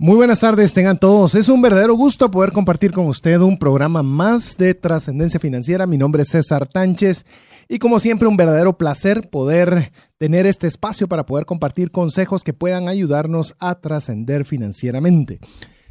[0.00, 1.34] Muy buenas tardes, tengan todos.
[1.34, 5.88] Es un verdadero gusto poder compartir con usted un programa más de trascendencia financiera.
[5.88, 7.26] Mi nombre es César Tánchez
[7.68, 12.52] y como siempre un verdadero placer poder tener este espacio para poder compartir consejos que
[12.52, 15.40] puedan ayudarnos a trascender financieramente.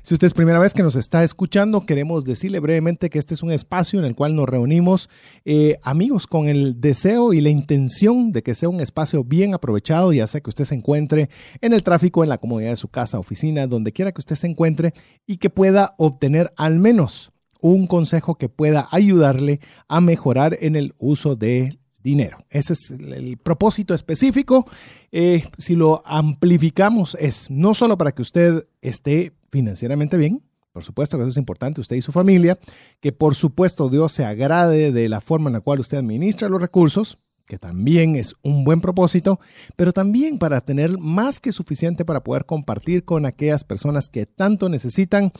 [0.07, 3.43] Si usted es primera vez que nos está escuchando, queremos decirle brevemente que este es
[3.43, 5.09] un espacio en el cual nos reunimos
[5.43, 10.13] eh, amigos con el deseo y la intención de que sea un espacio bien aprovechado,
[10.13, 11.29] ya sea que usted se encuentre
[11.59, 14.47] en el tráfico, en la comodidad de su casa, oficina, donde quiera que usted se
[14.47, 14.93] encuentre
[15.25, 20.93] y que pueda obtener al menos un consejo que pueda ayudarle a mejorar en el
[20.99, 22.37] uso de dinero.
[22.49, 24.69] Ese es el propósito específico.
[25.11, 31.17] Eh, si lo amplificamos es no solo para que usted esté financieramente bien, por supuesto
[31.17, 32.57] que eso es importante, usted y su familia,
[32.99, 36.61] que por supuesto Dios se agrade de la forma en la cual usted administra los
[36.61, 37.17] recursos,
[37.47, 39.39] que también es un buen propósito,
[39.75, 44.69] pero también para tener más que suficiente para poder compartir con aquellas personas que tanto
[44.69, 45.31] necesitan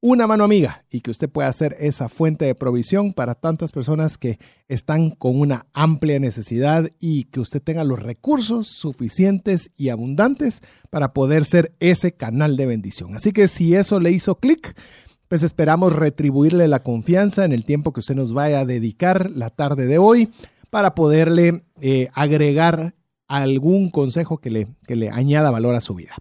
[0.00, 4.18] una mano amiga y que usted pueda ser esa fuente de provisión para tantas personas
[4.18, 4.38] que
[4.68, 11.12] están con una amplia necesidad y que usted tenga los recursos suficientes y abundantes para
[11.12, 13.16] poder ser ese canal de bendición.
[13.16, 14.78] Así que si eso le hizo clic,
[15.28, 19.50] pues esperamos retribuirle la confianza en el tiempo que usted nos vaya a dedicar la
[19.50, 20.30] tarde de hoy
[20.70, 22.94] para poderle eh, agregar
[23.28, 26.14] algún consejo que le, que le añada valor a su vida.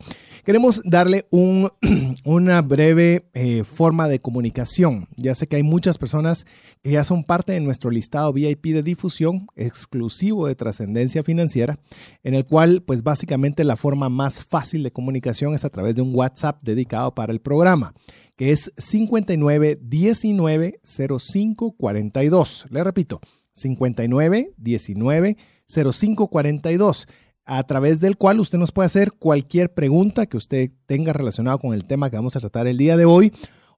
[0.46, 1.72] Queremos darle un,
[2.24, 5.08] una breve eh, forma de comunicación.
[5.18, 6.46] Ya sé que hay muchas personas
[6.84, 11.80] que ya son parte de nuestro listado VIP de difusión exclusivo de trascendencia financiera,
[12.24, 16.04] en el cual pues básicamente la forma más fácil de comunicación es a través de
[16.04, 17.96] un WhatsApp dedicado para el programa,
[18.36, 22.66] que es 59 19 05 42.
[22.70, 23.20] Le repito,
[23.54, 27.08] 59 19 05 42
[27.46, 31.74] a través del cual usted nos puede hacer cualquier pregunta que usted tenga relacionada con
[31.74, 33.32] el tema que vamos a tratar el día de hoy.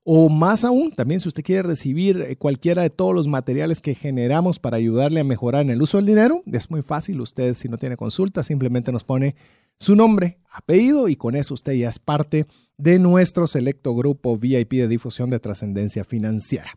[0.10, 3.94] O más aún, también si usted quiere recibir eh, cualquiera de todos los materiales que
[3.94, 7.20] generamos para ayudarle a mejorar en el uso del dinero, es muy fácil.
[7.20, 9.36] Usted si no tiene consulta, simplemente nos pone
[9.78, 12.48] su nombre, apellido y con eso usted ya es parte
[12.78, 16.72] de nuestro selecto grupo VIP de difusión de trascendencia financiera.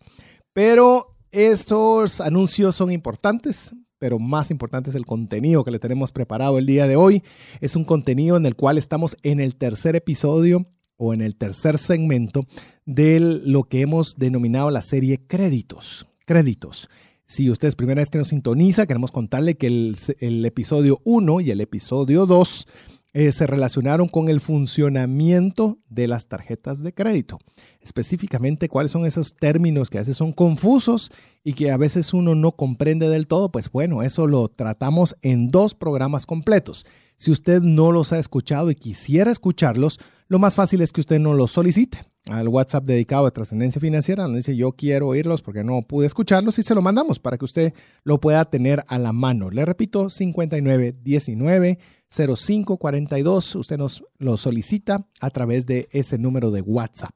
[0.53, 6.59] Pero estos anuncios son importantes pero más importante es el contenido que le tenemos preparado
[6.59, 7.23] el día de hoy.
[7.61, 10.67] Es un contenido en el cual estamos en el tercer episodio
[10.97, 12.47] o en el tercer segmento
[12.87, 16.07] de lo que hemos denominado la serie créditos.
[16.27, 16.89] Créditos.
[17.27, 21.51] Si usted es primera vez que nos sintoniza, queremos contarle que el, episodio 1 y
[21.51, 22.67] el episodio 2
[23.13, 27.39] eh, se relacionaron con el funcionamiento de las tarjetas de crédito
[27.81, 31.11] específicamente cuáles son esos términos que a veces son confusos
[31.43, 35.51] y que a veces uno no comprende del todo, pues bueno, eso lo tratamos en
[35.51, 36.85] dos programas completos.
[37.17, 39.99] Si usted no los ha escuchado y quisiera escucharlos,
[40.29, 44.25] lo más fácil es que usted no los solicite al WhatsApp dedicado a trascendencia financiera,
[44.25, 47.47] nos dice yo quiero oírlos porque no pude escucharlos y se lo mandamos para que
[47.47, 49.51] usted lo pueda tener a la mano.
[49.51, 51.79] Le repito, 5919
[52.11, 57.15] 0542, usted nos lo solicita a través de ese número de WhatsApp.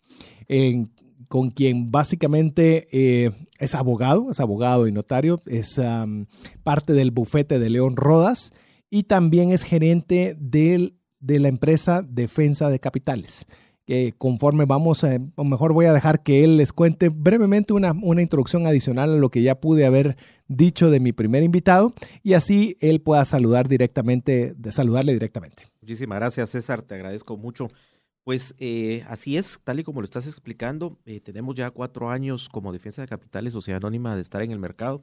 [1.29, 5.81] con quien básicamente eh, es abogado, es abogado y notario, es
[6.65, 8.53] parte del bufete de León Rodas
[8.91, 13.47] y también es gerente de la empresa Defensa de Capitales.
[14.19, 18.21] Conforme vamos, a, o mejor voy a dejar que él les cuente brevemente una, una
[18.21, 22.77] introducción adicional a lo que ya pude haber dicho de mi primer invitado y así
[22.81, 25.65] él pueda saludar directamente, saludarle directamente.
[25.81, 26.83] Muchísimas gracias, César.
[26.83, 27.69] Te agradezco mucho.
[28.25, 32.51] Pues eh, así es, tal y como lo estás explicando, eh, tenemos ya cuatro años
[32.51, 35.03] como Defensa de Capitales, Sociedad Anónima, de estar en el mercado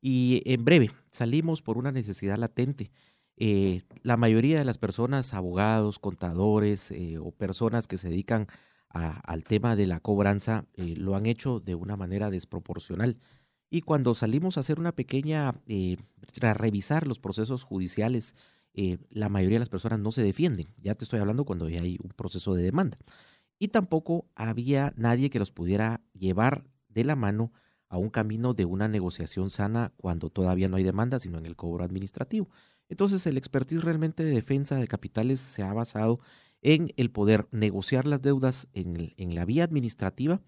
[0.00, 2.90] y en breve salimos por una necesidad latente.
[3.36, 8.46] Eh, la mayoría de las personas, abogados, contadores o personas que se dedican
[8.90, 13.18] al tema de la cobranza, lo han hecho de una manera desproporcional.
[13.70, 18.36] Y cuando salimos a hacer una pequeña, a revisar los procesos judiciales,
[18.74, 20.66] eh, la mayoría de las personas no se defienden.
[20.82, 22.98] Ya te estoy hablando cuando ya hay un proceso de demanda.
[23.58, 27.52] Y tampoco había nadie que los pudiera llevar de la mano
[27.88, 31.54] a un camino de una negociación sana cuando todavía no hay demanda, sino en el
[31.54, 32.48] cobro administrativo.
[32.88, 36.20] Entonces, el expertise realmente de defensa de capitales se ha basado
[36.64, 40.40] en el poder negociar las deudas en, la vía administrativa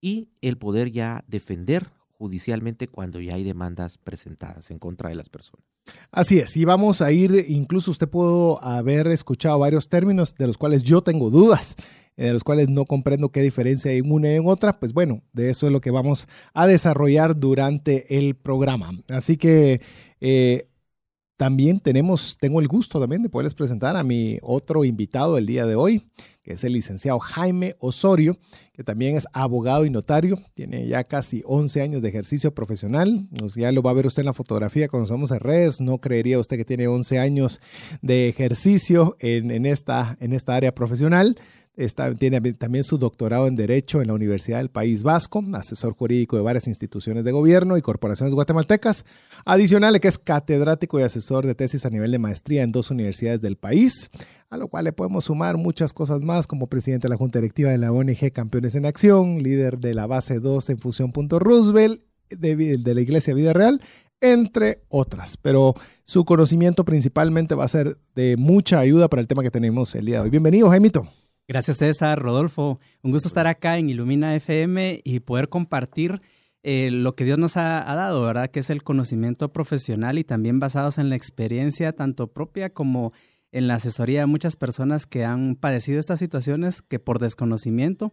[0.00, 5.28] y el poder ya defender judicialmente cuando ya hay demandas presentadas en contra de las
[5.28, 5.66] personas.
[6.10, 10.56] Así es, y vamos a ir, incluso usted pudo haber escuchado varios términos de los
[10.56, 11.76] cuales yo tengo dudas,
[12.16, 15.22] de los cuales no comprendo qué diferencia hay en una y en otra, pues bueno,
[15.32, 18.92] de eso es lo que vamos a desarrollar durante el programa.
[19.08, 19.80] Así que
[20.20, 20.68] eh,
[21.36, 25.66] también tenemos, tengo el gusto también de poderles presentar a mi otro invitado el día
[25.66, 26.02] de hoy,
[26.42, 28.38] que es el licenciado Jaime Osorio,
[28.72, 33.72] que también es abogado y notario, tiene ya casi 11 años de ejercicio profesional, ya
[33.72, 36.56] lo va a ver usted en la fotografía cuando somos en redes, no creería usted
[36.56, 37.60] que tiene 11 años
[38.00, 41.36] de ejercicio en, esta, en esta área profesional
[42.18, 46.42] tiene también su doctorado en Derecho en la Universidad del País Vasco, asesor jurídico de
[46.42, 49.04] varias instituciones de gobierno y corporaciones guatemaltecas.
[49.44, 53.56] Adicional, es catedrático y asesor de tesis a nivel de maestría en dos universidades del
[53.56, 54.10] país,
[54.48, 57.70] a lo cual le podemos sumar muchas cosas más, como presidente de la Junta Directiva
[57.70, 62.94] de la ONG Campeones en Acción, líder de la base 2 en Fusión.Roosevelt, de, de
[62.94, 63.82] la Iglesia Vida Real,
[64.20, 65.36] entre otras.
[65.36, 65.74] Pero
[66.04, 70.06] su conocimiento principalmente va a ser de mucha ayuda para el tema que tenemos el
[70.06, 70.30] día de hoy.
[70.30, 71.06] Bienvenido, Jaimito.
[71.48, 72.80] Gracias César, Rodolfo.
[73.02, 76.20] Un gusto estar acá en Ilumina FM y poder compartir
[76.64, 78.50] eh, lo que Dios nos ha, dado, ¿verdad?
[78.50, 83.12] Que es el conocimiento profesional y también basados en la experiencia tanto propia como
[83.52, 88.12] en la asesoría de muchas personas que han padecido estas situaciones que por desconocimiento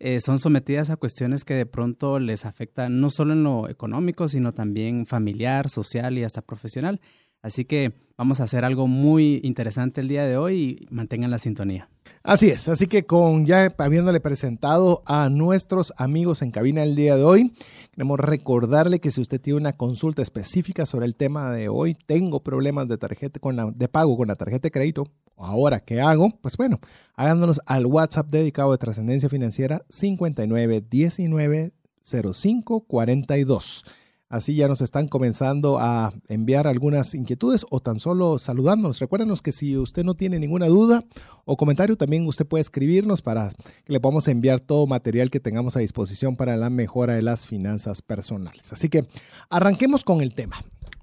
[0.00, 4.26] eh, son sometidas a cuestiones que de pronto les afectan no solo en lo económico,
[4.26, 7.00] sino también familiar, social y hasta profesional.
[7.42, 11.40] Así que vamos a hacer algo muy interesante el día de hoy y mantengan la
[11.40, 11.88] sintonía.
[12.22, 17.16] Así es, así que con ya habiéndole presentado a nuestros amigos en cabina el día
[17.16, 17.52] de hoy,
[17.90, 22.40] queremos recordarle que si usted tiene una consulta específica sobre el tema de hoy, tengo
[22.44, 26.30] problemas de tarjeta con la, de pago con la tarjeta de crédito, ahora qué hago,
[26.40, 26.78] pues bueno,
[27.16, 31.72] háganos al WhatsApp dedicado de trascendencia financiera 5919
[32.02, 33.84] 0542.
[34.32, 38.98] Así ya nos están comenzando a enviar algunas inquietudes o tan solo saludándonos.
[38.98, 41.04] Recuérdenos que si usted no tiene ninguna duda
[41.44, 43.50] o comentario, también usted puede escribirnos para
[43.84, 47.46] que le podamos enviar todo material que tengamos a disposición para la mejora de las
[47.46, 48.72] finanzas personales.
[48.72, 49.06] Así que
[49.50, 50.56] arranquemos con el tema.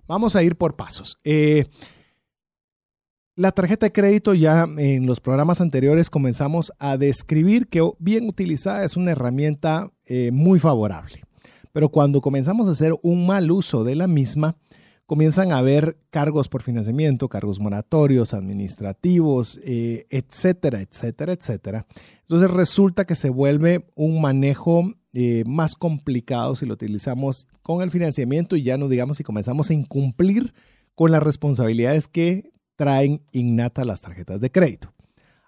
[0.08, 1.20] Vamos a ir por pasos.
[1.24, 1.68] Eh,
[3.36, 8.84] la tarjeta de crédito ya en los programas anteriores comenzamos a describir que bien utilizada
[8.84, 11.29] es una herramienta eh, muy favorable.
[11.72, 14.56] Pero cuando comenzamos a hacer un mal uso de la misma,
[15.06, 21.88] comienzan a haber cargos por financiamiento, cargos moratorios, administrativos, eh, etcétera, etcétera, etcétera.
[22.22, 27.90] Entonces resulta que se vuelve un manejo eh, más complicado si lo utilizamos con el
[27.90, 30.54] financiamiento y ya no digamos si comenzamos a incumplir
[30.94, 34.94] con las responsabilidades que traen innata las tarjetas de crédito.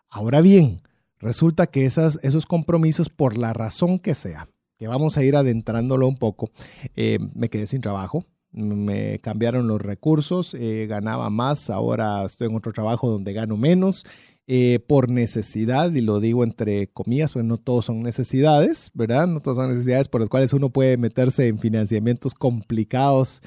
[0.10, 0.82] Ahora bien,
[1.20, 4.50] resulta que esos compromisos, por la razón que sea,
[4.82, 6.50] que vamos a ir adentrándolo un poco.
[6.96, 12.56] Eh, me quedé sin trabajo, me cambiaron los recursos, eh, ganaba más, ahora estoy en
[12.56, 14.08] otro trabajo donde gano menos.
[14.48, 19.28] Eh, por necesidad, y lo digo entre comillas, pues no todos son necesidades, ¿verdad?
[19.28, 23.42] No todos son necesidades por las cuales uno puede meterse en financiamientos complicados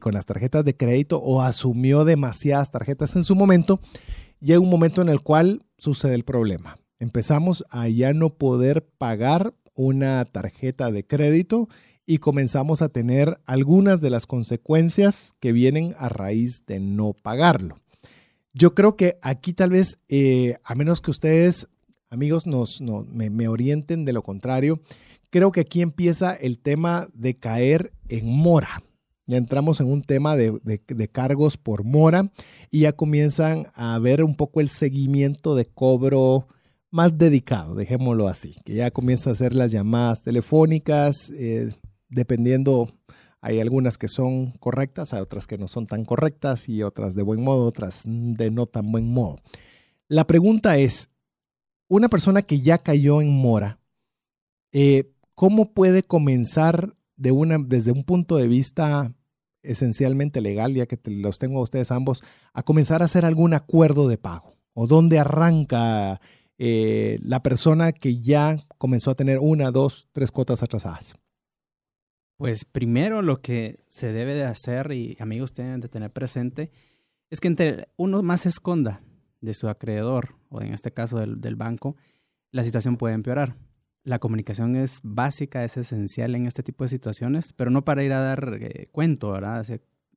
[0.00, 3.78] con las tarjetas de crédito o asumió demasiadas tarjetas en su momento.
[4.40, 6.78] Llega un momento en el cual sucede el problema.
[6.98, 11.68] Empezamos a ya no poder pagar una tarjeta de crédito
[12.06, 17.76] y comenzamos a tener algunas de las consecuencias que vienen a raíz de no pagarlo.
[18.54, 21.68] Yo creo que aquí tal vez, eh, a menos que ustedes,
[22.08, 24.80] amigos, nos, me, orienten de lo contrario,
[25.28, 28.82] creo que aquí empieza el tema de caer en mora.
[29.26, 32.30] Ya entramos en un tema de, de, cargos por mora
[32.70, 36.46] y ya comienzan a ver un poco el seguimiento de cobro
[36.90, 41.74] más dedicado, dejémoslo así, que ya comienza a hacer las llamadas telefónicas, eh,
[42.08, 42.88] dependiendo,
[43.40, 47.22] hay algunas que son correctas, hay otras que no son tan correctas y otras de
[47.22, 49.38] buen modo, otras de no tan buen modo.
[50.08, 51.10] La pregunta es,
[51.88, 53.78] una persona que ya cayó en mora,
[54.72, 59.14] eh, ¿cómo puede comenzar de una, desde un punto de vista
[59.62, 64.08] esencialmente legal, ya que los tengo a ustedes ambos, a comenzar a hacer algún acuerdo
[64.08, 64.54] de pago?
[64.74, 66.20] ¿O dónde arranca
[66.58, 71.16] eh, la persona que ya comenzó a tener una, dos, tres cuotas atrasadas?
[72.36, 76.70] Pues primero lo que se debe de hacer, y amigos tienen de tener presente,
[77.30, 79.00] es que entre uno más se esconda
[79.40, 81.96] de su acreedor, o en este caso del, banco,
[82.50, 83.56] la situación puede empeorar.
[84.04, 88.12] La comunicación es básica, es esencial en este tipo de situaciones, pero no para ir
[88.12, 89.66] a dar eh, cuento, ¿verdad?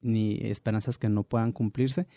[0.01, 2.07] ni esperanzas que no puedan cumplirse,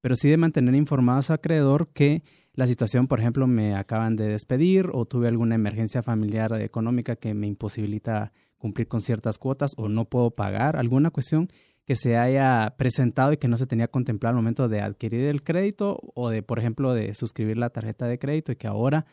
[0.00, 2.22] pero sí de mantener informado a su acreedor que
[2.54, 7.34] la situación, por ejemplo, me acaban de despedir o tuve alguna emergencia familiar económica que
[7.34, 11.48] me imposibilita cumplir con ciertas cuotas o no puedo pagar, alguna cuestión
[11.84, 15.42] que se haya presentado y que no se tenía contemplado al momento de adquirir el
[15.42, 19.06] crédito o de, por ejemplo, de suscribir la tarjeta de crédito y que ahora,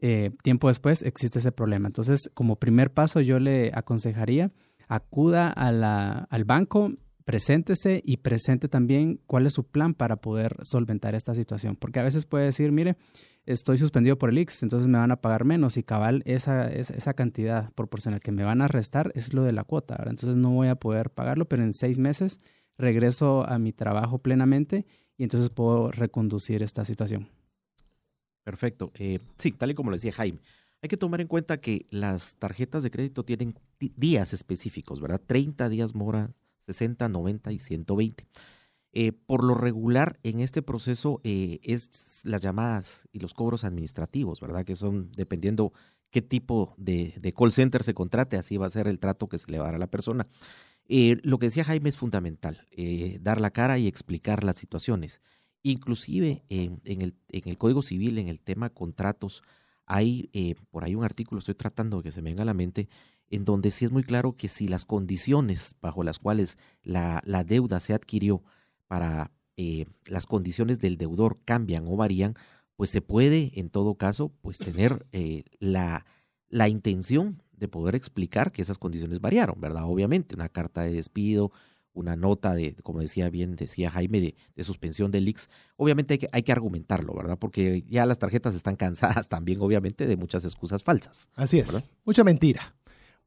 [0.00, 1.88] eh, tiempo después, existe ese problema.
[1.88, 4.52] Entonces, como primer paso, yo le aconsejaría,
[4.88, 6.92] acuda a al banco,
[7.24, 11.76] preséntese y presente también cuál es su plan para poder solventar esta situación.
[11.76, 12.96] Porque a veces puede decir, mire,
[13.46, 17.14] estoy suspendido por el IX, entonces me van a pagar menos y cabal esa, esa,
[17.14, 20.68] cantidad proporcional que me van a restar es lo de la cuota, entonces no voy
[20.68, 22.40] a poder pagarlo, pero en seis meses
[22.78, 27.28] regreso a mi trabajo plenamente y entonces puedo reconducir esta situación.
[28.42, 28.92] Perfecto.
[28.94, 30.38] Eh, sí, tal y como le decía Jaime,
[30.82, 35.20] hay que tomar en cuenta que las tarjetas de crédito tienen días específicos, ¿verdad?
[35.24, 36.34] 30 días mora,
[36.66, 38.26] 60, 90 y 120.
[38.96, 44.40] Eh, por lo regular, en este proceso eh, es las llamadas y los cobros administrativos,
[44.40, 44.64] ¿verdad?
[44.64, 45.72] Que son dependiendo
[46.10, 49.50] qué tipo de, call center se contrate, así va a ser el trato que se
[49.50, 50.28] le va a dar a la persona.
[50.86, 52.68] Eh, lo que decía Jaime es fundamental,
[53.20, 55.22] dar la cara y explicar las situaciones.
[55.64, 59.42] Inclusive en, el, en el Código Civil, en el tema contratos,
[59.86, 60.30] hay
[60.70, 62.88] por ahí un artículo, estoy tratando de que se me venga a la mente,
[63.34, 67.42] en donde sí es muy claro que si las condiciones bajo las cuales la, la
[67.42, 68.44] deuda se adquirió
[68.86, 72.34] para eh, las condiciones del deudor cambian o varían,
[72.76, 76.06] pues se puede en todo caso pues tener eh, la,
[76.48, 79.84] la intención de poder explicar que esas condiciones variaron, ¿verdad?
[79.84, 81.50] Obviamente, una carta de despido,
[81.92, 84.20] una nota de, como decía bien, decía Jaime,
[84.54, 87.38] de, suspensión del IX, obviamente hay que, hay que argumentarlo, ¿verdad?
[87.38, 91.28] Porque ya las tarjetas están cansadas también, obviamente, de muchas excusas falsas.
[91.34, 92.74] Así es, mucha mentira.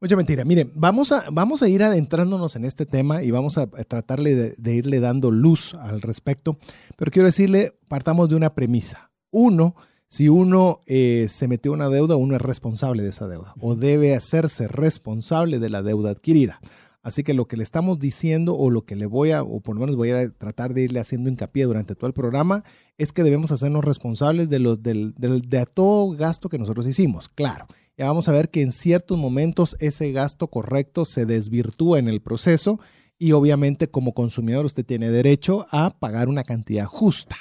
[0.00, 0.44] Mucha mentira.
[0.44, 4.74] Miren, vamos a, vamos a ir adentrándonos en este tema y vamos a tratarle de,
[4.74, 6.56] irle dando luz al respecto.
[6.96, 9.10] Pero quiero decirle, partamos de una premisa.
[9.32, 9.74] Uno,
[10.06, 14.14] si uno eh, se metió una deuda, uno es responsable de esa deuda o debe
[14.14, 16.60] hacerse responsable de la deuda adquirida.
[17.02, 19.74] Así que lo que le estamos diciendo o lo que le voy a, o por
[19.74, 22.62] lo menos voy a tratar de irle haciendo hincapié durante todo el programa,
[22.98, 27.28] es que debemos hacernos responsables de, los, del, de todo gasto que nosotros hicimos.
[27.28, 27.66] Claro,
[27.98, 32.22] ya vamos a ver que en ciertos momentos ese gasto correcto se desvirtúa en el
[32.22, 32.78] proceso
[33.18, 37.36] y obviamente como consumidor usted tiene derecho a pagar una cantidad justa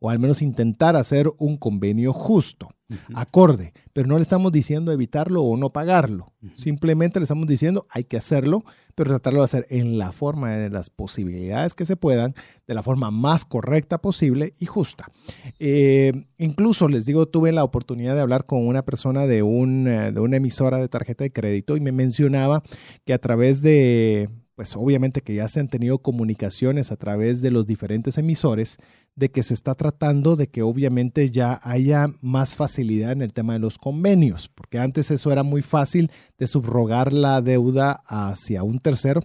[0.00, 2.70] o al menos intentar hacer un convenio justo,
[3.14, 8.04] acorde, pero no le estamos diciendo evitarlo o no pagarlo, simplemente le estamos diciendo hay
[8.04, 8.64] que hacerlo,
[8.94, 12.34] pero tratarlo de hacer en la forma de las posibilidades que se puedan,
[12.66, 15.10] de la forma más correcta posible y justa.
[15.58, 20.12] Eh, incluso les digo, tuve la oportunidad de hablar con una persona de, un, eh,
[20.12, 22.62] de una emisora de tarjeta de crédito y me mencionaba
[23.04, 27.52] que a través de pues obviamente que ya se han tenido comunicaciones a través de
[27.52, 28.78] los diferentes emisores
[29.14, 33.52] de que se está tratando de que obviamente ya haya más facilidad en el tema
[33.52, 38.80] de los convenios, porque antes eso era muy fácil de subrogar la deuda hacia un
[38.80, 39.20] tercero.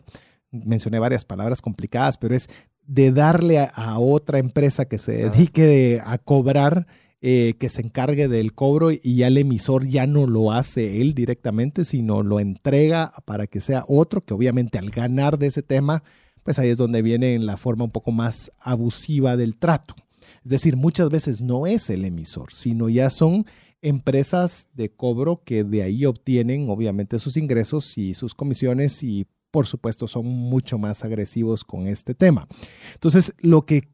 [0.51, 2.47] Mencioné varias palabras complicadas, pero es
[2.85, 6.85] de darle a, otra empresa que se dedique a cobrar
[7.25, 11.13] eh, que se encargue del cobro y ya el emisor ya no lo hace él
[11.13, 16.03] directamente, sino lo entrega para que sea otro, que obviamente al ganar de ese tema,
[16.43, 19.95] pues ahí es donde viene en la forma un poco más abusiva del trato.
[20.43, 23.45] Es decir, muchas veces no es el emisor, sino ya son
[23.81, 29.65] empresas de cobro que de ahí obtienen obviamente sus ingresos y sus comisiones y por
[29.65, 32.49] supuesto son mucho más agresivos con este tema.
[32.95, 33.92] Entonces, lo que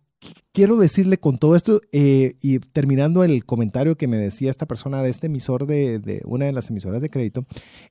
[0.52, 5.02] quiero decirle con todo esto, eh, y terminando el comentario que me decía esta persona
[5.02, 7.46] de este emisor de, una de las emisoras de crédito,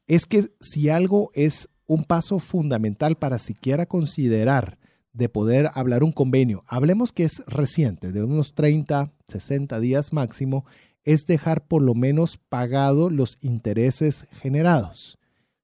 [0.07, 4.79] es que si algo es un paso fundamental para siquiera considerar
[5.13, 10.65] de poder hablar un convenio, hablemos que es reciente, de unos 30, 60 días máximo,
[11.05, 15.19] es dejar por lo menos pagado los intereses generados.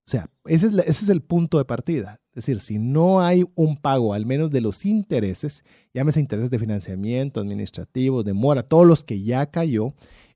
[0.06, 2.21] O sea, ese es, ese es el punto de partida.
[2.35, 5.62] Es decir, si no hay un pago, al menos de los intereses,
[5.93, 9.95] llámese intereses de financiamiento, administrativo, de mora, todos los que ya cayó,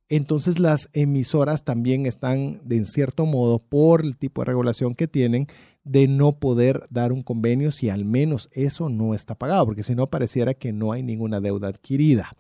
[0.09, 5.09] entonces las emisoras también están, de en cierto modo, por el tipo de regulación que
[5.09, 5.49] tienen,
[5.83, 9.95] de no poder dar un convenio si al menos eso no está pagado, porque si
[9.95, 12.31] no pareciera que no hay ninguna deuda adquirida.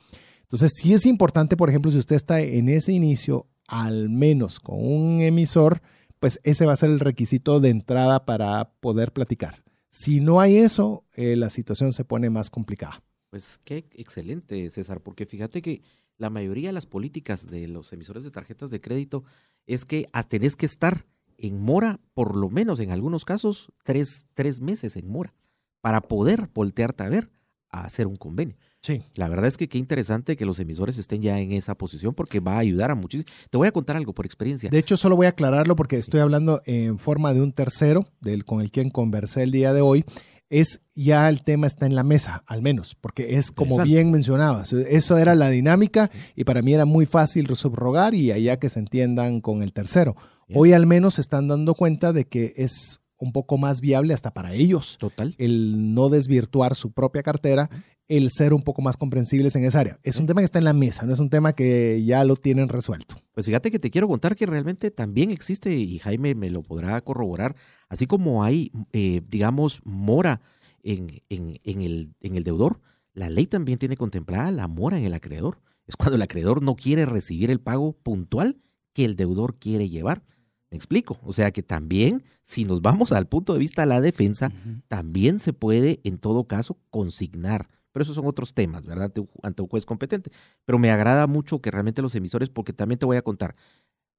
[0.42, 4.78] Entonces sí es importante, por ejemplo, si usted está en ese inicio, al menos con
[4.80, 5.82] un emisor,
[6.20, 9.62] pues ese va a ser el requisito de entrada para poder platicar.
[9.90, 13.02] Si no hay eso, eh, la situación se pone más complicada.
[13.30, 15.82] Pues qué excelente, César, porque fíjate que
[16.16, 19.24] la mayoría de las políticas de los emisores de tarjetas de crédito
[19.66, 21.06] es que tenés que estar
[21.36, 25.34] en mora, por lo menos en algunos casos, tres, tres meses en mora,
[25.80, 27.30] para poder voltearte a ver
[27.70, 28.56] a hacer un convenio.
[28.88, 29.02] Sí.
[29.16, 32.40] La verdad es que qué interesante que los emisores estén ya en esa posición porque
[32.40, 33.30] va a ayudar a muchísimos.
[33.50, 34.70] Te voy a contar algo por experiencia.
[34.70, 38.46] De hecho, solo voy a aclararlo porque estoy hablando en forma de un tercero, del
[38.46, 40.06] con el quien conversé el día de hoy.
[40.48, 44.72] Es ya el tema está en la mesa, al menos, porque es como bien mencionabas.
[44.72, 48.78] Eso era la dinámica y para mí era muy fácil subrogar y allá que se
[48.78, 50.16] entiendan con el tercero.
[50.54, 54.32] Hoy al menos se están dando cuenta de que es un poco más viable hasta
[54.32, 54.96] para ellos.
[54.98, 55.34] Total.
[55.36, 57.68] El no desvirtuar su propia cartera
[58.08, 59.98] el ser un poco más comprensibles en esa área.
[60.02, 62.36] Es un tema que está en la mesa, no es un tema que ya lo
[62.36, 63.14] tienen resuelto.
[63.32, 67.00] Pues fíjate que te quiero contar que realmente también existe, y Jaime me lo podrá
[67.02, 67.54] corroborar,
[67.88, 70.40] así como hay, eh, digamos, mora
[70.82, 72.80] en, en, en, el, en el deudor,
[73.12, 75.60] la ley también tiene contemplada la mora en el acreedor.
[75.86, 78.58] Es cuando el acreedor no quiere recibir el pago puntual
[78.92, 80.22] que el deudor quiere llevar.
[80.70, 81.18] Me explico.
[81.22, 84.52] O sea que también, si nos vamos al punto de vista de la defensa,
[84.86, 89.12] también se puede, en todo caso, consignar pero esos son otros temas, ¿verdad?
[89.42, 90.30] Ante un juez competente.
[90.64, 93.56] Pero me agrada mucho que realmente los emisores, porque también te voy a contar,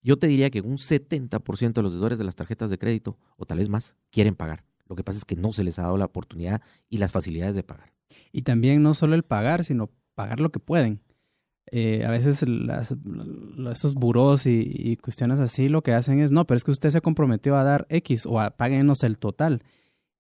[0.01, 3.45] yo te diría que un 70% de los deudores de las tarjetas de crédito, o
[3.45, 4.65] tal vez más, quieren pagar.
[4.89, 7.55] Lo que pasa es que no se les ha dado la oportunidad y las facilidades
[7.55, 7.93] de pagar.
[8.33, 10.99] Y también no solo el pagar, sino pagar lo que pueden.
[11.71, 12.93] Eh, a veces las,
[13.71, 16.99] estos buros y, cuestiones así lo que hacen es, no, pero es que usted se
[16.99, 19.63] comprometió a dar X o a páguenos el total.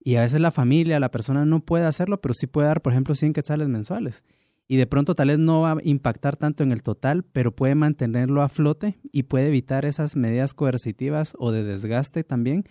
[0.01, 2.93] Y a veces la familia, la persona no puede hacerlo, pero sí puede dar, por
[2.93, 4.23] ejemplo, 100 quetzales mensuales.
[4.67, 7.73] Y de pronto tal vez no va a impactar tanto en el total, pero puede
[7.73, 12.65] mantenerlo a flote y puede evitar esas medidas coercitivas o de desgaste también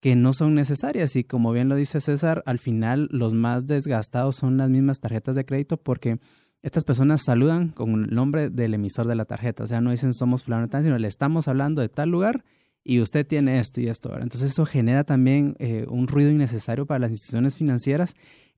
[0.00, 1.14] que no son necesarias.
[1.14, 5.36] Y como bien lo dice César, al final los más desgastados son las mismas tarjetas
[5.36, 6.18] de crédito porque
[6.62, 9.62] estas personas saludan con el nombre del emisor de la tarjeta.
[9.62, 12.44] O sea, no dicen somos fulano tal, sino le estamos hablando de tal lugar
[12.84, 14.12] y usted tiene esto y esto.
[14.14, 18.14] Entonces eso genera también eh, un ruido innecesario para las instituciones financieras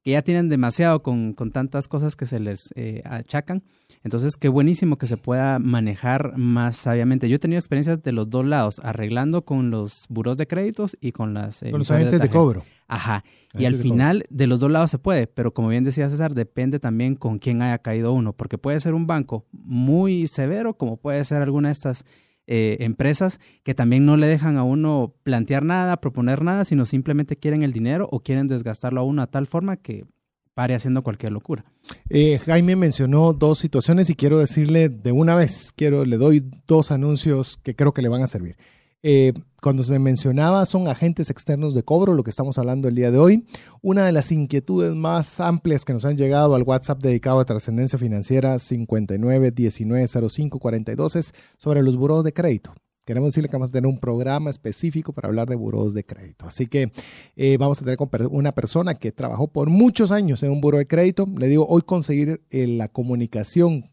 [0.06, 3.64] que ya tienen demasiado con, con tantas cosas que se les eh, achacan.
[4.04, 7.28] Entonces, qué buenísimo que se pueda manejar más sabiamente.
[7.28, 11.10] Yo he tenido experiencias de los dos lados, arreglando con los buros de créditos y
[11.10, 11.58] con las...
[11.58, 12.62] con los agentes de, cobro.
[12.86, 13.24] Ajá.
[13.58, 16.78] y al final, de los dos lados se puede, pero como bien decía César, depende
[16.78, 21.24] también con quién haya caído uno, porque puede ser un banco muy severo, como puede
[21.24, 22.04] ser alguna de estas
[22.46, 27.36] eh, empresas que también no le dejan a uno plantear nada, proponer nada, sino simplemente
[27.36, 30.04] quieren el dinero o quieren desgastarlo a uno a tal forma que
[30.54, 31.64] pare haciendo cualquier locura.
[32.08, 36.90] Eh, Jaime mencionó dos situaciones y quiero decirle de una vez, quiero, le doy dos
[36.90, 38.56] anuncios que creo que le van a servir.
[39.02, 39.32] Eh,
[39.62, 43.18] cuando se mencionaba son agentes externos de cobro, lo que estamos hablando el día de
[43.18, 43.44] hoy.
[43.82, 47.98] Una de las inquietudes más amplias que nos han llegado al WhatsApp dedicado a trascendencia
[47.98, 52.72] financiera 59190542 es sobre los buros de crédito.
[53.06, 56.46] Queremos decirle que vamos a tener un programa específico para hablar de buros de crédito.
[56.46, 56.90] Así que
[57.36, 57.98] eh, vamos a tener
[58.30, 61.24] una persona que trabajó por muchos años en un buro de crédito.
[61.38, 63.84] Le digo, hoy conseguir eh, la comunicación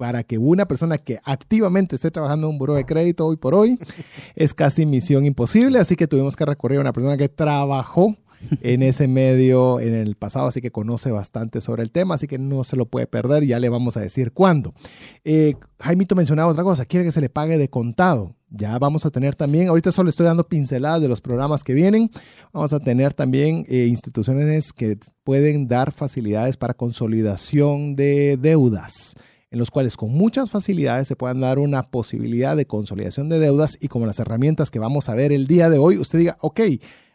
[0.00, 3.54] para que una persona que activamente esté trabajando en un buro de crédito hoy por
[3.54, 3.78] hoy
[4.34, 8.16] es casi misión imposible, así que tuvimos que recurrir a una persona que trabajó
[8.62, 12.38] en ese medio en el pasado, así que conoce bastante sobre el tema, así que
[12.38, 14.72] no se lo puede perder, ya le vamos a decir cuándo.
[15.22, 18.34] Eh, Jaimito mencionaba otra cosa, quiere que se le pague de contado.
[18.48, 22.10] Ya vamos a tener también, ahorita solo estoy dando pinceladas de los programas que vienen,
[22.54, 29.14] vamos a tener también eh, instituciones que pueden dar facilidades para consolidación de deudas.
[29.50, 33.78] En los cuales con muchas facilidades se puedan dar una posibilidad de consolidación de deudas
[33.80, 36.60] y como las herramientas que vamos a ver el día de hoy, usted diga, ok,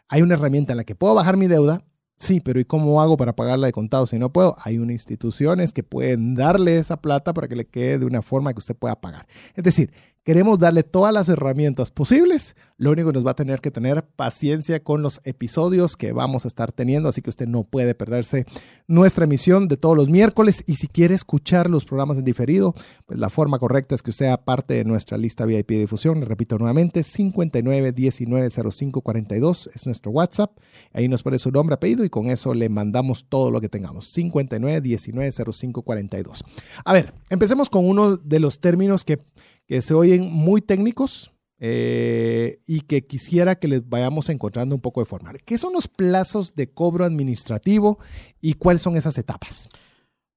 [0.08, 1.82] hay una herramienta en la que puedo bajar mi deuda,
[2.18, 4.56] Sí, pero ¿y cómo hago para pagarla de contado si no puedo?
[4.62, 8.54] Hay unas instituciones que pueden darle esa plata para que le quede de una forma
[8.54, 9.26] que usted pueda pagar.
[9.54, 9.92] Es decir,
[10.26, 12.56] Queremos darle todas las herramientas posibles.
[12.78, 16.44] Lo único que nos va a tener que tener paciencia con los episodios que vamos
[16.44, 18.44] a estar teniendo, así que usted no puede perderse
[18.88, 20.64] nuestra emisión de todos los miércoles.
[20.66, 22.74] Y si quiere escuchar los programas en diferido,
[23.06, 26.20] pues la forma correcta es que usted sea parte de nuestra lista VIP de difusión.
[26.22, 30.58] Repito nuevamente, 59190542 es nuestro WhatsApp.
[30.92, 34.12] Ahí nos pone su nombre, apellido y con eso le mandamos todo lo que tengamos.
[34.18, 36.42] 59190542.
[36.84, 39.20] A ver, empecemos con uno de los términos que
[39.66, 45.00] que se oyen muy técnicos eh, y que quisiera que les vayamos encontrando un poco
[45.00, 45.32] de forma.
[45.44, 47.98] ¿Qué son los plazos de cobro administrativo
[48.40, 49.68] y cuáles son esas etapas?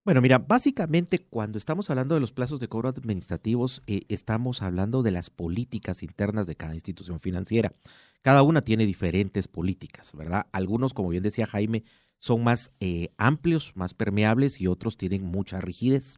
[0.05, 5.03] Bueno, mira, básicamente cuando estamos hablando de los plazos de cobro administrativos, eh, estamos hablando
[5.03, 7.73] de las políticas internas de cada institución financiera.
[8.21, 10.47] Cada una tiene diferentes políticas, ¿verdad?
[10.51, 11.83] Algunos, como bien decía Jaime,
[12.17, 16.17] son más eh, amplios, más permeables y otros tienen mucha rigidez.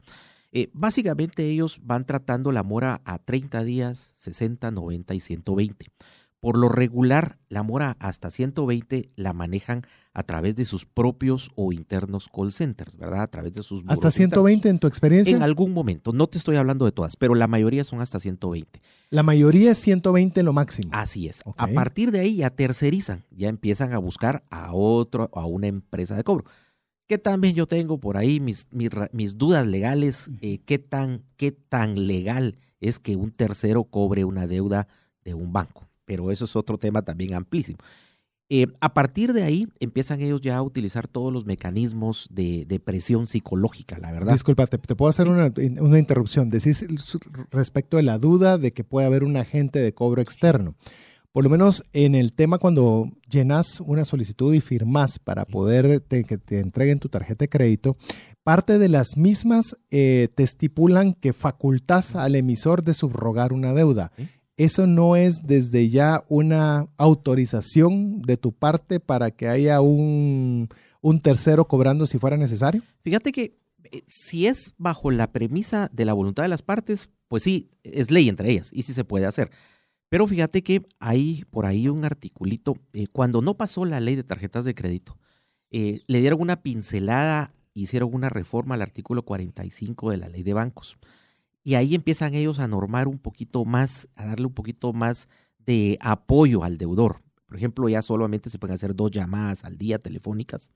[0.52, 5.86] Eh, básicamente ellos van tratando la mora a 30 días, 60, 90 y 120.
[6.42, 11.72] Por lo regular, la mora hasta 120 la manejan a través de sus propios o
[11.72, 13.22] internos call centers, ¿verdad?
[13.22, 13.84] A través de sus...
[13.88, 15.36] ¿Hasta 120 en tu experiencia?
[15.36, 18.82] En algún momento, no te estoy hablando de todas, pero la mayoría son hasta 120.
[19.12, 20.90] La mayoría es 120 lo máximo.
[20.94, 21.44] Así es.
[21.58, 26.16] A partir de ahí ya tercerizan, ya empiezan a buscar a otro, a una empresa
[26.16, 26.46] de cobro
[27.12, 32.08] que también yo tengo por ahí mis, mis, dudas legales, eh, qué, tan, qué tan
[32.08, 34.88] legal es que un tercero cobre una deuda
[35.26, 35.90] de un banco.
[36.06, 37.80] Pero eso es otro tema también amplísimo.
[38.48, 43.28] Eh, a partir de ahí empiezan ellos ya a utilizar todos los mecanismos de, presión
[43.28, 44.32] psicológica, la verdad.
[44.32, 46.50] Disculpa, te, puedo hacer una, una, interrupción.
[46.50, 46.88] Decís
[47.50, 50.76] respecto de la duda de que puede haber un agente de cobro externo
[51.32, 56.38] por lo menos en el tema cuando llenas una solicitud y firmas para poder que
[56.38, 57.96] te entreguen tu tarjeta de crédito,
[58.44, 64.12] parte de las mismas eh, te estipulan que facultas al emisor de subrogar una deuda.
[64.58, 70.70] ¿Eso no es desde ya una autorización de tu parte para que haya un,
[71.02, 72.84] un tercero cobrando si fuera necesario?
[73.02, 73.58] Fíjate que
[73.92, 78.12] eh, si es bajo la premisa de la voluntad de las partes, pues sí, es
[78.12, 79.50] ley entre ellas y sí se puede hacer.
[80.12, 84.26] Pero fíjate que hay por ahí un articulito, eh, cuando no pasó la ley de
[84.26, 85.18] tarjetas de crédito,
[85.70, 90.52] eh, le dieron una pincelada, hicieron una reforma al artículo 45 de la ley de
[90.52, 90.98] bancos.
[91.64, 95.98] Y ahí empiezan ellos a normar un poquito más, a darle un poquito más de
[96.02, 97.22] apoyo al deudor.
[97.46, 100.72] Por ejemplo, ya solamente se pueden hacer dos llamadas al día telefónicas.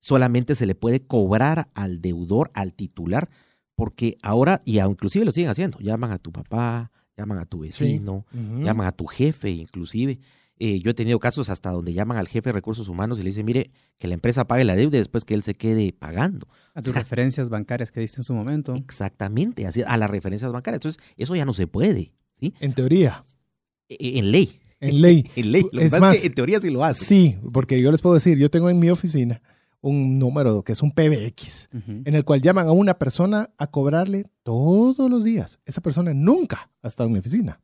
[0.00, 3.30] Solamente se le puede cobrar al deudor, al titular,
[3.76, 8.26] porque ahora, y inclusive lo siguen haciendo, llaman a tu papá, llaman a tu vecino,
[8.32, 10.18] llaman a tu jefe inclusive.
[10.58, 13.30] Eh, yo he tenido casos hasta donde llaman al jefe de recursos humanos y le
[13.30, 16.46] dicen, mire, que la empresa pague la deuda después que él se quede pagando.
[16.74, 18.74] A tus referencias bancarias que diste en su momento.
[18.76, 20.76] Exactamente, así, a las referencias bancarias.
[20.76, 22.12] Entonces, eso ya no se puede.
[22.38, 22.54] ¿sí?
[22.60, 23.24] En teoría.
[23.88, 24.60] E, e, en, ley.
[24.78, 25.28] En ley.
[25.36, 25.64] en ley.
[25.72, 27.04] es más, que en teoría sí lo hace.
[27.04, 29.42] Sí, porque yo les puedo decir, yo tengo en mi oficina
[29.82, 31.68] un número que es un PBX,
[32.04, 35.58] en el cual llaman a una persona a cobrarle todos los días.
[35.66, 37.60] Esa persona nunca ha estado en mi oficina,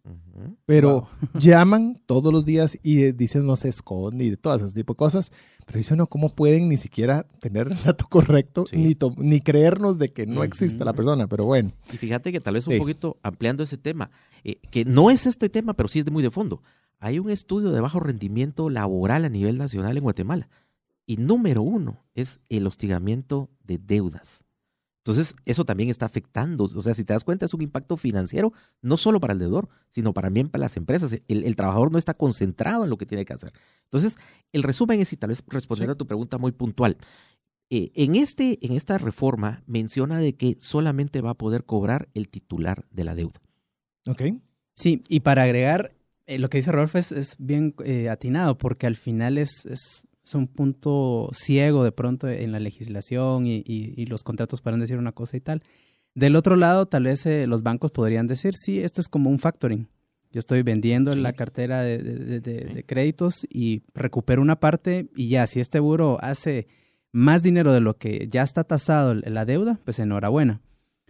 [0.66, 4.94] pero llaman todos los días y dicen no se esconde y de todas esas tipo
[4.94, 5.32] de cosas.
[5.64, 10.12] Pero dice uno, ¿cómo pueden ni siquiera tener el dato correcto ni, ni creernos de
[10.12, 11.28] que no existe la persona?
[11.28, 11.70] Pero bueno.
[11.92, 14.10] Y fíjate que tal vez un poquito ampliando ese tema,
[14.42, 16.62] eh, que no es este tema, pero sí es de muy de fondo.
[16.98, 20.48] Hay un estudio de bajo rendimiento laboral a nivel nacional en Guatemala
[21.08, 24.44] y número uno es el hostigamiento de deudas.
[24.98, 26.64] Entonces, eso también está afectando.
[26.64, 29.70] O sea, si te das cuenta, es un impacto financiero, no solo para el deudor,
[29.88, 31.18] sino también para las empresas.
[31.26, 33.54] El, trabajador no está concentrado en lo que tiene que hacer.
[33.84, 34.16] Entonces,
[34.52, 36.98] el resumen es, y tal vez responder a tu pregunta muy puntual,
[37.70, 42.28] eh, en, este, en esta reforma menciona de que solamente va a poder cobrar el
[42.28, 43.40] titular de la deuda.
[44.06, 44.24] Ok.
[44.74, 45.94] Sí, y para agregar,
[46.26, 50.34] eh, lo que dice Rolf es, bien eh, atinado, porque al final es, es es
[50.34, 55.36] un punto ciego de pronto en la legislación y, los contratos pueden decir una cosa
[55.36, 55.62] y tal.
[56.14, 59.38] Del otro lado, tal vez eh, los bancos podrían decir, sí, esto es como un
[59.38, 59.88] factoring.
[60.30, 65.80] Yo estoy vendiendo la cartera de, créditos y recupero una parte y ya, si este
[65.80, 66.66] buro hace
[67.12, 70.60] más dinero de lo que ya está tasado la deuda, pues enhorabuena.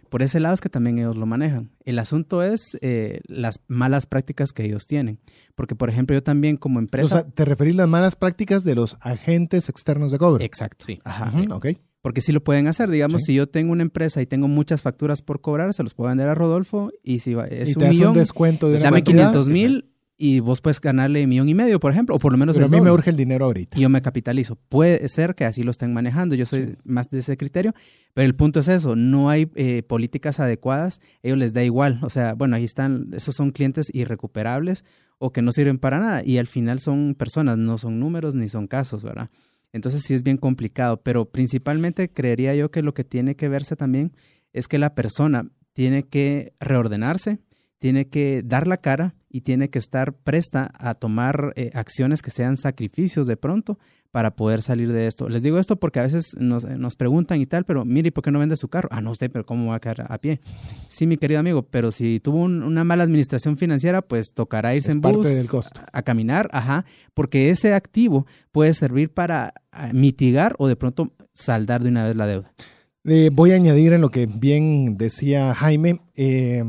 [0.09, 1.71] Por ese lado es que también ellos lo manejan.
[1.85, 5.19] El asunto es eh, las malas prácticas que ellos tienen.
[5.55, 7.05] Porque, por ejemplo, yo también como empresa...
[7.05, 10.43] O sea, ¿te referís a las malas prácticas de los agentes externos de cobro?
[10.43, 10.85] Exacto.
[11.03, 11.31] Ajá.
[11.51, 11.67] ok.
[12.01, 12.89] Porque sí lo pueden hacer.
[12.89, 16.07] Digamos, si yo tengo una empresa y tengo muchas facturas por cobrar, se los puedo
[16.09, 18.83] vender a Rodolfo y si es y te un hace millón, un descuento de pues
[18.83, 19.31] una dame cantidad.
[19.31, 19.88] 500 mil
[20.21, 22.67] y vos puedes ganarle millón y medio, por ejemplo, o por lo menos Pero a
[22.67, 22.99] el mí me doble.
[22.99, 23.77] urge el dinero ahorita.
[23.79, 24.57] y yo me capitalizo.
[24.67, 26.75] Puede ser que así lo estén manejando, yo soy Sí.
[26.83, 27.73] más de ese criterio,
[28.13, 32.09] pero el punto es eso, no hay eh, políticas adecuadas, ellos les da igual, o
[32.09, 34.83] sea, bueno, ahí están, esos son clientes irrecuperables
[35.19, 38.49] o que no sirven para nada y al final son personas, no son números ni
[38.49, 39.29] son casos, ¿verdad?
[39.71, 43.75] Entonces sí es bien complicado, pero principalmente creería yo que lo que tiene que verse
[43.77, 44.11] también
[44.51, 47.39] es que la persona tiene que reordenarse,
[47.79, 52.31] tiene que dar la cara y tiene que estar presta a tomar eh, acciones que
[52.31, 53.77] sean sacrificios de pronto
[54.11, 55.29] para poder salir de esto.
[55.29, 58.23] Les digo esto porque a veces nos, eh, nos preguntan y tal, pero mire, ¿por
[58.23, 58.89] qué no vende su carro?
[58.91, 60.41] Ah, no, usted, pero ¿cómo va a quedar a pie?
[60.87, 64.89] Sí, mi querido amigo, pero si tuvo un- una mala administración financiera, pues tocará irse
[64.89, 65.81] Es en parte bus del costo.
[65.93, 71.83] a caminar, ajá, porque ese activo puede servir para ah, mitigar o de pronto saldar
[71.83, 72.51] de una vez la deuda.
[73.05, 76.01] Eh, voy a añadir en lo que bien decía Jaime.
[76.15, 76.63] eh,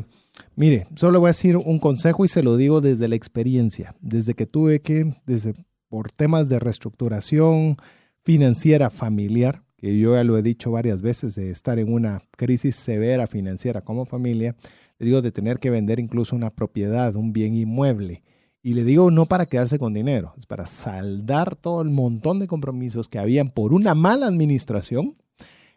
[0.61, 4.35] mire, solo voy a decir un consejo y se lo digo desde la experiencia, desde
[4.35, 5.55] que tuve que, desde
[5.89, 7.79] por temas de reestructuración
[8.25, 12.77] financiera familiar, que yo ya lo he dicho varias veces, de estar en una crisis
[12.77, 14.55] severa financiera como familia,
[14.99, 18.23] le digo de tener que vender incluso una propiedad, un bien inmueble.
[18.63, 22.47] Y le digo no para quedarse con dinero, es para saldar todo el montón de
[22.47, 25.17] compromisos que habían por una mala administración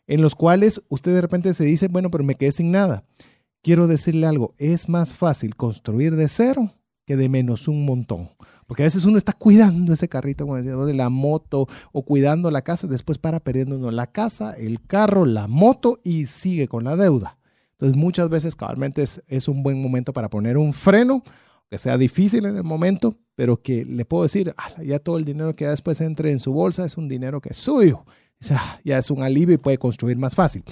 [0.08, 3.06] en los cuales usted de repente se dice, bueno, pero me quedé sin nada.
[3.64, 6.74] Quiero decirle algo, es más fácil construir de cero
[7.06, 8.30] que de menos un montón.
[8.68, 12.52] Porque a veces uno está cuidando ese carrito, como decía, de la moto o cuidando
[12.52, 16.84] la casa, después para perdiendo uno la casa, el carro, la moto y sigue con
[16.84, 17.38] la deuda.
[17.72, 21.24] Entonces muchas veces cabalmente es, es un buen momento para poner un freno,
[21.70, 25.24] que sea difícil en el momento, pero que le puedo decir, "Ala, ya todo el
[25.24, 28.04] dinero que después entre en su bolsa es un dinero que es suyo.
[28.44, 30.64] Sea, ya es un alivio y puede construir más fácil.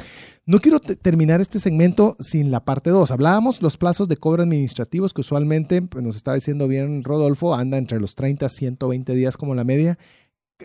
[0.46, 3.12] No quiero te- terminar este segmento sin la parte 2.
[3.12, 7.78] Hablábamos los plazos de cobro administrativos que usualmente, pues, nos está diciendo bien Rodolfo, anda
[7.78, 9.98] entre los 30 a 120 días como la media.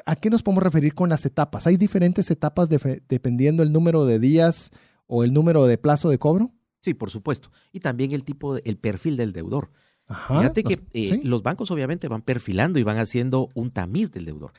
[0.04, 1.66] ¿A qué nos podemos referir con las etapas?
[1.68, 4.70] ¿Hay diferentes etapas de- dependiendo el número de días
[5.06, 6.52] o el número de plazo de cobro?
[6.82, 7.50] Sí, por supuesto.
[7.72, 9.70] Y también el tipo, de- el perfil del deudor.
[10.08, 10.38] Ajá.
[10.38, 11.20] Fíjate que eh, ¿sí?
[11.24, 14.52] los bancos obviamente van perfilando y van haciendo un tamiz del deudor.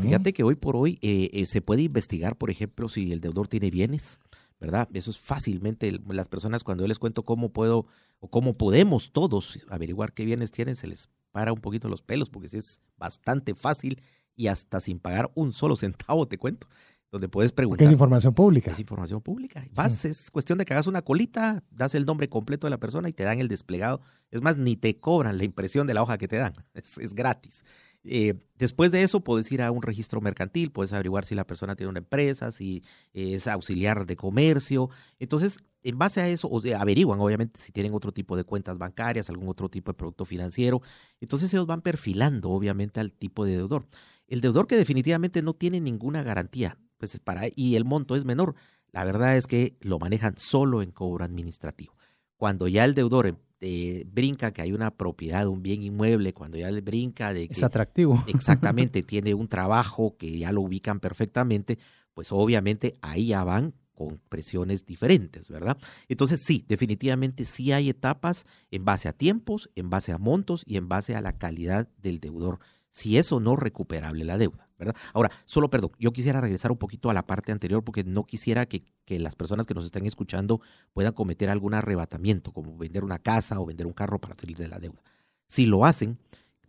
[0.00, 3.48] Fíjate que hoy por hoy eh, eh, se puede investigar, por ejemplo, si el deudor
[3.48, 4.20] tiene bienes,
[4.60, 4.88] ¿verdad?
[4.94, 7.86] Eso es fácilmente, las personas cuando yo les cuento cómo puedo
[8.20, 12.30] o cómo podemos todos averiguar qué bienes tienen, se les para un poquito los pelos
[12.30, 14.00] porque sí es bastante fácil
[14.36, 16.68] y hasta sin pagar un solo centavo, te cuento,
[17.14, 17.86] donde puedes Porque preguntar.
[17.86, 18.72] es información pública.
[18.72, 19.64] Es información pública.
[19.72, 23.08] Vas, es cuestión de que hagas una colita, das el nombre completo de la persona
[23.08, 24.00] y te dan el desplegado.
[24.32, 26.52] Es más, ni te cobran la impresión de la hoja que te dan.
[26.74, 27.62] Es, es gratis.
[28.02, 31.76] Eh, después de eso, puedes ir a un registro mercantil, puedes averiguar si la persona
[31.76, 34.90] tiene una empresa, si es auxiliar de comercio.
[35.20, 38.76] Entonces, en base a eso, o sea, averiguan obviamente si tienen otro tipo de cuentas
[38.76, 40.82] bancarias, algún otro tipo de producto financiero.
[41.20, 43.86] Entonces, ellos van perfilando obviamente al tipo de deudor.
[44.26, 48.24] El deudor que definitivamente no tiene ninguna garantía, pues es para y el monto es
[48.24, 48.54] menor.
[48.92, 51.96] La verdad es que lo manejan solo en cobro administrativo.
[52.36, 56.70] Cuando ya el deudor eh, brinca que hay una propiedad, un bien inmueble, cuando ya
[56.70, 58.22] le brinca de que Es atractivo.
[58.28, 61.78] exactamente tiene un trabajo que ya lo ubican perfectamente,
[62.12, 65.78] pues obviamente ahí ya van con presiones diferentes, ¿verdad?
[66.08, 70.76] Entonces sí, definitivamente sí hay etapas en base a tiempos, en base a montos y
[70.76, 72.58] en base a la calidad del deudor,
[72.94, 74.94] si es o no recuperable la deuda, ¿verdad?
[75.14, 78.66] Ahora, solo perdón, yo quisiera regresar un poquito a la parte anterior porque no quisiera
[78.66, 80.60] que, que las personas que nos están escuchando
[80.92, 84.68] puedan cometer algún arrebatamiento, como vender una casa o vender un carro para salir de
[84.68, 85.02] la deuda.
[85.48, 86.18] Si lo hacen,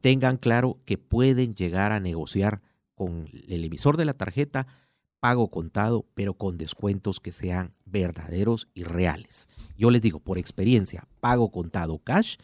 [0.01, 2.63] tengan claro que pueden llegar a negociar
[2.95, 4.65] con el emisor de la tarjeta
[5.19, 9.47] pago contado, pero con descuentos que sean verdaderos y reales.
[9.77, 12.37] Yo les digo, por experiencia, pago contado cash,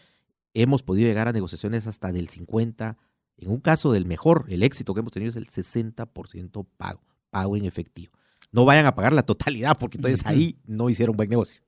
[0.54, 2.98] hemos podido llegar a negociaciones hasta del 50,
[3.42, 7.58] en un caso del mejor, el éxito que hemos tenido es el 60% pago, pago
[7.58, 8.14] en efectivo.
[8.52, 11.62] No vayan a pagar la totalidad porque entonces ahí no hicieron buen negocio.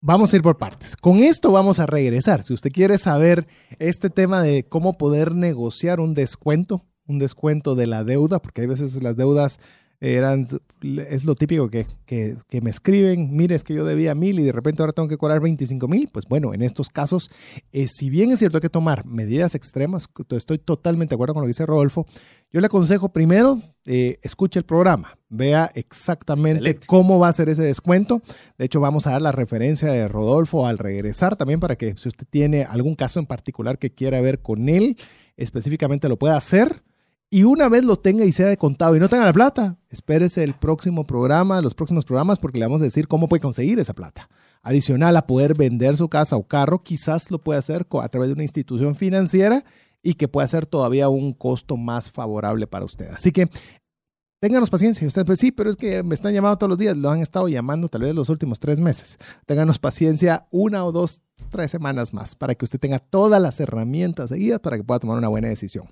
[0.00, 0.96] Vamos a ir por partes.
[0.96, 2.44] Con esto vamos a regresar.
[2.44, 7.88] Si usted quiere saber este tema de cómo poder negociar un descuento, un descuento de
[7.88, 9.58] la deuda, porque hay veces las deudas
[10.00, 10.46] eran,
[10.80, 14.44] es lo típico que, que, que, me escriben, mire, es que yo debía mil y
[14.44, 16.08] de repente ahora tengo que cobrar 25 mil.
[16.12, 17.30] Pues bueno, en estos casos,
[17.72, 21.46] eh, si bien es cierto que tomar medidas extremas, estoy totalmente de acuerdo con lo
[21.46, 22.06] que dice Rodolfo,
[22.52, 26.86] yo le aconsejo primero, eh, escuche el programa, vea exactamente Excelente.
[26.86, 28.22] cómo va a ser ese descuento.
[28.56, 32.08] De hecho, vamos a dar la referencia de Rodolfo al regresar también para que si
[32.08, 34.96] usted tiene algún caso en particular que quiera ver con él,
[35.36, 36.82] específicamente lo pueda hacer
[37.30, 40.44] y una vez lo tenga y sea de contado y no tenga la plata, espérese
[40.44, 43.94] el próximo programa, los próximos programas, porque le vamos a decir cómo puede conseguir esa
[43.94, 44.28] plata.
[44.62, 48.34] Adicional a poder vender su casa o carro, quizás lo puede hacer a través de
[48.34, 49.64] una institución financiera
[50.02, 53.10] y que pueda ser todavía un costo más favorable para usted.
[53.10, 53.48] Así que
[54.40, 55.04] Ténganos paciencia.
[55.04, 56.96] Usted, pues sí, pero es que me están llamando todos los días.
[56.96, 59.18] Lo han estado llamando tal vez los últimos tres meses.
[59.46, 64.28] Ténganos paciencia una o dos, tres semanas más para que usted tenga todas las herramientas
[64.28, 65.88] seguidas para que pueda tomar una buena decisión.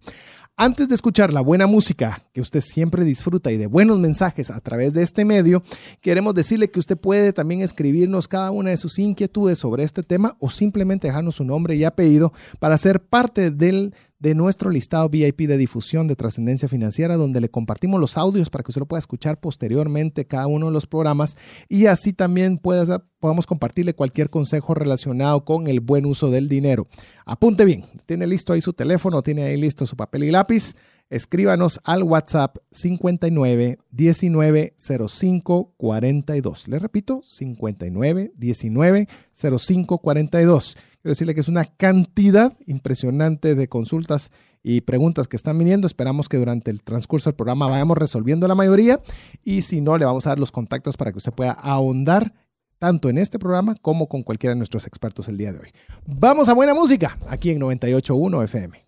[0.58, 4.58] Antes de escuchar la buena música que usted siempre disfruta y de buenos mensajes a
[4.60, 5.62] través de este medio,
[6.00, 10.34] queremos decirle que usted puede también escribirnos cada una de sus inquietudes sobre este tema
[10.40, 15.42] o simplemente dejarnos su nombre y apellido para ser parte del de nuestro listado VIP
[15.42, 19.00] de difusión de trascendencia financiera, donde le compartimos los audios para que usted lo pueda
[19.00, 21.36] escuchar posteriormente cada uno de los programas
[21.68, 26.88] y así también pueda, podamos compartirle cualquier consejo relacionado con el buen uso del dinero.
[27.26, 30.74] Apunte bien, tiene listo ahí su teléfono, tiene ahí listo su papel y lápiz.
[31.08, 36.68] Escríbanos al WhatsApp 59 19 05 42.
[36.68, 44.32] Le repito, 59 19 05 42 Quiero decirle que es una cantidad impresionante de consultas
[44.64, 45.86] y preguntas que están viniendo.
[45.86, 49.00] Esperamos que durante el transcurso del programa vayamos resolviendo la mayoría
[49.44, 52.34] y si no, le vamos a dar los contactos para que usted pueda ahondar
[52.80, 55.68] tanto en este programa como con cualquiera de nuestros expertos el día de hoy.
[56.06, 58.84] Vamos a buena música aquí en 98.1 FM.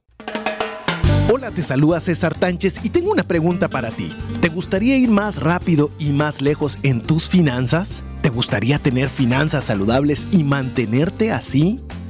[1.32, 4.10] Hola, te saluda César Tánchez y tengo una pregunta para ti.
[4.40, 8.02] ¿Te gustaría ir más rápido y más lejos en tus finanzas?
[8.22, 11.78] ¿Te gustaría tener finanzas saludables y mantenerte así?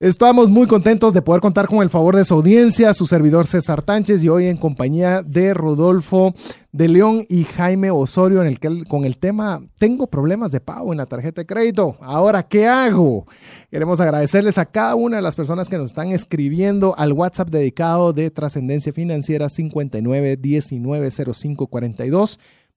[0.00, 3.82] Estamos muy contentos de poder contar con el favor de su audiencia, su servidor César
[3.82, 6.36] Tánchez y hoy en compañía de Rodolfo
[6.70, 10.92] de León y Jaime Osorio en el que, con el tema Tengo problemas de pago
[10.92, 11.96] en la tarjeta de crédito.
[12.00, 13.26] Ahora, ¿qué hago?
[13.72, 18.12] Queremos agradecerles a cada una de las personas que nos están escribiendo al WhatsApp dedicado
[18.12, 20.38] de Trascendencia Financiera 59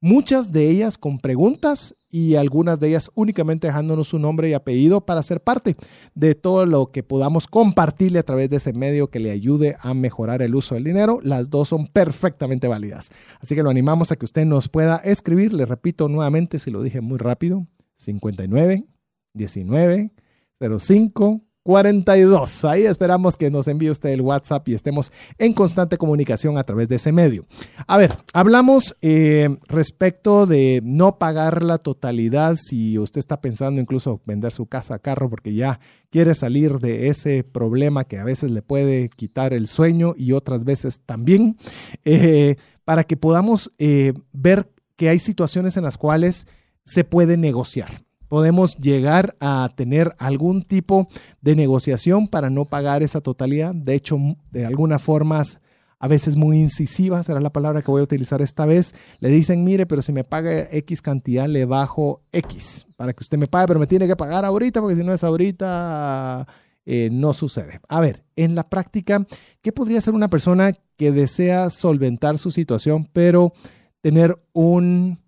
[0.01, 5.05] muchas de ellas con preguntas y algunas de ellas únicamente dejándonos su nombre y apellido
[5.05, 5.77] para ser parte
[6.13, 9.93] de todo lo que podamos compartirle a través de ese medio que le ayude a
[9.93, 11.19] mejorar el uso del dinero.
[11.23, 13.11] Las dos son perfectamente válidas.
[13.39, 15.53] Así que lo animamos a que usted nos pueda escribir.
[15.53, 18.85] Le repito nuevamente, si lo dije muy rápido, 59
[19.33, 20.11] 19
[20.79, 22.65] 05 42.
[22.65, 26.89] Ahí esperamos que nos envíe usted el WhatsApp y estemos en constante comunicación a través
[26.89, 27.45] de ese medio.
[27.87, 34.21] A ver, hablamos eh, respecto de no pagar la totalidad si usted está pensando incluso
[34.25, 38.61] vender su casa, carro, porque ya quiere salir de ese problema que a veces le
[38.61, 41.57] puede quitar el sueño y otras veces también,
[42.05, 46.47] eh, para que podamos eh, ver que hay situaciones en las cuales
[46.83, 51.09] se puede negociar podemos llegar a tener algún tipo
[51.41, 53.75] de negociación para no pagar esa totalidad.
[53.75, 54.17] De hecho,
[54.51, 55.43] de alguna forma,
[55.99, 59.65] a veces muy incisiva, será la palabra que voy a utilizar esta vez, le dicen,
[59.65, 63.67] mire, pero si me paga X cantidad, le bajo X para que usted me pague,
[63.67, 66.47] pero me tiene que pagar ahorita, porque si no es ahorita,
[66.85, 67.81] eh, no sucede.
[67.89, 69.27] A ver, en la práctica,
[69.61, 73.51] ¿qué podría ser una persona que desea solventar su situación, pero
[73.99, 75.19] tener un,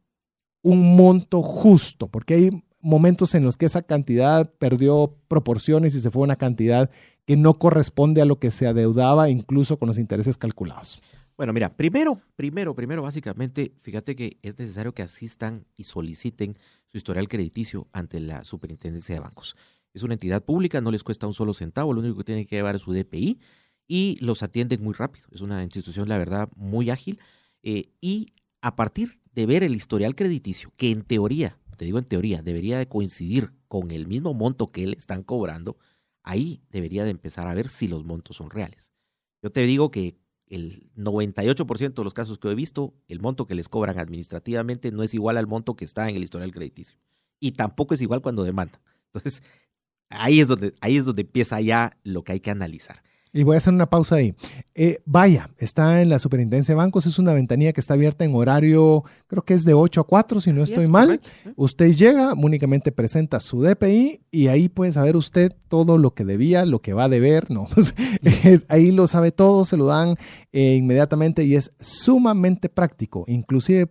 [0.61, 2.07] un monto justo?
[2.07, 6.91] Porque hay momentos en los que esa cantidad perdió proporciones y se fue una cantidad
[7.25, 11.01] que no corresponde a lo que se adeudaba, incluso con los intereses calculados.
[11.35, 16.55] Bueno, mira, primero, primero, primero, básicamente, fíjate que es necesario que asistan y soliciten
[16.85, 19.55] su historial crediticio ante la Superintendencia de Bancos.
[19.93, 22.57] Es una entidad pública, no les cuesta un solo centavo, lo único que tienen que
[22.57, 23.39] llevar es su DPI
[23.87, 25.25] y los atienden muy rápido.
[25.31, 27.19] Es una institución, la verdad, muy ágil.
[27.63, 28.27] Eh, y
[28.61, 32.87] a partir de ver el historial crediticio, que en teoría digo en teoría, debería de
[32.87, 35.77] coincidir con el mismo monto que le están cobrando,
[36.23, 38.93] ahí debería de empezar a ver si los montos son reales.
[39.41, 40.17] Yo te digo que
[40.47, 45.03] el 98% de los casos que he visto, el monto que les cobran administrativamente no
[45.03, 46.97] es igual al monto que está en el historial crediticio.
[47.39, 48.79] Y tampoco es igual cuando demandan.
[49.07, 49.41] Entonces,
[50.09, 53.03] ahí es donde, ahí es donde empieza ya lo que hay que analizar.
[53.35, 54.35] Y voy a hacer una pausa ahí.
[54.75, 58.35] Eh, vaya, está en la Superintendencia de Bancos, es una ventanilla que está abierta en
[58.35, 61.19] horario, creo que es de 8 a 4, si no estoy mal.
[61.55, 66.63] Usted llega, únicamente presenta su DPI y ahí puede saber usted todo lo que debía,
[66.65, 70.15] lo que va a deber, no, pues, eh, ahí lo sabe todo, se lo dan
[70.51, 73.25] eh, inmediatamente y es sumamente práctico.
[73.27, 73.89] Inclusive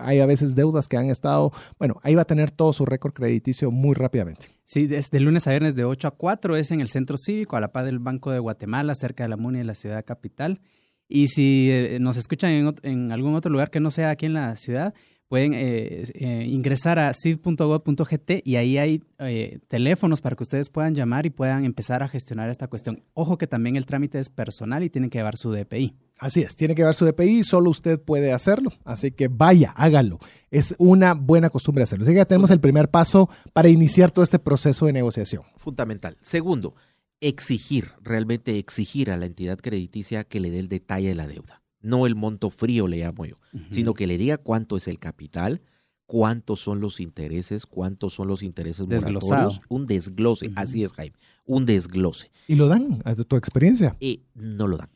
[0.00, 3.12] hay a veces deudas que han estado, bueno, ahí va a tener todo su récord
[3.12, 4.55] crediticio muy rápidamente.
[4.68, 7.56] Sí, es de lunes a viernes de 8 a 4, es en el Centro Cívico,
[7.56, 10.60] a la par del Banco de Guatemala, cerca de la MUNI de la ciudad capital.
[11.08, 14.56] Y si eh, nos escuchan en, algún otro lugar que no sea aquí en la
[14.56, 14.92] ciudad,
[15.28, 20.94] pueden eh, eh, ingresar a cid.gov.gt y ahí hay eh, teléfonos para que ustedes puedan
[20.94, 23.02] llamar y puedan empezar a gestionar esta cuestión.
[23.14, 25.96] Ojo que también el trámite es personal y tienen que llevar su DPI.
[26.18, 28.70] Así es, tiene que llevar su DPI, solo usted puede hacerlo.
[28.84, 30.18] Así que vaya, hágalo.
[30.50, 32.04] Es una buena costumbre hacerlo.
[32.04, 35.42] Así que ya tenemos el primer paso para iniciar todo este proceso de negociación.
[35.56, 36.16] Fundamental.
[36.22, 36.74] Segundo,
[37.20, 41.65] exigir, realmente exigir a la entidad crediticia que le dé el detalle de la deuda
[41.86, 43.38] no el monto frío le llamo yo,
[43.70, 45.62] sino que le diga cuánto es el capital,
[46.06, 51.64] cuántos son los intereses, cuántos son los intereses moratorios, un desglose, así es Jaime, un
[51.64, 52.30] desglose.
[52.48, 53.96] ¿Y lo dan a tu experiencia?
[54.00, 54.90] Y no lo dan,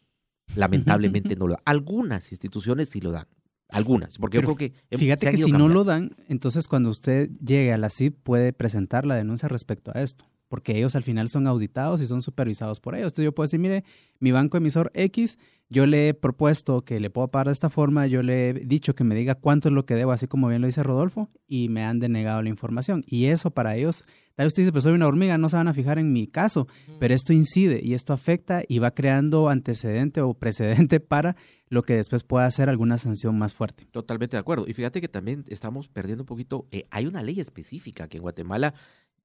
[0.57, 1.62] lamentablemente no lo dan.
[1.64, 3.26] Algunas instituciones sí lo dan,
[3.68, 4.72] algunas, porque yo creo que...
[4.97, 9.07] Fíjate que si no lo dan, entonces cuando usted llegue a la CIP puede presentar
[9.07, 12.97] la denuncia respecto a esto porque ellos al final son auditados y son supervisados por
[12.97, 13.13] ellos.
[13.13, 13.85] Entonces yo puedo decir, mire,
[14.19, 15.39] mi banco emisor X,
[15.69, 18.97] yo le he propuesto que le puedo pagar de esta forma, yo le he dicho
[18.97, 21.69] que me diga cuánto es lo que debo, así como bien lo dice Rodolfo, y
[21.69, 23.05] me han denegado la información.
[23.07, 25.69] Y eso para ellos, tal vez usted dice, pero soy una hormiga, no se van
[25.69, 26.67] a fijar en mi caso,
[26.99, 31.37] pero esto incide y esto afecta y va creando antecedente o precedente para
[31.69, 33.87] lo que después pueda ser alguna sanción más fuerte.
[33.93, 34.65] Totalmente de acuerdo.
[34.67, 38.23] Y fíjate que también estamos perdiendo un poquito, eh, hay una ley específica que en
[38.23, 38.75] Guatemala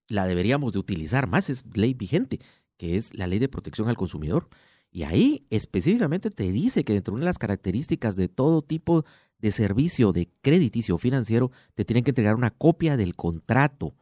[0.08, 2.39] la deberíamos de utilizar más, es ley vigente,
[2.78, 4.49] que es la ley de protección al consumidor.
[4.91, 9.03] Y ahí específicamente te dice que dentro de las características de todo tipo
[9.39, 13.93] de servicio de crediticio financiero, te tienen que entregar una copia del contrato,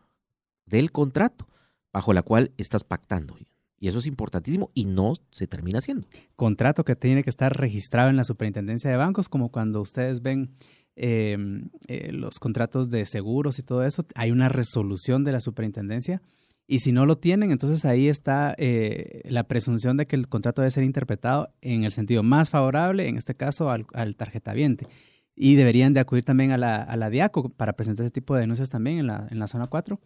[0.66, 1.48] del contrato,
[1.92, 3.36] bajo la cual estás pactando.
[3.80, 6.08] Y eso es importantísimo y no se termina haciendo.
[6.36, 10.54] Contrato que tiene que estar registrado en la superintendencia de bancos, como cuando ustedes ven
[10.96, 16.22] Em, eh, los contratos de seguros y todo eso, hay una resolución de la superintendencia.
[16.68, 20.62] Y si no lo tienen, entonces ahí está eh, la presunción de que el contrato
[20.62, 24.88] debe ser interpretado en el sentido más favorable, en este caso al, al tarjetaviente.
[25.36, 28.42] Y deberían de acudir también a la, a la DIACO para presentar ese tipo de
[28.42, 30.00] denuncias también en la, en la zona 4.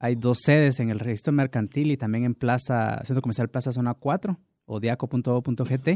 [0.00, 3.94] Hay dos sedes en el registro mercantil y también en Plaza, Centro Comercial Plaza Zona
[3.94, 5.88] 4 o diaco.o.gt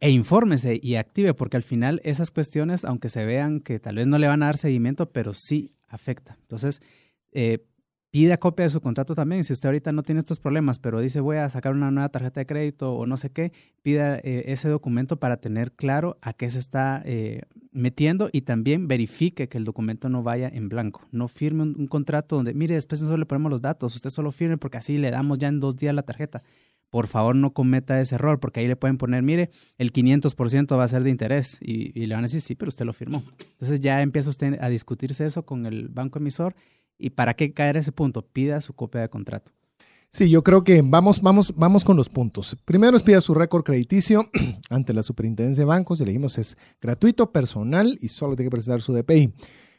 [0.00, 4.06] e infórmese y active, porque al final esas cuestiones, aunque se vean que tal vez
[4.06, 6.36] no le van a dar seguimiento, pero sí afecta.
[6.42, 6.82] Entonces,
[7.32, 7.64] eh,
[8.14, 9.42] pida copia de su contrato también.
[9.42, 12.40] Si usted ahorita no tiene estos problemas, pero dice voy a sacar una nueva tarjeta
[12.40, 16.48] de crédito o no sé qué, pida eh, ese documento para tener claro a qué
[16.48, 17.42] se está eh,
[17.72, 21.02] metiendo y también verifique que el documento no vaya en blanco.
[21.10, 24.30] No firme un, un contrato donde, mire, después nosotros le ponemos los datos, usted solo
[24.30, 26.44] firme porque así le damos ya en dos días la tarjeta
[26.94, 30.84] por favor no cometa ese error, porque ahí le pueden poner, mire, el 500% va
[30.84, 33.24] a ser de interés y, le van a decir, sí, pero usted lo firmó.
[33.50, 36.54] Entonces ya empieza usted a discutirse eso con el banco emisor
[36.96, 39.50] y para qué caer ese punto, pida su copia de contrato.
[40.12, 42.56] Sí, yo creo que vamos, vamos, vamos con los puntos.
[42.64, 44.30] Primero es pida su récord crediticio
[44.70, 45.98] ante la Superintendencia de Bancos.
[45.98, 49.34] Ya le dijimos, es gratuito, personal y solo tiene que presentar su DPI.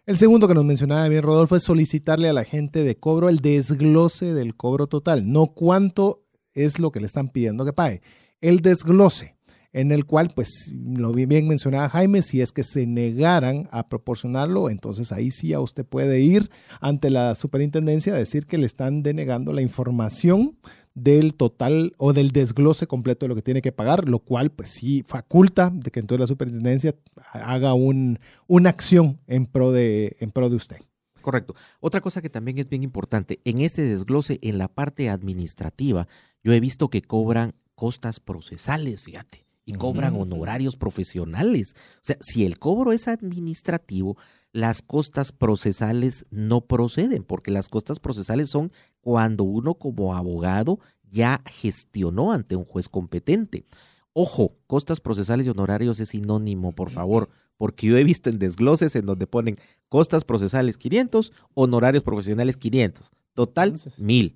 [0.06, 3.40] El segundo que nos mencionaba bien Rodolfo es solicitarle a la gente de cobro el
[3.40, 6.25] desglose del cobro total, no cuánto
[6.56, 8.02] es lo que le están pidiendo que pague.
[8.42, 9.36] El desglose,
[9.74, 14.70] en el cual, pues, lo bien mencionaba Jaime, si es que se negaran a proporcionarlo,
[14.70, 16.50] entonces ahí sí a usted puede ir
[16.80, 20.58] ante la superintendencia a decir que le están denegando la información
[20.94, 24.70] del total o del desglose completo de lo que tiene que pagar, lo cual pues
[24.70, 26.96] sí faculta de que entonces la superintendencia
[27.34, 30.78] haga un, una acción en pro, de, en pro de usted.
[31.26, 31.56] Correcto.
[31.80, 36.08] Otra cosa que también es bien importante, en este desglose, en la parte administrativa,
[36.44, 41.74] yo he visto que cobran costas procesales, fíjate, y cobran honorarios profesionales.
[41.96, 44.18] O sea, si el cobro es administrativo,
[44.52, 48.72] las costas procesales no proceden, porque las costas procesales son
[49.02, 50.78] cuando uno como abogado
[51.10, 53.66] ya gestionó ante un juez competente.
[54.14, 58.96] Ojo, costas procesales y honorarios es sinónimo, por favor, porque yo he visto en desgloses
[58.96, 59.56] en donde ponen
[59.90, 64.36] costas procesales 500, honorarios profesionales 500, total 1000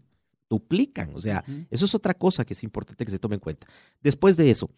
[0.50, 1.12] duplican.
[1.14, 3.68] O sea, eso es otra cosa que es importante que se tome en cuenta.
[4.02, 4.70] Después de eso,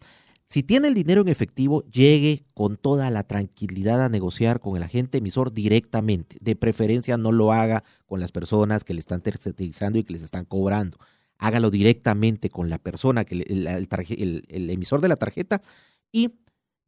[0.44, 4.82] Si tiene el dinero en efectivo, llegue con toda la tranquilidad a negociar con el
[4.82, 6.36] agente emisor directamente.
[6.42, 10.22] De preferencia, no lo haga con las personas que le están tercerizando y que les
[10.22, 10.98] están cobrando.
[11.38, 15.62] Hágalo directamente con la persona, que el, emisor de la tarjeta,
[16.10, 16.34] y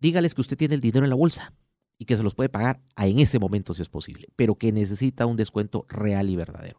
[0.00, 1.52] dígales que usted tiene el dinero en la bolsa
[1.98, 5.26] y que se los puede pagar en ese momento si es posible, pero que necesita
[5.26, 6.78] un descuento real y verdadero.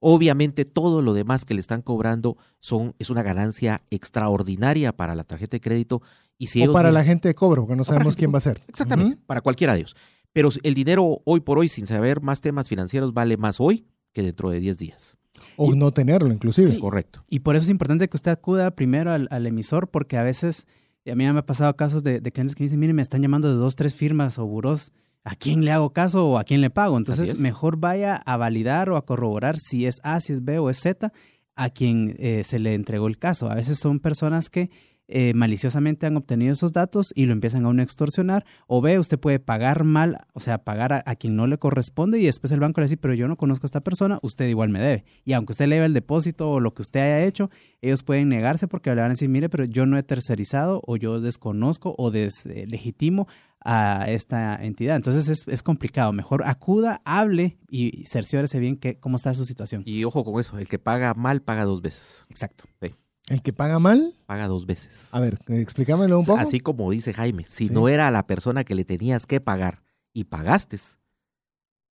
[0.00, 5.24] Obviamente todo lo demás que le están cobrando son, es una ganancia extraordinaria para la
[5.24, 6.02] tarjeta de crédito.
[6.36, 8.62] Y si o para la gente de cobro, porque no sabemos quién va a ser.
[8.68, 9.96] Exactamente, para cualquiera de ellos.
[10.34, 14.22] Pero el dinero hoy por hoy, sin saber más temas financieros, vale más hoy que
[14.22, 15.16] dentro de 10 días.
[15.56, 16.68] O no tenerlo, inclusive.
[16.68, 17.24] Sí, correcto.
[17.28, 20.66] Y por eso es importante que usted acuda primero al, emisor, porque a veces,
[21.10, 23.48] a mí me ha pasado casos de, de clientes que dicen, miren, me están llamando
[23.48, 24.92] de dos, tres firmas o buros
[25.24, 26.96] ¿a quién le hago caso o a quién le pago?
[26.96, 30.70] Entonces, mejor vaya a validar o a corroborar si es A, si es B o
[30.70, 31.12] es Z
[31.56, 33.50] a quien eh, se le entregó el caso.
[33.50, 34.70] A veces son personas que
[35.06, 38.44] eh, maliciosamente han obtenido esos datos y lo empiezan a uno extorsionar.
[38.66, 42.24] O ve, usted puede pagar mal, o sea, pagar a, quien no le corresponde y
[42.24, 44.80] después el banco le dice, pero yo no conozco a esta persona, usted igual me
[44.80, 45.04] debe.
[45.24, 47.50] Y aunque usted le debe el depósito o lo que usted haya hecho,
[47.82, 50.96] ellos pueden negarse porque le van a decir, mire, pero yo no he tercerizado o
[50.96, 53.28] yo desconozco o deslegitimo
[53.64, 54.96] a esta entidad.
[54.96, 56.12] Entonces es, es, complicado.
[56.12, 59.82] Mejor acuda, hable y cerciórese bien que, cómo está su situación.
[59.86, 62.26] Y ojo con eso, el que paga mal paga dos veces.
[62.28, 62.64] Exacto.
[62.82, 62.94] Sí.
[63.28, 64.12] ¿El que paga mal?
[64.26, 65.08] Paga dos veces.
[65.12, 66.38] A ver, explícamelo un poco.
[66.38, 70.24] Así como dice Jaime, si no era la persona que le tenías que pagar y
[70.24, 70.78] pagaste,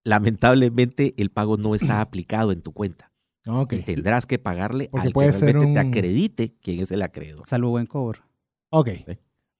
[0.04, 3.12] lamentablemente el pago no está aplicado en tu cuenta.
[3.46, 3.80] Okay.
[3.80, 7.46] Y tendrás que pagarle Porque al que realmente te acredite quién es el acreedor.
[7.46, 8.22] Salvo buen cobro.
[8.70, 8.90] Ok.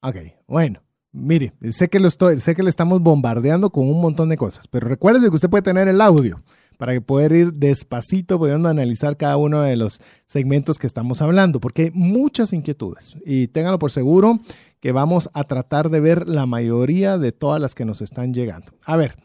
[0.02, 0.16] Ok.
[0.48, 0.82] Bueno.
[1.12, 4.68] Mire, sé que, lo estoy, sé que le estamos bombardeando con un montón de cosas,
[4.68, 6.42] pero recuerde que usted puede tener el audio
[6.84, 11.84] para poder ir despacito pudiendo analizar cada uno de los segmentos que estamos hablando, porque
[11.84, 14.42] hay muchas inquietudes y ténganlo por seguro
[14.82, 18.74] que vamos a tratar de ver la mayoría de todas las que nos están llegando.
[18.84, 19.16] A ver,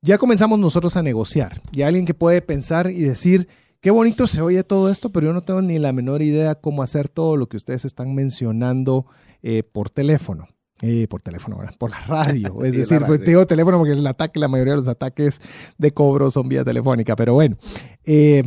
[0.00, 3.48] ya comenzamos nosotros a negociar y alguien que puede pensar y decir,
[3.80, 6.84] qué bonito se oye todo esto, pero yo no tengo ni la menor idea cómo
[6.84, 9.06] hacer todo lo que ustedes están mencionando
[9.42, 10.46] eh, por teléfono.
[10.82, 12.62] Eh, por teléfono, por la radio.
[12.62, 15.40] Es decir, pues, digo teléfono porque el ataque, la mayoría de los ataques
[15.76, 17.16] de cobro son vía telefónica.
[17.16, 17.56] Pero bueno,
[18.04, 18.42] eh,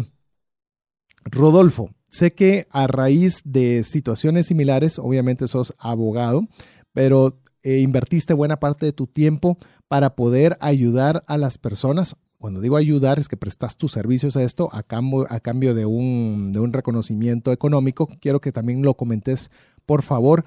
[1.25, 6.47] Rodolfo, sé que a raíz de situaciones similares, obviamente sos abogado,
[6.91, 9.57] pero eh, invertiste buena parte de tu tiempo
[9.87, 12.15] para poder ayudar a las personas.
[12.39, 15.85] Cuando digo ayudar es que prestas tus servicios a esto a cambio, a cambio de,
[15.85, 18.09] un, de un reconocimiento económico.
[18.19, 19.51] Quiero que también lo comentes,
[19.85, 20.43] por favor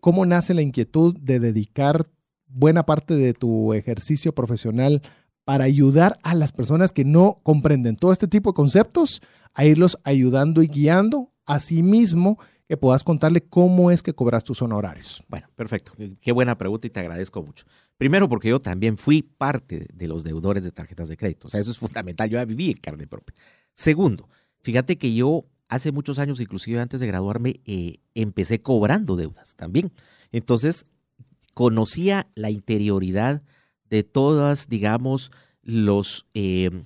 [0.00, 2.06] cómo nace la inquietud de dedicar
[2.46, 5.02] buena parte de tu ejercicio profesional
[5.44, 9.22] para ayudar a las personas que no comprenden todo este tipo de conceptos,
[9.54, 12.38] a irlos ayudando y guiando, a sí mismo
[12.68, 15.24] que puedas contarle cómo es que cobras tus honorarios.
[15.26, 15.92] Bueno, perfecto.
[16.20, 17.64] Qué buena pregunta y te agradezco mucho.
[17.96, 21.46] Primero porque yo también fui parte de los deudores de tarjetas de crédito.
[21.46, 22.28] O sea, eso es fundamental.
[22.28, 23.34] Yo ya viví en carne propia.
[23.72, 24.28] Segundo,
[24.60, 29.92] fíjate que yo hace muchos años, inclusive antes de graduarme, eh, empecé cobrando deudas también.
[30.32, 30.84] Entonces,
[31.54, 33.42] conocía la interioridad
[33.90, 35.30] de todas, digamos,
[35.62, 36.84] los em,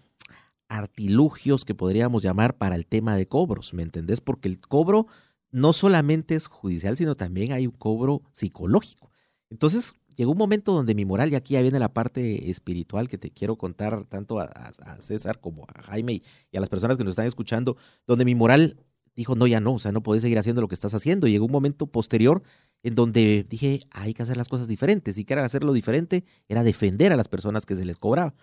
[0.68, 4.20] artilugios que podríamos llamar para el tema de cobros, ¿me entendés?
[4.20, 5.06] Porque el cobro
[5.50, 9.10] no solamente es judicial, sino también hay un cobro psicológico.
[9.50, 13.18] Entonces, llegó un momento donde mi moral, y aquí ya viene la parte espiritual que
[13.18, 17.12] te quiero contar tanto a, César como a Jaime y, a las personas que nos
[17.12, 18.76] están escuchando, donde mi moral
[19.14, 21.26] dijo, no, ya no, o sea, no puedes seguir haciendo lo que estás haciendo.
[21.26, 22.42] Y llegó un momento posterior
[22.82, 25.18] en donde dije, hay que hacer las cosas diferentes.
[25.18, 28.34] Y que hacerlo diferente, era defender a las personas que se les cobraba.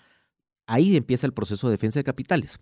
[0.67, 2.59] Ahí empieza el proceso de defensa de capitales.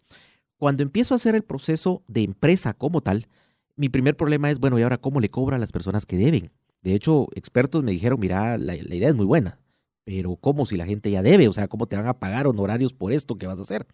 [0.58, 3.28] Cuando empiezo a hacer el proceso de empresa como tal,
[3.76, 6.52] mi primer problema es, bueno, ¿y ahora cómo le cobra a las personas que deben?
[6.88, 9.60] De hecho, expertos me dijeron, mira, la, idea es muy buena,
[10.06, 11.50] pero ¿cómo si la gente ya debe?
[11.50, 13.86] O sea, ¿cómo te van a pagar honorarios por esto que vas a hacer?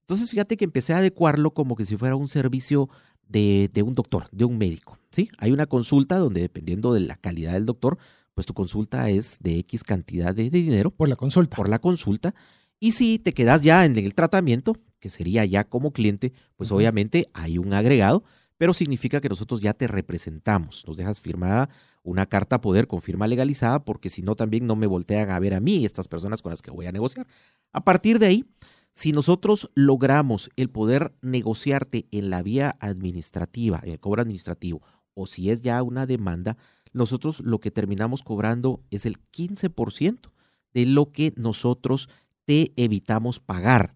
[0.00, 2.88] Entonces, fíjate que empecé a adecuarlo como que si fuera un servicio
[3.28, 4.96] de, un doctor, de un médico.
[5.10, 5.28] ¿sí?
[5.36, 7.98] Hay una consulta donde dependiendo de la calidad del doctor,
[8.32, 10.90] pues tu consulta es de X cantidad de, dinero.
[10.90, 11.54] Por la consulta.
[11.54, 12.34] Por la consulta.
[12.80, 17.28] Y si te quedas ya en el tratamiento, que sería ya como cliente, pues obviamente
[17.34, 18.24] hay un agregado,
[18.56, 20.86] pero significa que nosotros ya te representamos.
[20.86, 21.68] Nos dejas firmada
[22.02, 25.54] una carta poder con firma legalizada, porque si no también no me voltean a ver
[25.54, 27.26] a mí estas personas con las que voy a negociar.
[27.72, 28.44] A partir de ahí,
[28.92, 34.82] si nosotros logramos el poder negociarte en la vía administrativa, en el cobro administrativo,
[35.14, 36.56] o si es ya una demanda,
[36.92, 40.30] nosotros lo que terminamos cobrando es el 15%
[40.74, 42.08] de lo que nosotros
[42.44, 43.94] te evitamos pagar.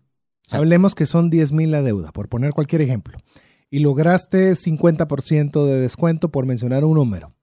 [0.50, 3.18] Hablemos que son 10 mil la deuda, por poner cualquier ejemplo,
[3.68, 7.34] y lograste 50% de descuento por mencionar un número.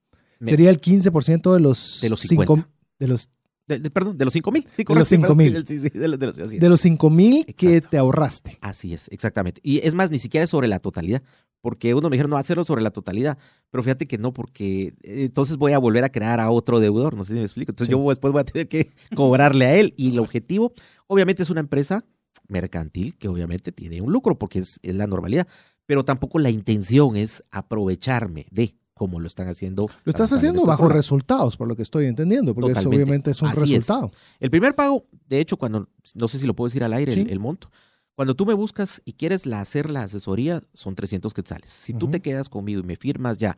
[0.45, 2.69] Sería el 15% de los, De los cinco- 50.
[2.99, 3.29] de los,
[3.67, 4.67] de- de- perdón, de los 5 mil.
[4.75, 5.65] Sí, De los sí, 5,000.
[5.65, 6.61] Sí, sí, de los- de los- así es.
[6.61, 8.57] de los 5 mil que te ahorraste.
[8.61, 9.61] Así es, exactamente.
[9.63, 11.21] Y es más, ni siquiera es sobre la totalidad,
[11.61, 13.37] porque uno me dijeron, no, hacerlo sobre la totalidad,
[13.71, 17.15] pero fíjate que no, porque eh, entonces voy a volver a crear a otro deudor,
[17.15, 17.71] no sé si me explico.
[17.71, 20.73] Entonces yo después voy a tener que cobrarle a él y el objetivo,
[21.07, 22.03] obviamente es una empresa
[22.49, 25.47] mercantil que obviamente tiene un lucro porque es, es la normalidad,
[25.85, 29.89] pero tampoco la intención es aprovecharme de como lo están haciendo.
[30.03, 33.49] Lo estás haciendo bajo resultados, por lo que estoy entendiendo, porque eso obviamente es un
[33.49, 33.69] Así es.
[33.69, 34.11] resultado.
[34.39, 37.25] El primer pago, de hecho, cuando, no sé si lo puedo decir al aire, el-
[37.25, 37.31] Sí.
[37.31, 37.69] el, monto.
[38.15, 41.69] Cuando tú me buscas y quieres la, hacer la asesoría, son 300 quetzales.
[41.71, 43.57] Si tú te quedas conmigo y me firmas ya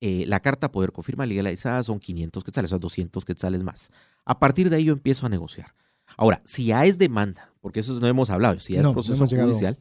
[0.00, 3.90] eh, la carta poder confirma legalizada, son 500 quetzales, son 200 quetzales más.
[4.24, 5.74] A partir de ahí yo empiezo a negociar.
[6.16, 9.26] Ahora, si ya es demanda, porque eso no hemos hablado, si ya es no proceso
[9.26, 9.78] judicial,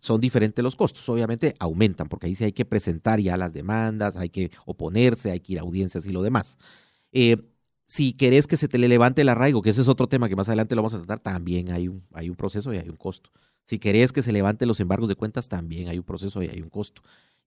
[0.00, 1.06] son diferentes los costos.
[1.08, 5.40] Obviamente aumentan, porque ahí sí hay que presentar ya las demandas, hay que oponerse, hay
[5.40, 6.58] que ir a audiencias y lo demás.
[7.12, 7.36] Eh,
[7.86, 10.36] si querés que se te le levante el arraigo, que ese es otro tema que
[10.36, 12.96] más adelante lo vamos a tratar, también hay un, hay un proceso y hay un
[12.96, 13.30] costo.
[13.64, 16.62] Si querés que se levante los embargos de cuentas, también hay un proceso y hay
[16.62, 17.02] un costo.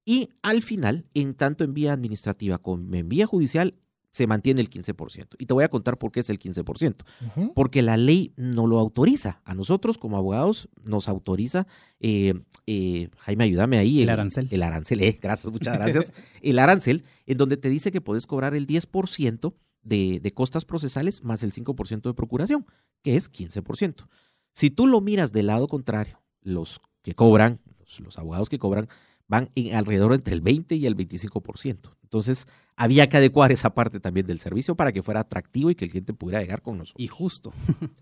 [0.06, 3.76] Y al final, en tanto en vía administrativa como en vía judicial,
[4.14, 5.36] se mantiene el 15%.
[5.40, 7.54] Y te voy a contar por qué es el 15% Ujú.
[7.56, 9.42] porque la ley no lo autoriza.
[9.44, 11.66] A nosotros como abogados nos autoriza,
[12.00, 12.36] eh,
[12.68, 14.04] eh, Jaime, ayúdame ahí.
[14.04, 14.48] El arancel.
[14.52, 16.14] El arancel, eh, gracias, muchas gracias.
[16.42, 21.24] el arancel, en donde te dice que puedes cobrar el 10% de, de costas procesales
[21.24, 22.68] más el 5% de procuración,
[23.02, 24.08] que es 15%.
[24.54, 28.88] Si tú lo miras del lado contrario, los que cobran, los, los abogados que cobran,
[29.28, 31.96] van en alrededor entre el 20 y el 25%.
[32.04, 35.86] Entonces, había que adecuar esa parte también del servicio para que fuera atractivo y que
[35.86, 37.04] el cliente pudiera llegar con nosotros.
[37.04, 37.54] Y justo.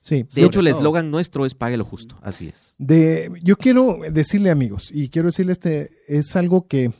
[0.00, 0.24] Sí.
[0.34, 2.16] De hecho, el eslogan nuestro es pague lo justo.
[2.22, 2.74] Así es.
[2.78, 6.90] De, yo quiero decirle, amigos, y quiero decirle este, es algo que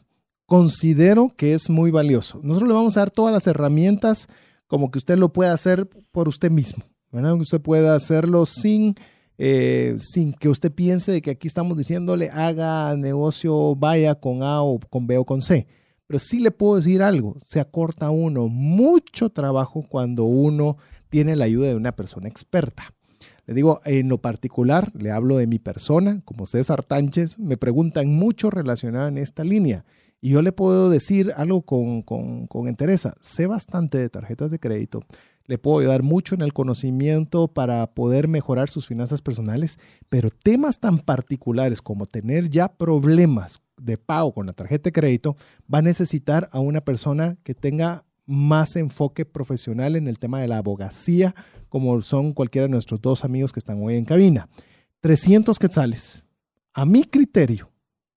[0.47, 2.41] considero que es muy valioso.
[2.43, 4.29] Nosotros le vamos a dar todas las herramientas
[4.67, 7.35] como que usted lo pueda hacer por usted mismo, ¿verdad?
[7.35, 8.95] Que usted pueda hacerlo sin,
[9.39, 14.63] eh, sin que usted piense de que aquí estamos diciéndole haga negocio, vaya con A
[14.63, 15.67] o con B o con C.
[16.07, 20.77] Pero sí le puedo decir algo, se acorta uno mucho trabajo cuando uno
[21.09, 22.93] tiene la ayuda de una persona experta.
[23.47, 28.09] Le digo, en lo particular, le hablo de mi persona, como César Tánchez, me preguntan
[28.09, 29.85] mucho relacionado en esta línea.
[30.21, 33.15] Y yo le puedo decir algo con, con, con entereza.
[33.21, 35.03] Sé bastante de tarjetas de crédito.
[35.47, 39.79] Le puedo ayudar mucho en el conocimiento para poder mejorar sus finanzas personales,
[40.09, 45.37] pero temas tan particulares como tener ya problemas de pago con la tarjeta de crédito
[45.73, 50.49] va a necesitar a una persona que tenga más enfoque profesional en el tema de
[50.49, 51.35] la abogacía,
[51.69, 54.49] como son cualquiera de nuestros dos amigos que están hoy en cabina.
[55.01, 56.25] 300 quetzales.
[56.73, 57.71] A mi criterio,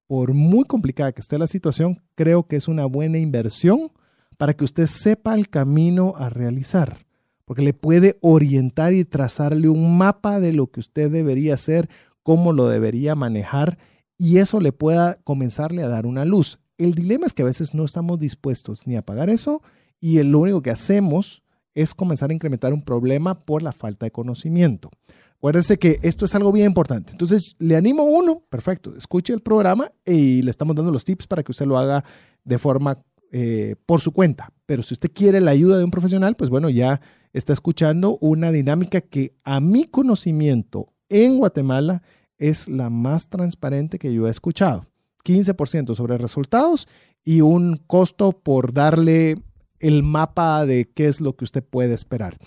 [0.08, 3.92] por muy complicada que esté la situación, creo que es una buena inversión
[4.38, 7.06] para que usted sepa el camino a realizar,
[7.48, 11.90] porque le puede orientar y trazarle un mapa de lo que usted debería hacer,
[12.22, 13.78] cómo lo debería manejar
[14.18, 16.60] y eso le pueda comenzarle a dar una luz.
[16.78, 19.62] El dilema es que a veces no estamos dispuestos ni a pagar eso
[20.02, 21.42] y lo único que hacemos
[21.74, 24.92] es comenzar a incrementar un problema por la falta de conocimiento.
[25.38, 27.14] Acuérdense que esto es algo bien importante.
[27.14, 31.28] Entonces, le animo a uno, perfecto, escuche el programa y le estamos dando los tips
[31.28, 32.04] para que usted lo haga
[32.44, 32.98] de forma
[33.32, 34.52] eh, por su cuenta.
[34.66, 37.00] Pero si usted quiere la ayuda de un profesional, pues bueno, ya
[37.34, 42.02] está escuchando una dinámica que a mi conocimiento en Guatemala
[42.38, 44.86] es la más transparente que yo he escuchado.
[45.24, 46.90] 15% sobre resultados
[47.24, 49.38] y un costo por darle
[49.80, 52.38] el mapa de qué es lo que usted puede esperar.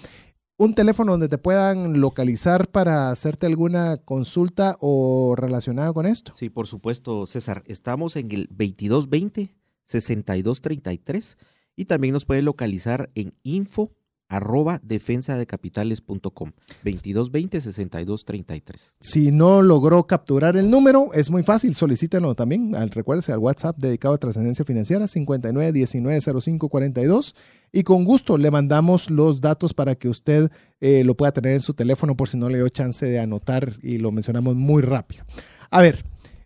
[0.56, 6.32] Un teléfono donde te puedan localizar para hacerte alguna consulta o relacionado con esto.
[6.34, 7.62] Sí, por supuesto, César.
[7.66, 11.36] Estamos en el 2220-6233
[11.76, 13.92] y también nos pueden localizar en info
[14.30, 16.52] arroba defensadecapitales.com
[16.84, 18.94] 2220-6233.
[19.00, 22.74] Si no logró capturar el número, es muy fácil, solicítenlo también.
[22.74, 27.34] Al, recuérdese al WhatsApp dedicado a trascendencia financiera 59190542
[27.72, 30.50] y con gusto le mandamos los datos para que usted
[30.80, 33.74] eh, lo pueda tener en su teléfono por si no le dio chance de anotar
[33.82, 35.24] y lo mencionamos muy rápido.
[35.70, 36.04] A ver,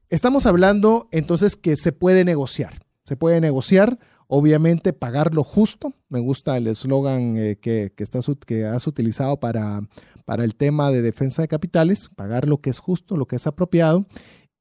[0.08, 2.80] estamos hablando entonces que se puede negociar.
[3.04, 3.98] Se puede negociar,
[4.34, 5.92] obviamente pagar lo justo.
[6.08, 9.80] Me gusta el eslogan eh, que, que, has utilizado para,
[10.24, 13.46] para el tema de defensa de capitales, pagar lo que es justo, lo que es
[13.46, 14.06] apropiado.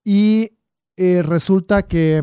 [0.03, 0.51] Y
[0.95, 2.21] eh, resulta que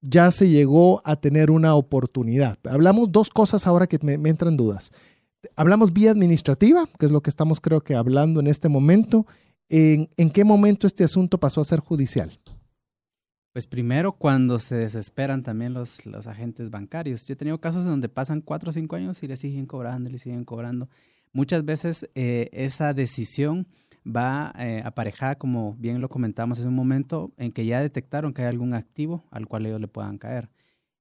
[0.00, 2.58] ya se llegó a tener una oportunidad.
[2.64, 4.90] Hablamos dos cosas ahora que me, entran dudas.
[5.54, 9.26] Hablamos vía administrativa, que es lo que estamos creo que hablando en este momento.
[9.68, 12.36] ¿En, en qué momento este asunto pasó a ser judicial?
[13.52, 17.26] Pues primero cuando se desesperan también los, los agentes bancarios.
[17.26, 20.08] Yo he tenido casos en donde pasan cuatro o cinco años y le siguen cobrando,
[20.08, 20.88] le siguen cobrando.
[21.34, 23.66] Muchas veces eh, esa decisión
[24.06, 28.42] va eh, aparejada, como bien lo comentamos en un momento, en que ya detectaron que
[28.42, 30.50] hay algún activo al cual ellos le puedan caer.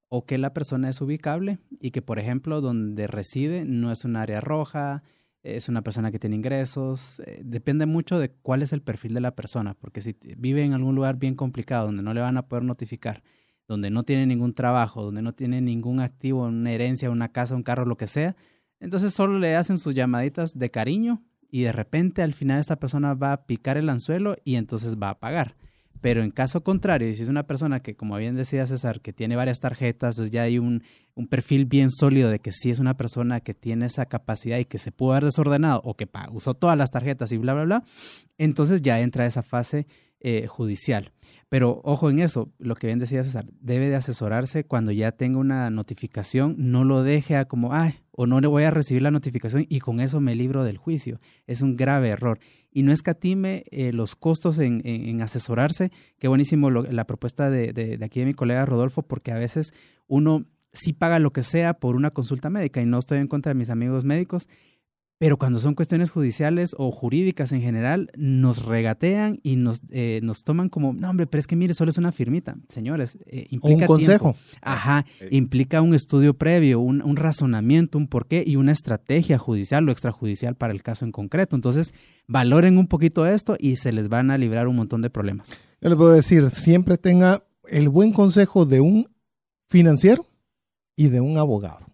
[0.10, 4.18] O que la persona es ubicable y que, por ejemplo, donde reside no es un
[4.18, 5.04] área roja,
[5.43, 7.21] es una persona que tiene ingresos.
[7.25, 10.73] Eh, depende mucho de cuál es el perfil de la persona, porque si vive en
[10.73, 13.23] algún lugar bien complicado donde no le van a poder notificar,
[13.67, 17.63] donde no tiene ningún trabajo, donde no tiene ningún activo, una herencia, una casa, un
[17.63, 18.35] carro, lo que sea,
[18.79, 23.13] entonces solo le hacen sus llamaditas de cariño y de repente al final esta persona
[23.13, 25.55] va a picar el anzuelo y entonces va a pagar.
[26.02, 29.36] Pero en caso contrario, si es una persona que, como bien decía César, que tiene
[29.36, 30.84] varias tarjetas, entonces ya hay un,
[31.16, 34.66] un, perfil bien sólido de que sí es una persona que tiene esa capacidad y
[34.66, 37.84] que se pudo haber desordenado o que usó todas las tarjetas y bla, bla, bla,
[38.38, 39.88] entonces ya entra esa fase
[40.20, 41.12] eh, judicial.
[41.49, 45.38] Pero ojo en eso, lo que bien decía César, debe de asesorarse cuando ya tenga
[45.38, 49.12] una notificación, no lo deje a como, ay, o no le voy a recibir la
[49.12, 51.20] notificación y con eso me libro del juicio.
[51.47, 52.39] Es un grave error.
[52.72, 55.91] Y no escatime eh, los costos en, asesorarse.
[56.20, 59.74] Qué buenísimo la propuesta de, de, aquí de mi colega Rodolfo, porque a veces
[60.07, 63.51] uno sí paga lo que sea por una consulta médica y no estoy en contra
[63.51, 64.47] de mis amigos médicos
[65.22, 70.43] pero cuando son cuestiones judiciales o jurídicas en general, nos regatean y nos, eh, nos
[70.43, 72.55] toman como, no, hombre, pero es que mire, solo es una firmita.
[72.69, 73.84] Señores, eh, implica.
[73.84, 74.36] Un consejo.
[74.63, 79.91] Ajá, implica un estudio previo, un, un, razonamiento, un porqué y una estrategia judicial o
[79.91, 81.55] extrajudicial para el caso en concreto.
[81.55, 81.93] Entonces,
[82.28, 85.55] valoren un poquito esto y se les van a librar un montón de problemas.
[85.82, 89.07] Yo les puedo decir, siempre tenga el buen consejo de un
[89.69, 90.26] financiero
[90.95, 91.90] y de un abogado.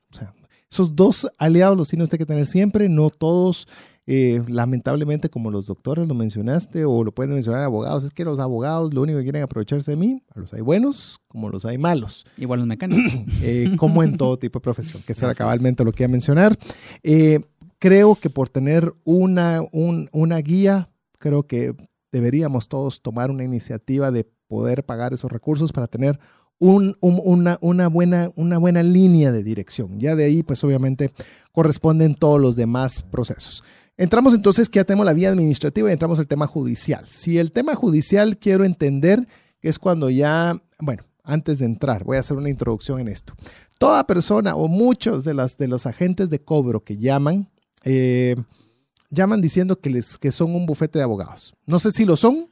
[0.70, 3.68] Esos dos aliados los tiene usted que tener siempre, no todos,
[4.06, 8.40] eh, lamentablemente, como los doctores lo mencionaste, o lo pueden mencionar abogados, es que los
[8.40, 12.26] abogados lo único que quieren aprovecharse de mí, los hay buenos como los hay malos.
[12.38, 13.14] Igual los mecánicos.
[13.44, 16.58] Eh, como en todo tipo de profesión, que será cabalmente lo que iba a mencionar.
[17.04, 17.42] Eh,
[17.80, 21.76] creo que por tener una, una guía, creo que
[22.12, 26.20] deberíamos todos tomar una iniciativa de poder pagar esos recursos para tener
[26.60, 30.00] una, una, buena, una buena línea de dirección.
[30.00, 31.12] Ya de ahí, pues obviamente
[31.52, 33.64] corresponden todos los demás procesos.
[33.98, 37.06] Entramos entonces, que ya tenemos la vía administrativa y entramos al tema judicial.
[37.08, 39.28] Si el tema judicial quiero entender
[39.60, 43.34] que es cuando ya, bueno, antes de entrar, voy a hacer una introducción en esto.
[43.80, 47.50] Toda persona o muchos de, las, de los agentes de cobro que llaman,
[47.84, 48.36] eh,
[49.10, 51.54] llaman diciendo que, les, que son un bufete de abogados.
[51.66, 52.50] No sé si lo son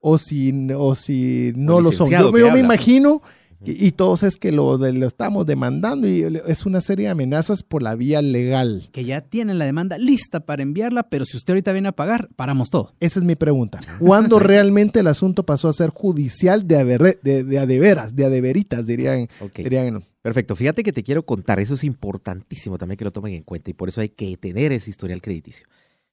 [0.00, 2.10] o si, o si no lo son.
[2.10, 3.22] Yo, yo me imagino
[3.64, 7.82] y, todos es que lo, lo estamos demandando y es una serie de amenazas por
[7.82, 8.88] la vía legal.
[8.92, 12.28] Que ya tienen la demanda lista para enviarla, pero si usted ahorita viene a pagar,
[12.36, 12.94] paramos todo.
[13.00, 13.80] Esa es mi pregunta.
[13.98, 18.86] ¿Cuándo realmente el asunto pasó a ser judicial de, aver, de, de adeveras, de adeveritas,
[18.86, 20.04] dirían, dirían?
[20.22, 20.54] Perfecto.
[20.54, 23.74] Fíjate que te quiero contar, eso es importantísimo también que lo tomen en cuenta y
[23.74, 25.66] por eso hay que tener ese historial crediticio.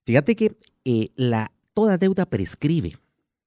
[0.03, 2.97] Fíjate que eh, la, toda deuda prescribe.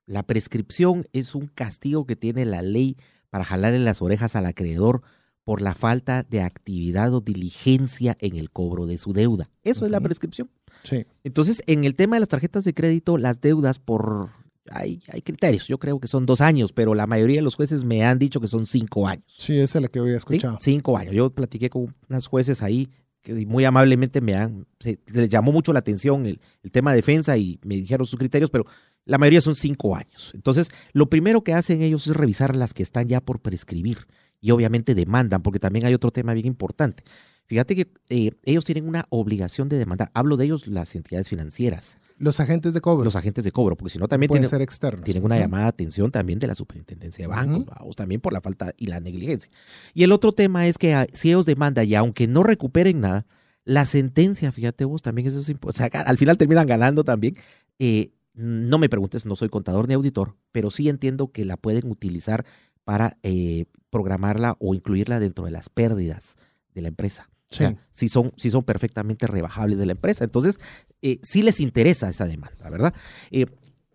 [0.07, 2.97] La prescripción es un castigo que tiene la ley
[3.31, 5.03] para jalarle las orejas al acreedor
[5.49, 9.49] por la falta de actividad o diligencia en el cobro de su deuda.
[9.65, 10.51] Eso es la prescripción.
[10.85, 11.07] Sí.
[11.25, 14.29] Entonces, en el tema de las tarjetas de crédito, las deudas por...
[14.71, 17.85] Hay, hay criterios, yo creo que son dos años, pero la mayoría de los jueces
[17.85, 19.25] me han dicho que son cinco años.
[19.39, 20.59] Sí, esa es la que había escuchado.
[20.61, 21.15] Cinco años.
[21.15, 22.91] Yo platiqué con unas jueces ahí
[23.23, 24.67] que muy amablemente me han,
[25.07, 28.51] les llamó mucho la atención el, el, tema de defensa y me dijeron sus criterios,
[28.51, 28.67] pero
[29.09, 30.33] la mayoría son cinco años.
[30.35, 34.07] Entonces, lo primero que hacen ellos es revisar las que están ya por prescribir
[34.39, 37.03] y obviamente demandan, porque también hay otro tema bien importante.
[37.47, 40.11] Fíjate que eh, ellos tienen una obligación de demandar.
[40.13, 41.97] Hablo de ellos, las entidades financieras.
[42.19, 43.03] Los agentes de cobro.
[43.03, 45.05] Los agentes de cobro, porque si no también pueden tienen, ser externos.
[45.05, 48.75] Tienen una llamada de atención también de la superintendencia de bancos, también por la falta
[48.77, 49.51] y la negligencia.
[49.95, 53.25] Y el otro tema es que ah, si ellos demandan y aunque no recuperen nada,
[53.65, 55.89] la sentencia, fíjate vos, también eso es importante.
[55.89, 57.39] O sea, al final terminan ganando también.
[57.79, 61.91] Eh, no me preguntes, no soy contador ni auditor, pero sí entiendo que la pueden
[61.91, 62.47] utilizar
[62.85, 66.37] para eh, programarla o incluirla dentro de las pérdidas
[66.75, 67.29] de la empresa.
[67.51, 67.65] Sí.
[67.93, 70.23] si son, si son perfectamente rebajables de la empresa.
[70.23, 70.61] Entonces,
[71.01, 72.95] eh, sí les interesa esa demanda, ¿verdad?
[73.31, 73.47] Eh,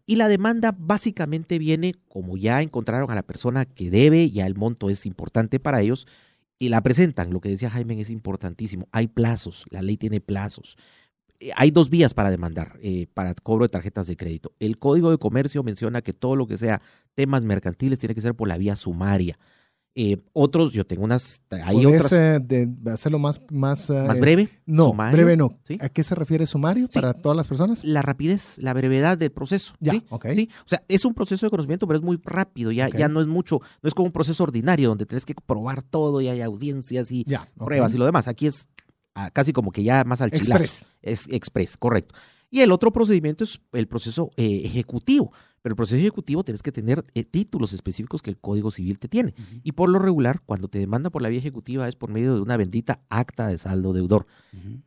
[0.08, 4.56] y la demanda básicamente viene, como ya encontraron a la persona que debe, ya el
[4.56, 6.08] monto es importante para ellos,
[6.58, 7.32] y la presentan.
[7.32, 8.88] Lo que decía Jaime es importantísimo.
[8.92, 10.78] Hay plazos, la ley tiene plazos.
[11.56, 14.54] Hay dos vías para demandar, eh, para cobro de tarjetas de crédito.
[14.60, 16.82] El Código de Comercio menciona que todo lo que sea
[17.16, 19.38] temas mercantiles tiene que ser por la vía sumaria.
[19.96, 24.20] Eh, otros, yo tengo unas, hay ¿Podés, otras eh, de hacerlo más, más, eh, más
[24.20, 24.50] breve.
[24.66, 25.60] No, sumario, breve no.
[25.66, 25.78] ¿sí?
[25.80, 27.00] ¿A qué se refiere sumario Sí.
[27.00, 27.84] para todas las personas?
[27.84, 29.76] La rapidez, la brevedad del proceso.
[29.80, 30.04] Ya, ¿sí?
[30.10, 30.26] ok.
[30.34, 33.22] Sí, o sea, es un proceso de conocimiento, pero es muy rápido, ya, ya no
[33.22, 36.42] es mucho, no es como un proceso ordinario donde tienes que probar todo y hay
[36.42, 37.48] audiencias y Ya.
[37.56, 38.28] pruebas y lo demás.
[38.28, 38.68] Aquí es
[39.34, 40.54] casi como que ya más al chilazo.
[40.54, 40.86] Express.
[41.02, 42.14] Es express, correcto.
[42.50, 45.32] Y el otro procedimiento es el proceso eh, ejecutivo.
[45.64, 49.08] Pero el proceso ejecutivo tienes que tener eh, títulos específicos que el Código Civil te
[49.08, 49.34] tiene.
[49.64, 52.42] Y por lo regular, cuando te demanda por la vía ejecutiva es por medio de
[52.42, 54.28] una bendita acta de saldo deudor.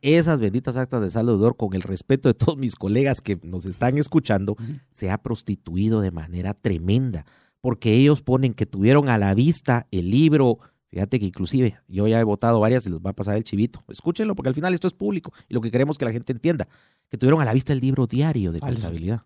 [0.01, 3.65] Esas benditas actas de saldo deudor, con el respeto de todos mis colegas que nos
[3.65, 4.55] están escuchando,
[4.91, 7.25] se ha prostituido de manera tremenda.
[7.59, 10.59] Porque ellos ponen que tuvieron a la vista el libro.
[10.89, 13.83] Fíjate que inclusive yo ya he votado varias y les va a pasar el chivito.
[13.89, 16.67] Escúchenlo porque al final esto es público y lo que queremos que la gente entienda.
[17.09, 18.83] Que tuvieron a la vista el libro diario de Falso.
[18.83, 19.23] contabilidad.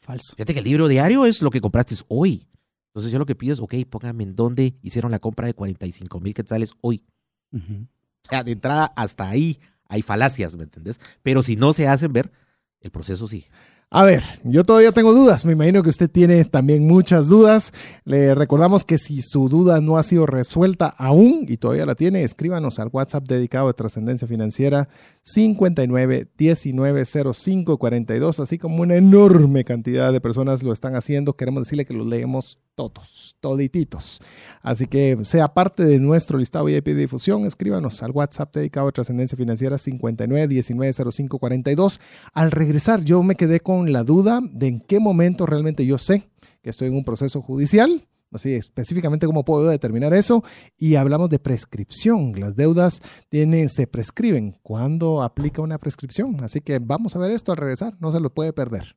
[0.00, 0.34] Falso.
[0.36, 2.46] Fíjate que el libro diario es lo que compraste hoy.
[2.90, 6.20] Entonces yo lo que pido es, ok, pónganme en dónde hicieron la compra de 45
[6.20, 7.04] mil quetzales hoy.
[7.52, 9.58] O sea, de entrada hasta ahí
[9.88, 11.00] hay falacias, ¿me entendés?
[11.22, 12.30] Pero si no se hacen ver,
[12.80, 13.48] el proceso sigue.
[13.92, 15.44] A ver, yo todavía tengo dudas.
[15.44, 17.72] Me imagino que usted tiene también muchas dudas.
[18.04, 22.22] Le recordamos que si su duda no ha sido resuelta aún y todavía la tiene,
[22.22, 24.88] escríbanos al WhatsApp dedicado a Trascendencia Financiera
[25.22, 31.34] 59 19 05 42, así como una enorme cantidad de personas lo están haciendo.
[31.34, 34.20] Queremos decirle que los leemos todos, todititos.
[34.62, 38.92] Así que sea parte de nuestro listado VIP de difusión, escríbanos al WhatsApp dedicado a
[38.92, 42.00] Trascendencia Financiera 59 19 05 42.
[42.32, 46.30] Al regresar, yo me quedé con la duda de en qué momento realmente yo sé
[46.62, 48.06] que estoy en un proceso judicial.
[48.32, 50.42] Así específicamente cómo puedo determinar eso.
[50.78, 52.32] Y hablamos de prescripción.
[52.38, 54.56] Las deudas tienen, se prescriben.
[54.62, 56.42] ¿Cuándo aplica una prescripción?
[56.42, 57.96] Así que vamos a ver esto al regresar.
[58.00, 58.96] No se lo puede perder.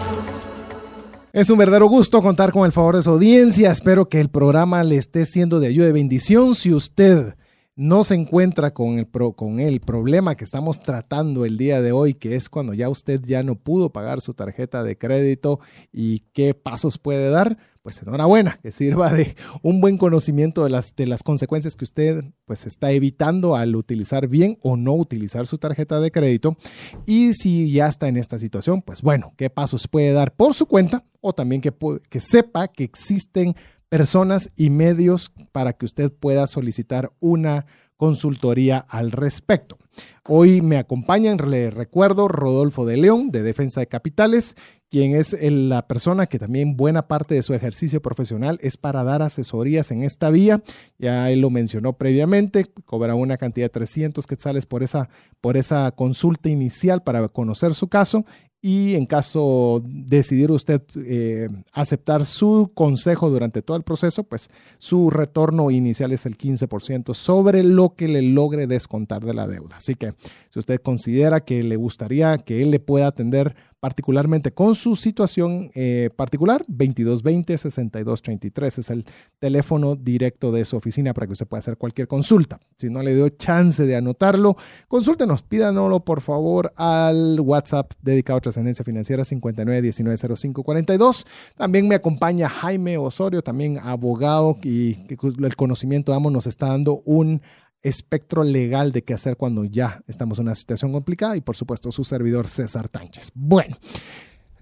[1.33, 3.71] Es un verdadero gusto contar con el favor de su audiencia.
[3.71, 6.55] Espero que el programa le esté siendo de ayuda y bendición.
[6.55, 7.35] Si usted
[7.77, 12.15] no se encuentra con el, con el problema que estamos tratando el día de hoy,
[12.15, 15.61] que es cuando ya usted ya no pudo pagar su tarjeta de crédito
[15.93, 20.95] y qué pasos puede dar, pues enhorabuena, que sirva de un buen conocimiento de las,
[20.95, 25.57] de las consecuencias que usted pues está evitando al utilizar bien o no utilizar su
[25.57, 26.57] tarjeta de crédito.
[27.05, 30.67] Y si ya está en esta situación, pues bueno, qué pasos puede dar por su
[30.67, 31.73] cuenta o también que,
[32.09, 33.55] que sepa que existen
[33.89, 37.65] personas y medios para que usted pueda solicitar una
[38.01, 39.77] consultoría al respecto.
[40.27, 44.55] Hoy me acompañan, le recuerdo, Rodolfo de León, de Defensa de Capitales,
[44.89, 49.21] quien es la persona que también buena parte de su ejercicio profesional es para dar
[49.21, 50.63] asesorías en esta vía.
[50.97, 55.07] Ya él lo mencionó previamente, cobra una cantidad de 300 quetzales por esa,
[55.39, 58.25] por esa consulta inicial para conocer su caso
[58.61, 65.09] y en caso decidir usted eh, aceptar su consejo durante todo el proceso, pues su
[65.09, 69.77] retorno inicial es el 15% sobre lo que le logre descontar de la deuda.
[69.77, 70.11] Así que
[70.49, 75.69] si usted considera que le gustaría que él le pueda atender particularmente con su situación
[75.73, 79.05] eh, particular, 2220-6233 es el
[79.39, 82.59] teléfono directo de su oficina para que usted pueda hacer cualquier consulta.
[82.77, 84.55] Si no le dio chance de anotarlo,
[84.87, 91.25] consúltenos, pídanoslo por favor al WhatsApp dedicado a trascendencia financiera 59190542.
[91.57, 97.41] También me acompaña Jaime Osorio, también abogado y el conocimiento, amo, nos está dando un
[97.81, 101.91] espectro legal de qué hacer cuando ya estamos en una situación complicada y por supuesto
[101.91, 103.31] su servidor César Tánchez.
[103.33, 103.77] Bueno,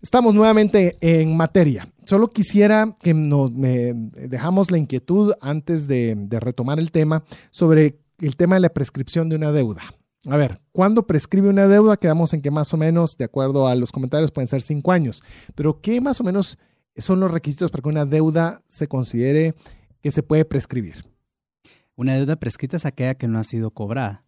[0.02, 1.88] estamos nuevamente en materia.
[2.06, 8.36] Solo quisiera que nos dejamos la inquietud antes de, de retomar el tema sobre el
[8.36, 9.82] tema de la prescripción de una deuda.
[10.26, 11.98] a ver, ¿cuándo prescribe una deuda?
[11.98, 15.24] Quedamos en que más o menos, de acuerdo a los comentarios, pueden ser cinco años.
[15.56, 16.58] Pero ¿qué más o menos
[16.98, 19.56] son los requisitos para que una deuda se considere
[20.02, 21.09] que se puede prescribir?
[22.00, 24.24] Una deuda prescrita es aquella que no ha sido cobrada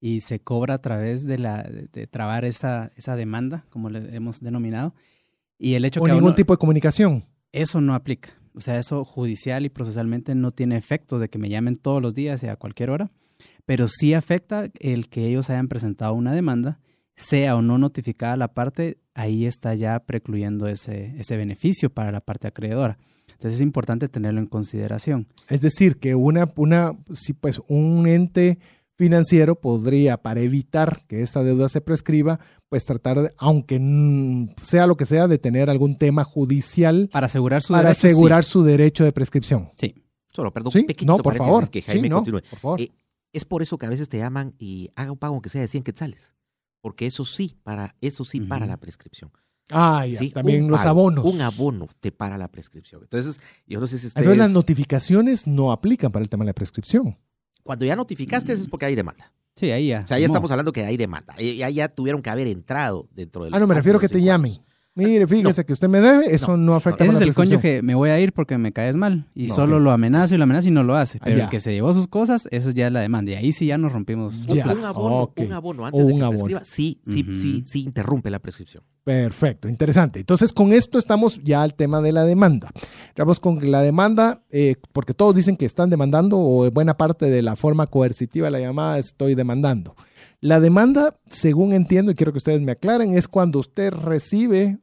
[0.00, 4.40] y se cobra a través de, la, de trabar esa, esa demanda, como le hemos
[4.40, 4.92] denominado.
[5.56, 7.22] Y el hecho o que ningún uno- tipo de comunicación.
[7.52, 8.30] eso no aplica.
[8.54, 12.12] O sea, eso judicial y procesalmente no tiene efecto de que me llamen todos los
[12.14, 13.12] días y a cualquier hora,
[13.66, 16.80] pero sí afecta el que ellos hayan presentado una demanda,
[17.14, 22.20] sea o no notificada la parte, ahí está ya precluyendo ese, ese beneficio para la
[22.20, 22.98] parte acreedora.
[23.32, 25.26] Entonces es importante tenerlo en consideración.
[25.48, 28.58] Es decir, que una, una, si pues un ente
[28.96, 32.38] financiero podría, para evitar que esta deuda se prescriba,
[32.68, 33.80] pues tratar, de, aunque
[34.62, 38.06] sea lo que sea, de tener algún tema judicial Para asegurar su para derecho, sí.
[38.08, 39.70] asegurar su derecho de prescripción.
[39.76, 39.94] Sí.
[40.32, 40.82] Solo, perdón, ¿Sí?
[40.84, 41.68] pequeñito No, por favor.
[41.68, 42.40] Que Jaime Sí, no, continúe.
[42.48, 42.80] por favor.
[42.80, 42.90] Eh,
[43.32, 45.68] es por eso que a veces te llaman y haga un pago aunque sea de
[45.68, 46.32] 100 quetzales.
[46.82, 49.30] Porque eso sí, para, eso sí para la prescripción.
[49.70, 51.24] Ah, ya, Sí, también un los pago, abonos.
[51.24, 53.02] Un abono te para la prescripción.
[53.02, 54.22] Entonces, yo no sé si ustedes...
[54.22, 57.16] Entonces las notificaciones no aplican para el tema de la prescripción.
[57.62, 59.32] Cuando ya notificaste es porque hay demanda.
[59.54, 60.02] Sí, ahí ya.
[60.04, 60.32] O sea, ya Mo.
[60.32, 61.36] estamos hablando que hay demanda.
[61.38, 63.54] Ya, ya tuvieron que haber entrado dentro del...
[63.54, 64.58] Ah, no, me refiero de que te llamen.
[64.94, 68.10] Mire, fíjese que usted me debe, eso no, afecta Ese es el cónyuge, me voy
[68.10, 69.26] a ir porque me caes mal.
[69.34, 71.16] Y No, solo lo amenaza y lo amenaza y no lo hace.
[71.18, 71.44] Ah, Pero ya.
[71.44, 73.32] el que se llevó sus cosas, eso ya es la demanda.
[73.32, 74.44] Y ahí sí ya nos rompimos.
[74.46, 74.66] los Ya.
[74.70, 75.40] Un abono, ok.
[75.46, 76.38] un abono antes O de un que abono.
[76.40, 78.84] prescriba, sí, sí, sí, sí interrumpe la prescripción.
[79.02, 80.20] Perfecto, interesante.
[80.20, 82.70] Entonces, con esto estamos ya al tema de la demanda.
[83.16, 87.40] Vamos con la demanda, eh, porque todos dicen que están demandando, o buena parte de
[87.40, 89.96] la forma coercitiva de la llamada estoy demandando.
[90.42, 94.78] La demanda, según entiendo, y quiero que ustedes me aclaren, es cuando usted recibe,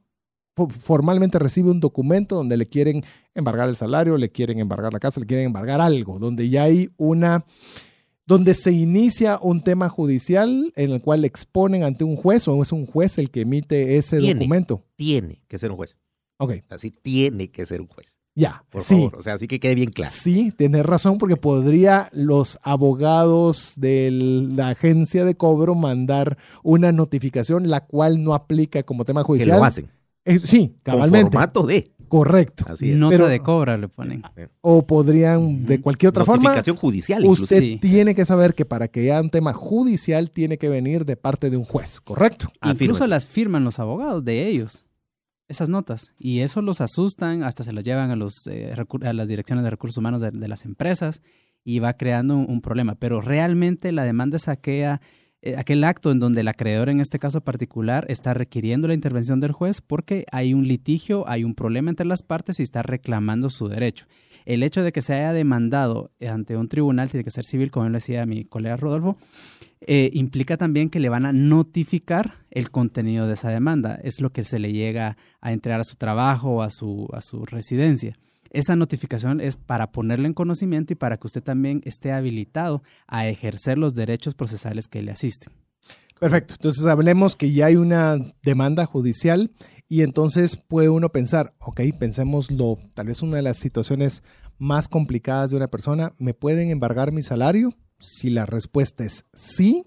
[0.55, 3.03] fo- formalmente recibe un documento donde le quieren
[3.36, 6.89] embargar el salario, le quieren embargar la casa, le quieren embargar algo, donde ya hay
[6.95, 7.45] una,
[8.26, 12.62] donde se inicia un tema judicial en el cual le exponen ante un juez o
[12.62, 14.36] es un juez el que emite ese Tiene.
[14.39, 14.86] documento.
[14.95, 15.97] Tiene que ser un juez.
[16.38, 18.18] Ok, Así tiene que ser un juez.
[18.39, 18.95] Ya, Por sí.
[18.95, 19.15] favor.
[19.17, 20.11] O sea, así que quede bien claro.
[20.13, 27.69] Sí, tienes razón, porque podría los abogados de la agencia de cobro mandar una notificación,
[27.69, 29.57] la cual no aplica como tema Que judicial.
[29.59, 29.89] lo hacen.
[30.25, 31.31] Eh, sí, Con cabalmente.
[31.31, 31.91] formato de.
[32.07, 32.65] Correcto.
[32.67, 32.97] Así es.
[32.97, 34.23] Nota Pero- de cobra le ponen.
[34.61, 37.23] O podrían, de cualquier otra forma, Notificación judicial.
[37.23, 37.77] usted Sí.
[37.79, 41.51] tiene que saber que para que haya un tema judicial tiene que venir de parte
[41.51, 42.47] de un juez, ¿correcto?
[42.61, 42.83] Afirma.
[42.85, 44.85] Incluso las firman los abogados de ellos,
[45.50, 46.14] esas notas.
[46.18, 49.72] Y eso los asustan, hasta se las llevan a, los, eh, a las direcciones de
[49.72, 51.22] recursos humanos de, las empresas
[51.66, 52.95] y va creando un, problema.
[52.95, 55.02] Pero realmente la demanda es aquella,
[55.41, 59.39] eh, aquel acto en donde el acreedor, en este caso particular, está requiriendo la intervención
[59.39, 63.50] del juez porque hay un litigio, hay un problema entre las partes y está reclamando
[63.50, 64.06] su derecho.
[64.45, 67.89] El hecho de que se haya demandado ante un tribunal tiene que ser civil, como
[67.89, 69.18] le decía mi colega Rodolfo,
[69.82, 73.99] eh, implica también que le van a notificar el contenido de esa demanda.
[74.03, 77.21] Es lo que se le llega a entregar a su trabajo o a su, a
[77.21, 78.17] su residencia.
[78.51, 83.27] Esa notificación es para ponerle en conocimiento y para que usted también esté habilitado a
[83.27, 85.53] ejercer los derechos procesales que le asisten.
[86.19, 86.55] Perfecto.
[86.55, 89.51] Entonces hablemos que ya hay una demanda judicial
[89.88, 94.23] y entonces puede uno pensar, ok, pensémoslo, tal vez una de las situaciones
[94.57, 97.73] más complicadas de una persona, ¿me pueden embargar mi salario?
[98.00, 99.86] Si la respuesta es sí,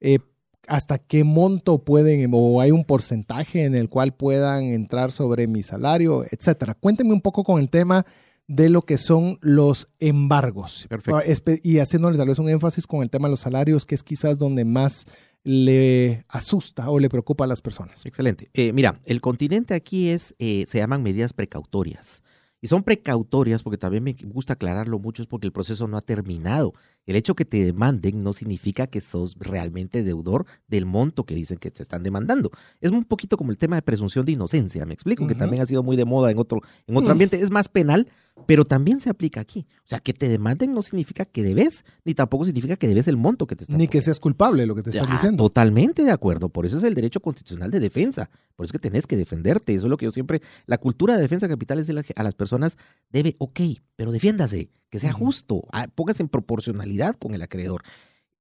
[0.00, 0.18] eh,
[0.66, 5.62] ¿hasta qué monto pueden o hay un porcentaje en el cual puedan entrar sobre mi
[5.62, 6.74] salario, etcétera?
[6.74, 8.04] Cuénteme un poco con el tema
[8.46, 10.86] de lo que son los embargos.
[10.88, 11.20] Perfecto.
[11.20, 14.02] Espe- Y haciéndole tal vez un énfasis con el tema de los salarios, que es
[14.02, 15.04] quizás donde más
[15.44, 18.04] le asusta o le preocupa a las personas.
[18.06, 18.50] Excelente.
[18.54, 22.22] Eh, mira, el continente aquí es, eh, se llaman medidas precautorias.
[22.60, 26.00] Y son precautorias porque también me gusta aclararlo mucho, es porque el proceso no ha
[26.00, 26.74] terminado.
[27.06, 31.58] El hecho que te demanden no significa que sos realmente deudor del monto que dicen
[31.58, 32.50] que te están demandando.
[32.80, 35.66] Es un poquito como el tema de presunción de inocencia, me explico, que también ha
[35.66, 37.12] sido muy de moda en otro, en otro Mm.
[37.12, 37.40] ambiente.
[37.40, 38.08] Es más penal,
[38.46, 39.66] pero también se aplica aquí.
[39.80, 43.16] O sea, que te demanden no significa que debes, ni tampoco significa que debes el
[43.16, 45.44] monto que te están Ni que seas culpable lo que te están Ah, diciendo.
[45.44, 46.48] Totalmente de acuerdo.
[46.48, 48.30] Por eso es el derecho constitucional de defensa.
[48.56, 49.74] Por eso es que tenés que defenderte.
[49.74, 50.40] Eso es lo que yo siempre.
[50.66, 52.78] La cultura de defensa capital es de la a las personas
[53.10, 53.60] debe, ok,
[53.96, 57.82] pero defiéndase, que sea justo, ah, póngase en proporcionalidad con el acreedor.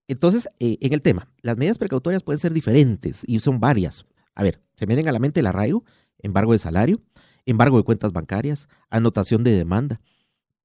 [0.07, 4.05] Entonces, eh, en el tema, las medidas precautorias pueden ser diferentes y son varias.
[4.35, 5.83] A ver, se me vienen a la mente el arraigo,
[6.19, 7.01] embargo de salario,
[7.47, 9.99] embargo de cuentas bancarias, anotación de demanda,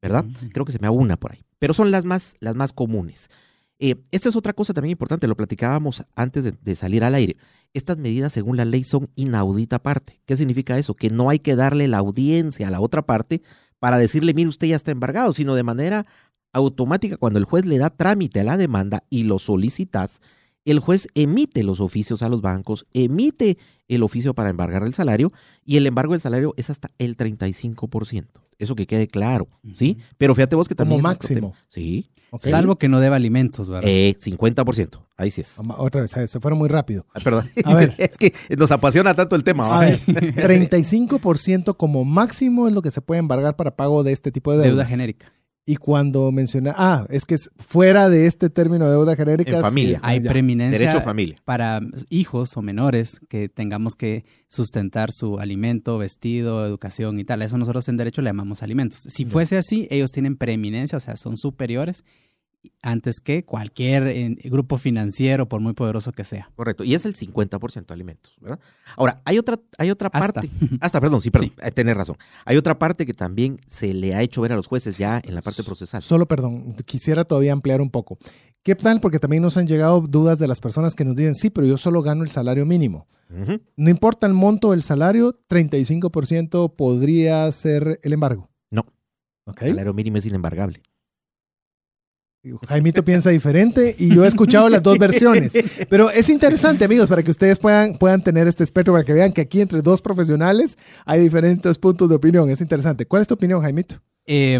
[0.02, 0.26] ¿verdad?
[0.52, 1.44] Creo que se me va una por ahí.
[1.58, 3.30] Pero son las más, las más comunes.
[3.78, 7.36] Eh, esta es otra cosa también importante, lo platicábamos antes de, de salir al aire.
[7.72, 10.20] Estas medidas, según la ley, son inaudita parte.
[10.26, 10.94] ¿Qué significa eso?
[10.94, 13.42] Que no hay que darle la audiencia a la otra parte
[13.78, 16.06] para decirle, mire, usted ya está embargado, sino de manera
[16.52, 20.20] automática, cuando el juez le da trámite a la demanda y lo solicitas,
[20.64, 23.58] el juez emite los oficios a los bancos, emite
[23.88, 25.32] el oficio para embargar el salario
[25.64, 28.26] y el embargo del salario es hasta el 35%.
[28.58, 29.98] Eso que quede claro, ¿sí?
[30.18, 31.00] Pero fíjate vos que también...
[31.00, 31.54] Como máximo.
[31.68, 32.10] Sí.
[32.40, 33.90] Salvo que no deba alimentos, ¿verdad?
[33.90, 35.00] Eh, 50%.
[35.16, 35.58] Ahí sí es.
[35.76, 37.06] Otra vez, se fueron muy rápido.
[37.12, 37.48] Ah, Perdón.
[37.64, 37.94] A ver.
[37.98, 39.66] es que nos apasiona tanto el tema.
[39.66, 44.32] A ver, 35% como máximo es lo que se puede embargar para pago de este
[44.32, 44.76] tipo de deudas.
[44.76, 45.32] Deuda genérica.
[45.64, 49.56] Y cuando menciona, ah, es que es fuera de este término de deuda genérica.
[49.56, 50.00] En familia.
[50.02, 50.30] Hay ya.
[50.30, 51.36] preeminencia Derecho a familia.
[51.44, 57.42] para hijos o menores que tengamos que sustentar su alimento, vestido, educación y tal.
[57.42, 59.02] Eso nosotros en derecho le llamamos alimentos.
[59.06, 62.04] Si fuese así, ellos tienen preeminencia, o sea, son superiores
[62.82, 66.50] antes que cualquier eh, grupo financiero, por muy poderoso que sea.
[66.54, 66.84] Correcto.
[66.84, 68.60] Y es el 50% de alimentos, ¿verdad?
[68.96, 70.32] Ahora, hay otra, hay otra Hasta.
[70.40, 70.50] parte.
[70.80, 71.52] Hasta, perdón, sí, perdón.
[71.62, 72.16] eh, Tenés razón.
[72.44, 75.34] Hay otra parte que también se le ha hecho ver a los jueces ya en
[75.34, 76.02] la parte procesal.
[76.02, 78.18] Solo, perdón, quisiera todavía ampliar un poco.
[78.62, 79.00] ¿Qué tal?
[79.00, 81.76] Porque también nos han llegado dudas de las personas que nos dicen, sí, pero yo
[81.78, 83.08] solo gano el salario mínimo.
[83.76, 88.50] No importa el monto del salario, 35% podría ser el embargo.
[88.70, 88.86] No.
[89.60, 90.82] El salario mínimo es inembargable.
[92.66, 95.56] Jaimito piensa diferente y yo he escuchado las dos versiones.
[95.88, 99.32] Pero es interesante, amigos, para que ustedes puedan, puedan tener este espectro, para que vean
[99.32, 102.50] que aquí entre dos profesionales hay diferentes puntos de opinión.
[102.50, 103.06] Es interesante.
[103.06, 104.02] ¿Cuál es tu opinión, Jaimito?
[104.26, 104.58] Eh,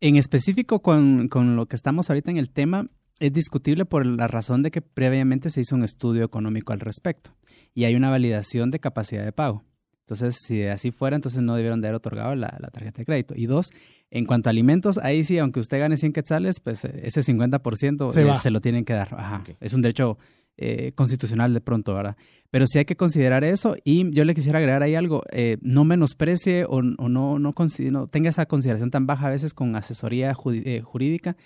[0.00, 4.28] en específico con, con lo que estamos ahorita en el tema, es discutible por la
[4.28, 7.34] razón de que previamente se hizo un estudio económico al respecto
[7.74, 9.64] y hay una validación de capacidad de pago.
[10.04, 13.34] Entonces, si así fuera, entonces no debieron de haber otorgado la, la tarjeta de crédito.
[13.36, 13.70] Y dos,
[14.10, 18.12] en cuanto a alimentos, ahí sí, aunque usted gane 100 quetzales, pues eh, ese 50%
[18.12, 19.14] Se eh, se lo tienen que dar.
[19.14, 19.44] Ajá.
[19.60, 20.18] Es un derecho
[20.56, 22.16] eh, constitucional de pronto, ¿verdad?
[22.52, 25.82] Pero sí hay que considerar eso y yo le quisiera agregar ahí algo, eh, no
[25.82, 30.32] menosprecie o, o no, no, no tenga esa consideración tan baja a veces con asesoría
[30.64, 31.36] eh, jurídica,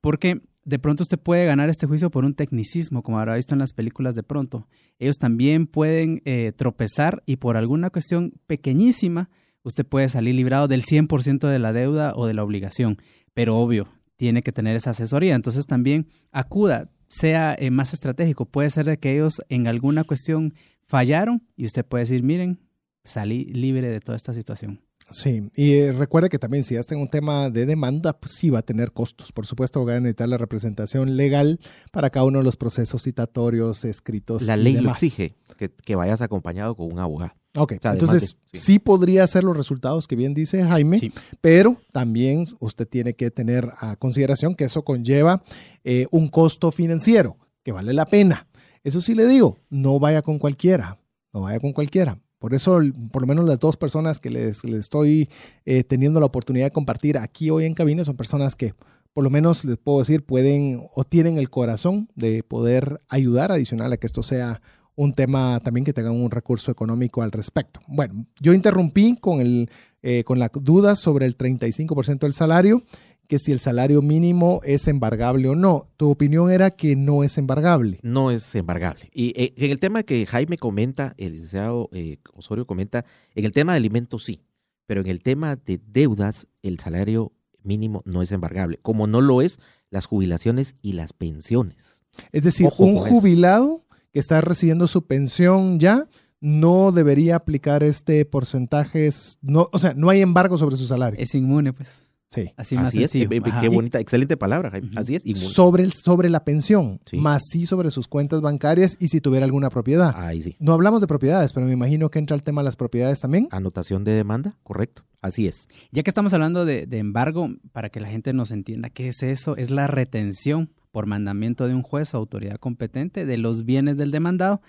[0.00, 3.58] porque de pronto usted puede ganar este juicio por un tecnicismo, como habrá visto en
[3.58, 4.66] las películas de pronto.
[4.98, 9.30] Ellos también pueden eh, tropezar y por alguna cuestión pequeñísima,
[9.62, 12.98] usted puede salir librado del 100% de la deuda o de la obligación,
[13.34, 15.34] pero obvio, tiene que tener esa asesoría.
[15.34, 18.46] Entonces también acuda, sea eh, más estratégico.
[18.46, 20.54] Puede ser de que ellos en alguna cuestión
[20.86, 22.60] fallaron y usted puede decir, miren,
[23.04, 24.80] salí libre de toda esta situación.
[25.10, 28.32] Sí, y eh, recuerde que también si ya está en un tema de demanda, pues
[28.32, 29.32] sí va a tener costos.
[29.32, 31.60] Por supuesto, va a necesitar la representación legal
[31.92, 34.46] para cada uno de los procesos citatorios, escritos.
[34.46, 37.32] La y ley lo exige que, que vayas acompañado con un abogado.
[37.56, 38.72] Ok, sea, entonces de- sí.
[38.72, 38.78] sí.
[38.80, 41.12] podría ser los resultados que bien dice Jaime, Sí.
[41.40, 45.44] pero también usted tiene que tener a consideración que eso conlleva
[45.84, 48.48] eh, un costo financiero que vale la pena.
[48.82, 50.98] Eso sí le digo, no vaya con cualquiera,
[51.32, 52.18] no vaya con cualquiera.
[52.44, 52.78] Por eso,
[53.10, 55.30] por lo menos las dos personas que les, les estoy
[55.64, 58.74] eh, teniendo la oportunidad de compartir aquí hoy en cabina son personas que,
[59.14, 63.94] por lo menos les puedo decir, pueden o tienen el corazón de poder ayudar adicional
[63.94, 64.60] a que esto sea
[64.94, 67.80] un tema también que tengan un recurso económico al respecto.
[67.86, 69.70] Bueno, yo interrumpí con, el,
[70.02, 72.82] eh, con la duda sobre el 35% del salario,
[73.28, 75.88] que si el salario mínimo es embargable o no.
[75.96, 77.98] Tu opinión era que no es embargable.
[78.02, 79.10] No es embargable.
[79.12, 83.04] Y eh, en el tema que Jaime comenta, el licenciado eh, Osorio comenta,
[83.34, 84.42] en el tema de alimentos sí,
[84.86, 89.40] pero en el tema de deudas, el salario mínimo no es embargable, como no lo
[89.40, 89.58] es
[89.90, 92.02] las jubilaciones y las pensiones.
[92.32, 96.08] Es decir, Ojo un jubilado que está recibiendo su pensión ya
[96.40, 99.08] no debería aplicar este porcentaje.
[99.40, 101.18] No, o sea, no hay embargo sobre su salario.
[101.18, 102.06] Es inmune, pues.
[102.34, 102.50] Sí.
[102.56, 103.60] Así más Así es, eh, Ajá.
[103.60, 104.90] qué bonita, excelente palabra, Jaime.
[104.96, 105.44] Así es, inmune.
[105.46, 107.16] Sobre, el, sobre la pensión, Sí.
[107.18, 110.12] más sí sobre sus cuentas bancarias y si tuviera alguna propiedad.
[110.16, 110.56] Ahí sí.
[110.58, 113.48] No hablamos de propiedades, pero me imagino que entra el tema de las propiedades también.
[113.50, 115.04] Anotación de demanda, correcto.
[115.22, 115.68] Así es.
[115.92, 119.22] Ya que estamos hablando de, de embargo, para que la gente nos entienda qué es
[119.22, 123.96] eso, es la retención por mandamiento de un juez o autoridad competente de los bienes
[123.96, 124.60] del demandado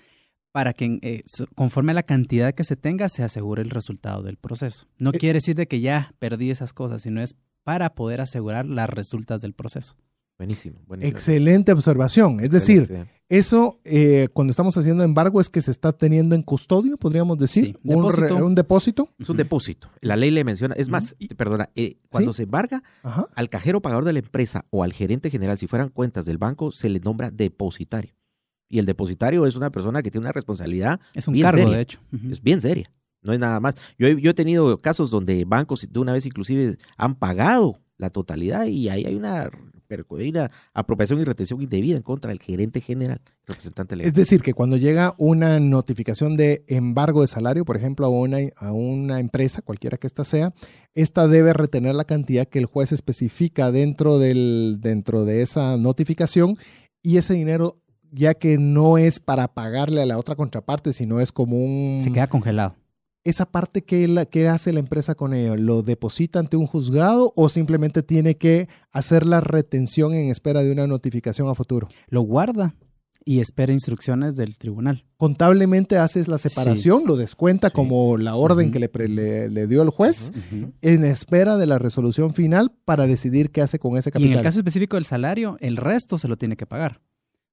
[0.50, 1.22] para que eh,
[1.54, 4.86] conforme a la cantidad que se tenga se asegure el resultado del proceso.
[4.98, 7.34] No Eh, quiere decir de que ya perdí esas cosas, sino es
[7.66, 9.96] para poder asegurar las resultas del proceso.
[10.38, 10.78] Buenísimo.
[10.86, 11.10] buenísimo.
[11.16, 12.38] Excelente observación.
[12.38, 13.10] Es decir, Excelente.
[13.28, 17.64] eso eh, cuando estamos haciendo embargo es que se está teniendo en custodio, podríamos decir.
[17.64, 18.46] Sí, un, re- depósito.
[18.46, 19.08] un depósito.
[19.18, 19.90] Es un depósito.
[20.00, 20.74] La ley le menciona.
[20.76, 23.26] Es más, perdona, eh, cuando se embarga, Ajá.
[23.34, 26.70] al cajero pagador de la empresa o al gerente general, si fueran cuentas del banco,
[26.70, 28.14] se le nombra depositario.
[28.68, 31.76] Y el depositario es una persona que tiene una responsabilidad Es un Bien cargo, seria.
[31.76, 31.98] de hecho.
[32.30, 32.92] Es bien seria.
[33.26, 33.74] No es nada más.
[33.98, 38.10] Yo he, yo he tenido casos donde bancos de una vez inclusive han pagado la
[38.10, 39.50] totalidad y ahí hay una,
[40.74, 44.08] apropiación y retención indebida en contra del gerente general, representante legal.
[44.08, 48.38] Es decir, que cuando llega una notificación de embargo de salario, por ejemplo, a una,
[48.56, 50.54] a una empresa, cualquiera que ésta sea,
[50.94, 56.56] esta debe retener la cantidad que el juez especifica dentro, del, dentro de esa notificación
[57.02, 57.80] y ese dinero
[58.10, 62.00] ya que no es para pagarle a la otra contraparte, sino es como un...
[62.00, 62.74] Se queda congelado.
[63.26, 65.56] ¿Esa parte qué, la, qué hace la empresa con ello?
[65.56, 70.70] ¿Lo deposita ante un juzgado o simplemente tiene que hacer la retención en espera de
[70.70, 71.88] una notificación a futuro?
[72.08, 72.76] Lo guarda
[73.24, 75.04] y espera instrucciones del tribunal.
[75.16, 77.74] Contablemente haces la separación, lo descuenta Sí.
[77.74, 80.30] como la orden que le, le- le dio el juez
[80.80, 84.32] en espera de la resolución final para decidir qué hace con ese Y capital.
[84.32, 87.00] en el caso específico del salario, el resto se lo tiene que pagar.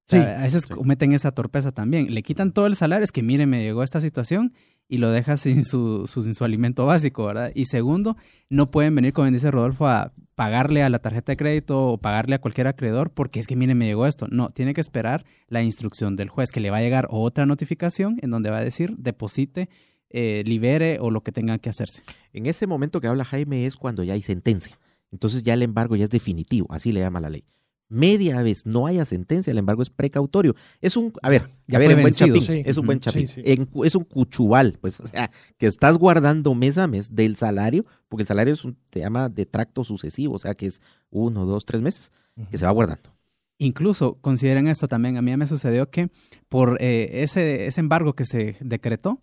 [0.06, 0.74] O Sí, sea, a veces sí.
[0.74, 2.14] cometen esa torpeza también.
[2.14, 4.54] Le quitan todo el salario, es que mire, me llegó esta situación
[4.90, 7.52] y lo deja sin su, su, sin su alimento básico, ¿verdad?
[7.56, 8.18] Y segundo,
[8.50, 12.36] no pueden venir, como dice Rodolfo, a pagarle a la tarjeta de crédito o pagarle
[12.36, 14.28] a cualquier acreedor porque es que, mire, me llegó esto.
[14.30, 18.18] No, tiene que esperar la instrucción del juez, que le va a llegar otra notificación
[18.22, 19.70] en donde va a decir, deposite,
[20.10, 22.04] eh, libere o lo que tengan que hacerse.
[22.34, 24.78] En ese momento que habla Jaime es cuando ya hay sentencia.
[25.12, 27.46] Entonces ya el embargo ya es definitivo, así le llama la ley.
[27.94, 30.56] Media vez no haya sentencia, el embargo es precautorio.
[30.82, 32.64] Es un, a ver, Ya a ver, en buen chapín, Sí.
[32.66, 33.28] es un buen chapín.
[33.28, 33.42] Sí, sí.
[33.46, 37.36] En cu- es un cuchubal, pues, o sea, que estás guardando mes a mes del
[37.36, 40.82] salario, porque el salario es un, te llama de tracto sucesivo, o sea, que es
[41.12, 42.12] uno, dos, tres meses,
[42.50, 43.14] que se va guardando.
[43.60, 45.16] Incluso consideren esto también.
[45.18, 46.10] A mí me sucedió que
[46.50, 49.20] por eh, ese, ese embargo que se decretó,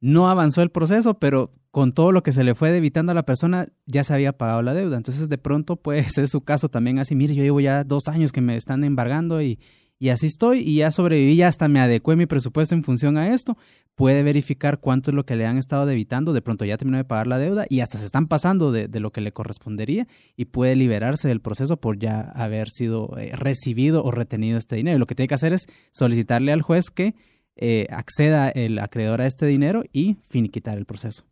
[0.00, 3.26] no avanzó el proceso, pero con todo lo que se le fue debitando a la
[3.26, 4.96] persona, ya se había pagado la deuda.
[4.96, 7.14] Entonces, de pronto puede ser su caso también así.
[7.14, 9.58] Mire, yo llevo ya dos años que me están embargando y,
[9.98, 13.32] y así estoy y ya sobreviví, ya hasta me adecué mi presupuesto en función a
[13.32, 13.56] esto.
[13.94, 16.34] Puede verificar cuánto es lo que le han estado debitando.
[16.34, 19.10] De pronto ya terminó de pagar la deuda y hasta se están pasando de, lo
[19.10, 20.06] que le correspondería
[20.36, 24.98] y puede liberarse del proceso por ya haber sido eh, recibido o retenido este dinero.
[24.98, 27.14] Lo que tiene que hacer es solicitarle al juez que
[27.56, 31.24] eh, acceda el acreedor a este dinero y finiquitar el proceso.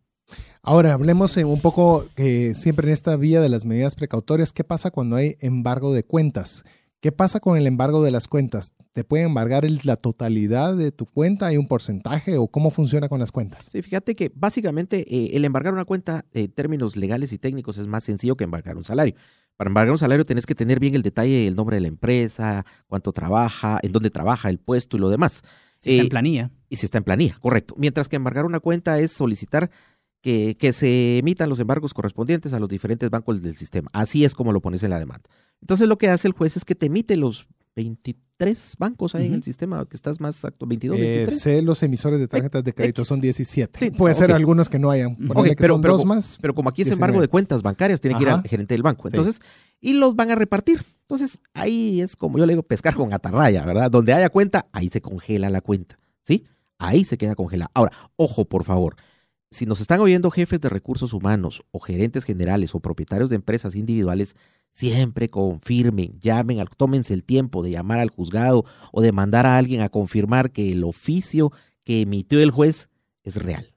[0.61, 4.51] Ahora, hablemos eh, un poco eh, siempre en esta vía de las medidas precautorias.
[4.51, 6.63] ¿Qué pasa cuando hay embargo de cuentas?
[7.01, 8.73] ¿Qué pasa con el embargo de las cuentas?
[8.93, 11.45] ¿Te pueden embargar el- la totalidad de tu cuenta?
[11.45, 13.67] ¿Hay un porcentaje o cómo funciona con las cuentas?
[13.71, 17.85] Sí, fíjate que básicamente eh, el embargar una cuenta en términos legales y técnicos es
[17.85, 19.13] más sencillo que embargar un salario.
[19.57, 22.65] Para embargar un salario tenés que tener bien el detalle, el nombre de la empresa,
[22.87, 25.43] cuánto trabaja, en dónde trabaja, el puesto y lo demás.
[25.85, 26.51] Si está Eh, en planilla.
[26.69, 27.75] y si está en planilla, correcto.
[27.77, 29.69] Mientras que embargar una cuenta es solicitar
[30.21, 33.89] que, que se emitan los embargos correspondientes a los diferentes bancos del sistema.
[33.93, 35.29] Así es como lo pones en la demanda.
[35.61, 39.33] Entonces lo que hace el juez es que te emite los 23 bancos ahí en
[39.35, 41.39] el sistema, que estás más actual, 22, Eh, 23.
[41.39, 43.07] sé los emisores de tarjetas de crédito X.
[43.07, 43.79] son 17.
[43.79, 45.11] Sí, Puede ser algunos que no hayan.
[45.13, 45.27] Ujú.
[45.27, 46.37] Ponerle Ok, que pero- son pero dos más.
[46.41, 46.97] Pero como aquí es 19.
[47.09, 49.03] embargo de cuentas bancarias, tiene que ir al gerente del banco.
[49.09, 49.15] Sí.
[49.15, 49.41] Entonces,
[49.79, 50.83] y los van a repartir.
[51.07, 53.91] Entonces, ahí es como yo le digo, pescar con atarraya, ¿verdad?
[53.91, 56.43] Donde haya cuenta, ahí se congela la cuenta, ¿sí?
[56.79, 57.69] Ahí se queda congelada.
[57.75, 58.95] Ahora, ojo, por favor.
[59.51, 63.75] Si nos están oyendo jefes de recursos humanos o gerentes generales o propietarios de empresas
[63.75, 64.35] individuales,
[64.71, 69.81] siempre confirmen, llamen, tómense el tiempo de llamar al juzgado o de mandar a alguien
[69.81, 71.51] a confirmar que el oficio
[71.83, 72.89] que emitió el juez
[73.23, 73.75] es real.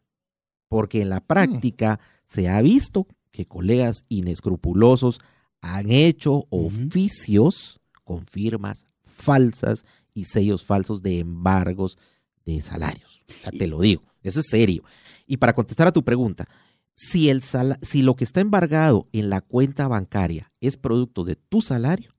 [0.67, 5.21] Porque en la práctica se ha visto que colegas inescrupulosos
[5.61, 11.99] han hecho oficios con firmas falsas y sellos falsos de embargos
[12.45, 13.25] de salarios.
[13.29, 14.83] O sea, te lo digo, eso es serio.
[15.27, 16.49] Y para contestar a tu pregunta,
[16.95, 21.37] si, el sala- si lo que está embargado en la cuenta bancaria es producto de
[21.37, 22.15] tu salario,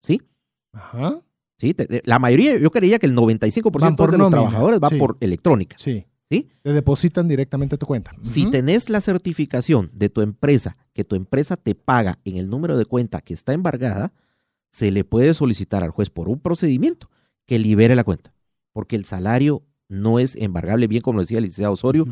[0.00, 0.20] ¿sí?
[0.72, 1.20] Ajá.
[1.58, 1.72] ¿Sí?
[1.72, 4.80] Te- te- la mayoría, yo creía que el 95% Van por de los nómina, trabajadores
[4.82, 4.96] va sí.
[4.98, 5.76] por electrónica.
[5.78, 6.04] Sí.
[6.30, 6.48] ¿Sí?
[6.62, 8.12] Te depositan directamente a tu cuenta.
[8.20, 8.50] Si Ujú.
[8.50, 12.84] tenés la certificación de tu empresa, que tu empresa te paga en el número de
[12.84, 14.12] cuenta que está embargada,
[14.70, 17.10] se le puede solicitar al juez por un procedimiento
[17.46, 18.34] que libere la cuenta.
[18.72, 22.06] Porque el salario no es embargable, bien como lo decía el licenciado Osorio,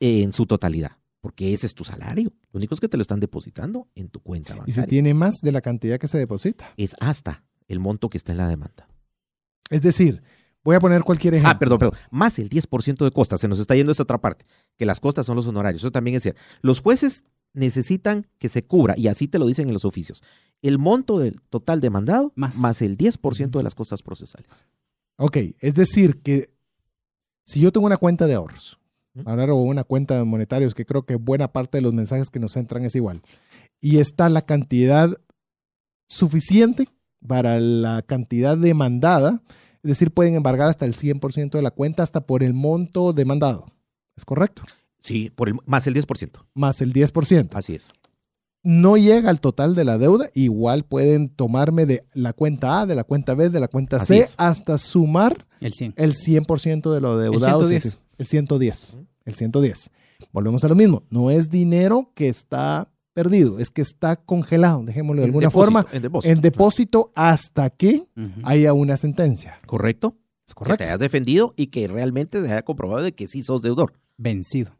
[0.00, 0.92] eh, en su totalidad.
[1.20, 2.32] Porque ese es tu salario.
[2.52, 4.86] Lo único es que te lo están depositando en tu cuenta Y se bancaria.
[4.86, 6.72] tiene más de la cantidad que se deposita.
[6.78, 8.88] Es hasta el monto que está en la demanda.
[9.68, 10.22] Es decir,
[10.64, 11.50] voy a poner cualquier ejemplo.
[11.50, 11.98] Ah, perdón, perdón.
[12.10, 13.40] Más el 10% de costas.
[13.40, 14.44] Se nos está yendo esa otra parte.
[14.76, 15.82] Que las costas son los honorarios.
[15.82, 16.40] Eso también es cierto.
[16.62, 20.22] Los jueces necesitan que se cubra, y así te lo dicen en los oficios,
[20.62, 22.82] el monto del total demandado Más.
[22.82, 24.68] el 10% de las costas procesales.
[25.16, 26.54] Ok, es decir, que
[27.44, 28.78] si yo tengo una cuenta de ahorros,
[29.24, 32.38] hablar o una cuenta de monetarios, que creo que buena parte de los mensajes que
[32.38, 33.22] nos entran es igual,
[33.80, 35.10] y está la cantidad
[36.08, 36.88] suficiente
[37.26, 39.42] para la cantidad demandada,
[39.82, 43.66] es decir, pueden embargar hasta el 100% de la cuenta, hasta por el monto demandado.
[44.16, 44.62] ¿Es correcto?
[45.02, 46.44] Sí, por el, más el 10%.
[46.54, 47.50] Más el 10%.
[47.54, 47.92] Así es.
[48.62, 52.94] no llega al total de la deuda, igual pueden tomarme de la cuenta A, de
[52.94, 54.34] la cuenta B, de la cuenta Así C, es.
[54.36, 55.94] hasta sumar El 100.
[55.96, 57.64] el 100% de lo deudado.
[57.64, 57.98] 110.
[58.18, 58.96] El 110.
[59.24, 59.90] El 110.
[60.32, 61.02] Volvemos a lo mismo.
[61.08, 62.90] No es dinero que está
[63.22, 66.32] perdido, es que está congelado, dejémoslo de En alguna depósito, forma, en depósito.
[66.32, 68.06] en depósito hasta que
[68.44, 69.58] haya una sentencia.
[69.66, 70.16] ¿Correcto?
[70.46, 70.78] ¿Es Que correcto?
[70.78, 73.92] te hayas defendido y que realmente se haya comprobado de que sí sos deudor.
[74.16, 74.72] Vencido.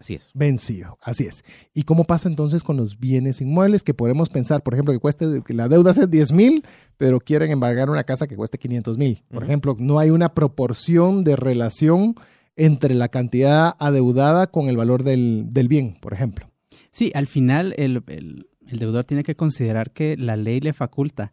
[0.00, 0.30] Así es.
[0.32, 1.42] Vencido, así es.
[1.74, 5.42] ¿Y cómo pasa entonces con los bienes inmuebles que podemos pensar, por ejemplo, que cueste,
[5.44, 6.64] que la deuda es 10 mil,
[6.96, 9.24] pero quieren embargar una casa que cueste 500 mil?
[9.28, 12.14] Por ejemplo, no hay una proporción de relación
[12.54, 16.48] entre la cantidad adeudada con el valor del, del bien, por ejemplo.
[16.92, 18.46] Sí, al final el, el-
[18.78, 21.32] deudor tiene que considerar que la ley le faculta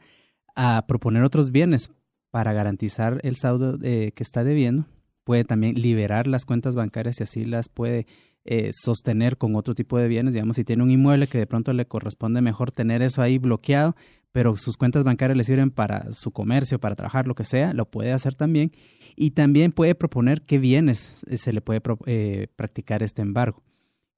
[0.56, 1.90] a proponer otros bienes
[2.32, 4.86] para garantizar el saldo eh, que está debiendo.
[5.24, 8.06] Puede también liberar las cuentas bancarias y así las puede
[8.46, 10.34] eh, sostener con otro tipo de bienes.
[10.34, 13.96] Digamos, si tiene un inmueble que de pronto le corresponde mejor tener eso ahí bloqueado,
[14.32, 17.90] pero sus cuentas bancarias le sirven para su comercio, para trabajar, lo que sea, lo
[17.90, 18.72] puede hacer también.
[19.16, 23.64] Y también puede proponer qué bienes eh, se le puede eh, practicar este embargo.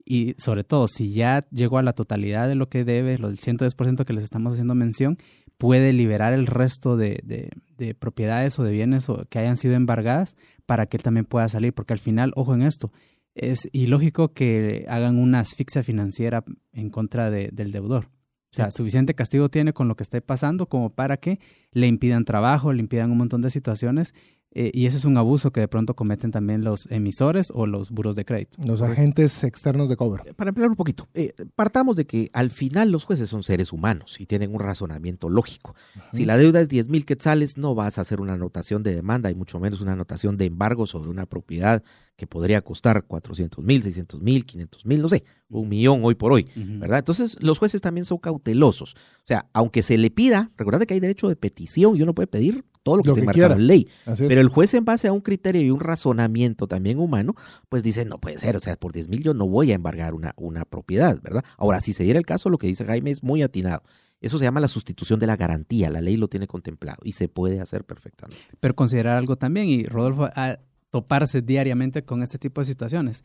[0.09, 3.39] Y sobre todo, si ya llegó a la totalidad de lo que debe, lo del
[3.39, 5.17] 110% que les estamos haciendo mención,
[5.57, 9.73] puede liberar el resto de, de- de propiedades o de bienes o- que hayan sido
[9.75, 10.35] embargadas
[10.65, 11.73] para que él también pueda salir.
[11.73, 12.91] Porque al final, ojo en esto,
[13.35, 18.05] es ilógico que hagan una asfixia financiera en contra de- del deudor.
[18.53, 21.39] O sea, suficiente castigo tiene con lo que esté pasando como para que
[21.71, 24.13] le impidan trabajo, le impidan un montón de situaciones.
[24.59, 27.91] Eh, y ese es un abuso que de pronto cometen también los emisores o los
[27.91, 28.57] buros de crédito.
[28.65, 30.23] Los agentes externos de cobro.
[30.35, 34.19] Para emplear un poquito, eh, partamos de que al final los jueces son seres humanos
[34.19, 35.75] y tienen un razonamiento lógico.
[36.11, 39.29] Si la deuda es 10 mil quetzales, no vas a hacer una anotación de demanda
[39.29, 41.84] y mucho menos una anotación de embargo sobre una propiedad
[42.18, 46.34] que podría costar 400 mil, 600 mil, 500 mil, no sé, un millón hoy por
[46.34, 46.48] hoy.
[46.56, 46.99] ¿verdad?
[46.99, 48.95] Entonces los jueces también son cautelosos.
[48.95, 52.27] O sea, aunque se le pida, recuerda que hay derecho de petición y uno puede
[52.27, 53.61] pedir todo lo que Lo esté que marcado quiera.
[53.61, 53.88] en ley.
[54.18, 57.35] Pero el juez en base a un criterio y un razonamiento también humano,
[57.69, 60.15] pues dice, no puede ser, o sea, por 10 mil yo no voy a embargar
[60.15, 61.44] una, una propiedad, ¿verdad?
[61.57, 63.84] Ahora, si se diera el caso, lo que dice Jaime es muy atinado.
[64.22, 67.27] Eso se llama la sustitución de la garantía, la ley lo tiene contemplado y se
[67.30, 68.41] puede hacer perfectamente.
[68.60, 70.57] pero considerar algo también, y Rodolfo, a
[70.89, 73.23] toparse diariamente con este tipo de situaciones.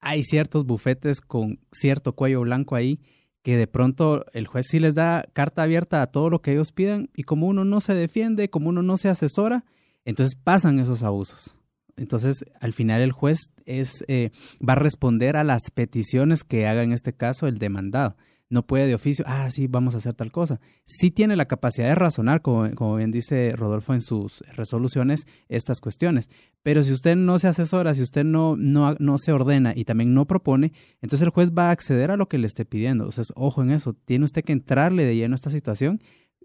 [0.00, 3.00] Hay ciertos bufetes con cierto cuello blanco ahí
[3.42, 6.72] que de pronto el juez sí les da carta abierta a todo lo que ellos
[6.72, 9.64] pidan y como uno no se defiende, como uno no se asesora,
[10.04, 11.58] entonces pasan esos abusos.
[11.96, 14.30] Entonces, al final el juez es, eh,
[14.66, 18.16] va a responder a las peticiones que haga en este caso el demandado.
[18.52, 20.60] No puede de oficio, ah, sí, vamos a hacer tal cosa.
[20.84, 25.80] Sí tiene la capacidad de razonar, como, como bien dice Rodolfo en sus resoluciones, estas
[25.80, 26.28] cuestiones.
[26.62, 30.12] Pero si usted no se asesora, si usted no, no, no se ordena y también
[30.12, 33.06] no propone, entonces el juez va a acceder a lo que le esté pidiendo.
[33.06, 36.00] O sea, ojo en eso, tiene usted que entrarle de lleno a esta situación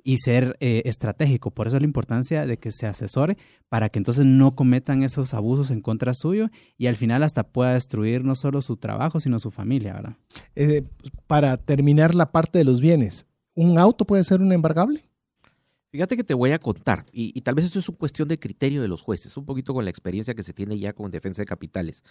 [0.08, 1.52] y ser eh, estratégico.
[1.52, 5.70] Por eso la importancia de que se asesore para que entonces no cometan esos abusos
[5.70, 6.48] en contra suyo
[6.78, 10.16] y al final hasta pueda destruir no solo su trabajo, sino su familia, ¿verdad?
[10.56, 10.84] Eh,
[11.28, 15.04] para terminar la parte de los bienes, ¿un auto puede ser un embargable?
[15.90, 18.40] Fíjate que te voy a contar, y, y tal vez esto es una cuestión de
[18.40, 21.42] criterio de los jueces, un poquito con la experiencia que se tiene ya con defensa
[21.42, 22.06] de capitales.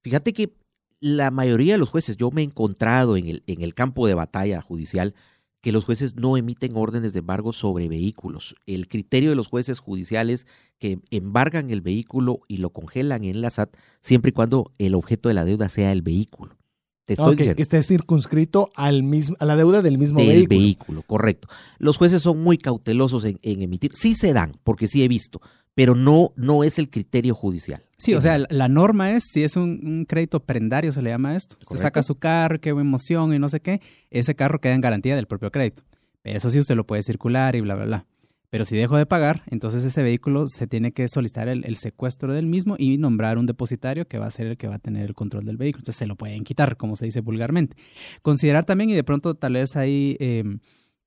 [0.00, 0.54] Fíjate que
[1.00, 4.14] la mayoría de los jueces, yo me he encontrado en el, en el campo de
[4.14, 5.14] batalla judicial,
[5.62, 8.56] que los jueces no emiten órdenes de embargo sobre vehículos.
[8.66, 10.46] El criterio de los jueces judiciales
[10.78, 15.28] que embargan el vehículo y lo congelan en la SAT siempre y cuando el objeto
[15.28, 16.58] de la deuda sea el vehículo.
[17.04, 20.58] Te estoy diciendo que esté circunscrito al mismo, a la deuda del mismo del vehículo.
[20.58, 21.02] vehículo.
[21.02, 21.48] correcto.
[21.78, 23.92] Los jueces son muy cautelosos en, en emitir.
[23.94, 25.40] Sí se dan, porque sí he visto,
[25.74, 27.82] pero no, no es el criterio judicial.
[27.96, 31.36] Sí, o sea, la- norma es, si es un, un crédito prendario, se le llama
[31.36, 31.54] esto.
[31.54, 31.82] Usted Correcto.
[31.86, 33.80] saca su carro, qué emoción y no sé qué,
[34.10, 35.82] ese carro queda en garantía del propio crédito.
[36.24, 38.06] Eso sí, usted lo puede circular y bla, bla, bla.
[38.50, 42.34] Pero si dejo de pagar, entonces ese vehículo se tiene que solicitar el, el secuestro
[42.34, 45.06] del mismo y nombrar un depositario que va a ser el que va a tener
[45.06, 45.80] el control del vehículo.
[45.80, 47.76] Entonces se lo pueden quitar, como se dice vulgarmente.
[48.20, 50.44] Considerar también, y de pronto tal vez ahí, eh,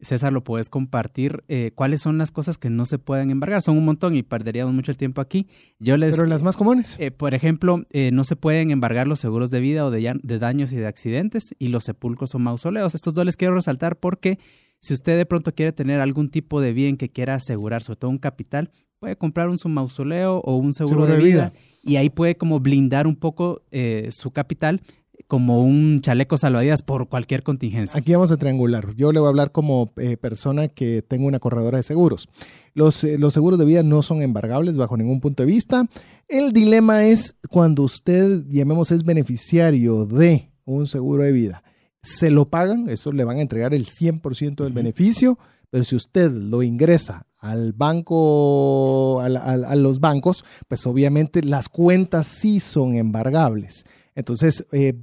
[0.01, 3.61] César, lo puedes compartir, eh, cuáles son las cosas que no se pueden embargar.
[3.61, 5.47] Son un montón y perderíamos mucho el tiempo aquí.
[5.79, 6.15] Yo les...
[6.15, 6.97] Pero las más comunes.
[6.99, 10.71] Eh, por ejemplo, eh, no se pueden embargar los seguros de vida o de, daños
[10.73, 12.93] y de accidentes y los sepulcros o mausoleos.
[12.93, 14.37] Estos dos les quiero resaltar porque
[14.81, 18.11] si usted de pronto quiere tener algún tipo de bien que quiera asegurar, sobre todo
[18.11, 21.53] un capital, puede comprar un su mausoleo o un seguro, de, vida,
[21.83, 24.81] y ahí puede como blindar un poco eh, su capital
[25.27, 27.99] como un chaleco salvavidas por cualquier contingencia.
[27.99, 28.93] Aquí vamos a triangular.
[28.95, 32.27] Yo le voy a hablar como eh, persona que tengo una corredora de seguros.
[32.73, 35.87] Los, eh, los seguros de vida no son embargables bajo ningún punto de vista.
[36.27, 41.63] El dilema es cuando usted, llamemos, es beneficiario de un seguro de vida.
[42.01, 45.39] Se lo pagan, esto le van a entregar el 100% del beneficio,
[45.71, 52.59] pero si usted lo ingresa al banco, a los bancos, pues obviamente las cuentas sí
[52.59, 53.85] son embargables.
[54.15, 54.93] Entonces, eh,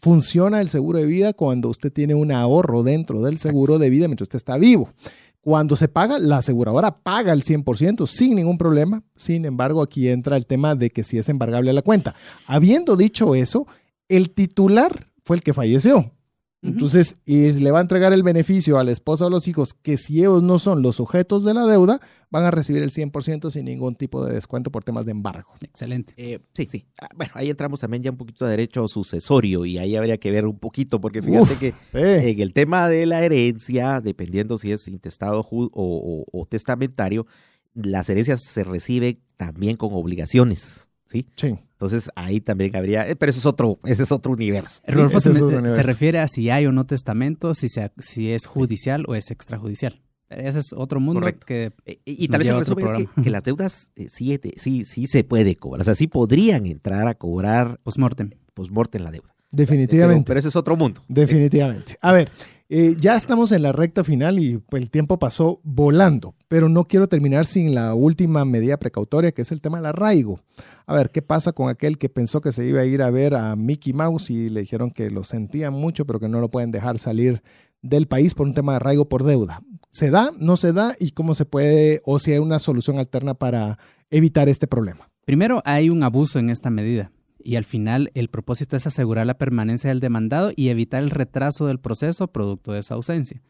[0.00, 4.08] funciona el seguro de vida cuando usted tiene un ahorro dentro del seguro de vida
[4.08, 4.90] mientras usted está vivo.
[5.40, 9.02] Cuando se paga, la aseguradora paga el 100% sin ningún problema.
[9.14, 12.14] Sin embargo, aquí entra el tema de que si es embargable la cuenta.
[12.46, 13.66] Habiendo dicho eso,
[14.08, 16.10] el titular fue el que falleció.
[16.64, 19.74] Entonces, y le va a entregar el beneficio a la esposa o a los hijos
[19.74, 22.00] que si ellos no son los sujetos de la deuda,
[22.30, 25.52] van a recibir el 100% sin ningún tipo de descuento por temas de embargo.
[25.60, 26.14] Excelente.
[26.16, 26.86] Eh, sí, sí.
[27.02, 30.30] Ah, bueno, ahí entramos también ya un poquito de derecho sucesorio y ahí habría que
[30.30, 34.88] ver un poquito, porque fíjate que en el tema de la herencia, dependiendo si es
[34.88, 37.26] intestado o, o testamentario,
[37.74, 40.88] las herencias se reciben también con obligaciones.
[41.04, 41.26] ¿Sí?
[41.40, 44.82] Entonces ahí también habría, eh, pero eso es otro, ese es otro universo.
[44.86, 47.68] se, refiere a si hay o no testamento, si,
[47.98, 50.00] si es judicial o es extrajudicial.
[50.30, 51.72] Ese es otro mundo que.
[51.84, 55.22] Eh, y, tal vez el resumen es que, las deudas eh, sí, sí, sí se
[55.22, 55.82] puede cobrar.
[55.82, 57.78] O sea, sí podrían entrar a cobrar.
[57.82, 58.30] Postmortem.
[58.54, 59.34] Postmortem la deuda.
[59.50, 60.24] Definitivamente.
[60.26, 61.02] Pero, ese es otro mundo.
[61.08, 61.96] Definitivamente.
[62.00, 62.30] A ver,
[62.70, 66.84] eh, ya estamos en la recta final y pues, el tiempo pasó volando, pero no
[66.84, 70.40] quiero terminar sin la última medida precautoria, que es el tema del arraigo.
[70.86, 73.34] A ver, ¿qué pasa con aquel que pensó que se iba a ir a ver
[73.34, 76.70] a Mickey Mouse y le dijeron que lo sentían mucho, pero que no lo pueden
[76.70, 77.42] dejar salir
[77.82, 79.62] del país por un tema de arraigo por deuda?
[79.90, 80.30] ¿Se da?
[80.38, 80.94] ¿No se da?
[80.98, 83.78] ¿Y cómo se puede, o si hay una solución alterna para
[84.10, 85.10] evitar este problema?
[85.26, 87.12] Primero, hay un abuso en esta medida
[87.44, 91.66] y al final el propósito es asegurar la permanencia del demandado y evitar el retraso
[91.66, 93.42] del proceso producto de su ausencia.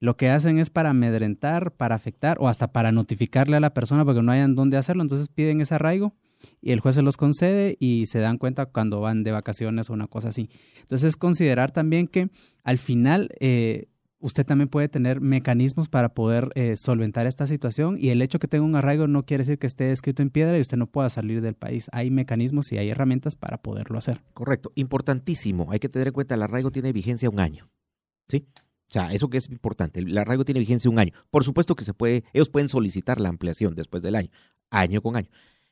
[0.00, 4.04] Lo que hacen es para amedrentar, para afectar o hasta para notificarle a la persona
[4.04, 6.12] porque no hayan dónde hacerlo, entonces piden ese arraigo
[6.60, 9.92] y el juez se los concede y se dan cuenta cuando van de vacaciones o
[9.92, 10.50] una cosa así.
[10.80, 12.30] Entonces considerar también que
[12.64, 13.90] al final eh,
[14.22, 18.48] usted también puede tener mecanismos para poder eh, solventar esta situación y el hecho que
[18.48, 21.08] tenga un arraigo no quiere decir que esté escrito en piedra y usted no pueda
[21.08, 21.90] salir del país.
[21.92, 24.22] Hay mecanismos y hay herramientas para poderlo hacer.
[24.32, 25.70] Correcto, importantísimo.
[25.70, 27.68] Hay que tener en cuenta, el arraigo tiene vigencia un año.
[28.28, 28.46] ¿Sí?
[28.56, 31.12] O sea, eso que es importante, el arraigo tiene vigencia un año.
[31.30, 34.30] Por supuesto que se puede, ellos pueden solicitar la ampliación después del año,
[34.70, 35.28] año con año.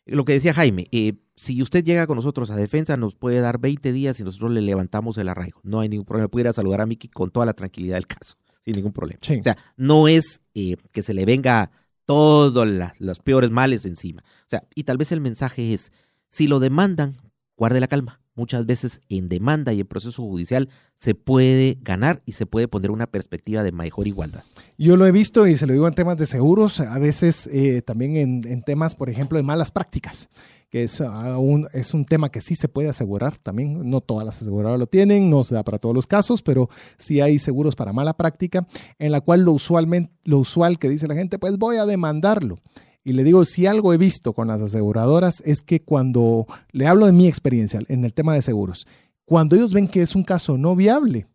[0.06, 3.58] Lo que decía Jaime, eh, si usted llega con nosotros a defensa, nos puede dar
[3.58, 5.60] 20 días y nosotros le levantamos el arraigo.
[5.62, 6.28] No hay ningún problema.
[6.28, 9.20] Puede ir a saludar a Miki con toda la tranquilidad del caso, sin ningún problema.
[9.38, 11.70] O sea, no es eh, que se le venga
[12.04, 12.66] todos
[12.98, 14.22] los peores males encima.
[14.22, 15.92] O sea, y tal vez el mensaje es,
[16.28, 17.14] si lo demandan,
[17.56, 22.32] guarde la calma muchas veces en demanda y en proceso judicial se puede ganar y
[22.32, 24.42] se puede poner una perspectiva de mejor igualdad.
[24.78, 27.82] Yo lo he visto y se lo digo en temas de seguros, a veces eh,
[27.82, 30.28] también en, temas, por ejemplo, de malas prácticas,
[30.70, 33.90] que es, un, es un tema que sí se puede asegurar también.
[33.90, 37.20] No todas las aseguradoras lo tienen, no se da para todos los casos, pero sí
[37.20, 38.66] hay seguros para mala práctica,
[38.98, 42.58] en la cual lo, usualmente, lo usual que dice la gente, pues voy a demandarlo.
[43.04, 47.06] Y le digo, si algo he visto con las aseguradoras es que cuando le hablo
[47.06, 48.86] de mi experiencia en el tema de seguros,
[49.24, 51.26] cuando ellos ven que es un caso no viable,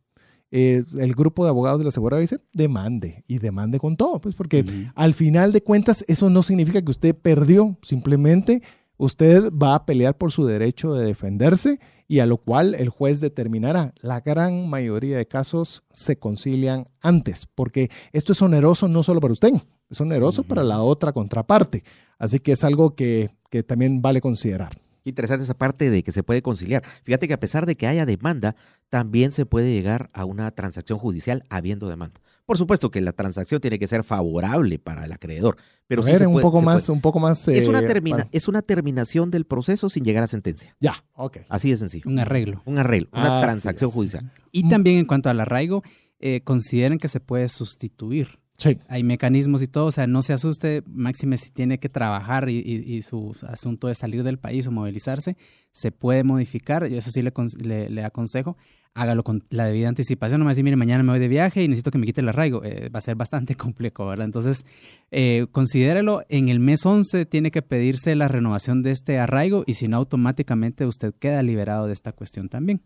[0.52, 4.36] eh, el grupo de abogados de la aseguradora dice, demande y demande con todo, pues
[4.36, 4.64] porque
[4.94, 8.62] al final de cuentas eso no significa que usted perdió, simplemente
[8.98, 13.20] usted va a pelear por su derecho de defenderse y a lo cual el juez
[13.20, 13.94] determinará.
[14.02, 19.34] La gran mayoría de casos se concilian antes, porque esto es oneroso no solo para
[19.34, 19.52] usted,
[19.90, 21.84] es oneroso para la otra contraparte.
[22.18, 23.32] Así que es algo que,
[23.68, 24.82] también vale considerar.
[25.04, 26.84] Interesante esa parte de que se puede conciliar.
[27.04, 28.56] Fíjate que a pesar de que haya demanda,
[28.90, 32.20] también se puede llegar a una transacción judicial habiendo demanda.
[32.46, 35.58] Por supuesto que la transacción tiene que ser favorable para el acreedor,
[35.88, 39.46] pero sí un, poco más, un poco más, es una eh, es una terminación del
[39.46, 40.76] proceso sin llegar a sentencia.
[40.80, 41.38] Ya, ok.
[41.50, 42.10] Así de sencillo.
[42.10, 42.62] Un arreglo.
[42.66, 44.32] Un arreglo, una transacción judicial.
[44.52, 45.82] Y también en cuanto al arraigo,
[46.20, 48.40] eh, consideren que se puede sustituir
[48.88, 53.02] hay mecanismos y todo, o sea, no se asuste, máxime si tiene que trabajar y,
[53.02, 55.36] su asunto es salir del país o movilizarse,
[55.72, 58.56] se puede modificar, yo eso sí le, le, aconsejo,
[58.94, 61.92] hágalo con la debida anticipación, no me mire, mañana me voy de viaje y necesito
[61.92, 64.26] que me quite el arraigo, eh, va a ser bastante complejo, ¿verdad?
[64.26, 64.66] Entonces,
[65.12, 69.74] eh, considérelo, en el mes 11 tiene que pedirse la renovación de este arraigo y
[69.74, 72.82] si no, automáticamente usted queda liberado de esta cuestión también.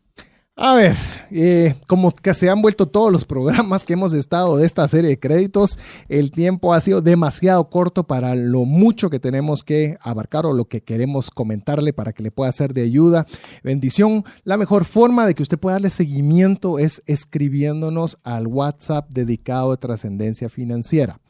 [0.62, 0.94] A ver,
[1.32, 5.12] eh, como que se han vuelto todos los programas que hemos estado de esta serie
[5.12, 5.80] de créditos,
[6.10, 10.66] el tiempo ha sido demasiado corto para lo mucho que tenemos que abarcar o lo
[10.66, 13.26] que queremos comentarle para que le pueda ser de ayuda.
[13.64, 14.26] Bendición.
[14.44, 19.78] La mejor forma de que usted pueda darle seguimiento es escribiéndonos al WhatsApp dedicado a
[19.78, 21.22] trascendencia financiera.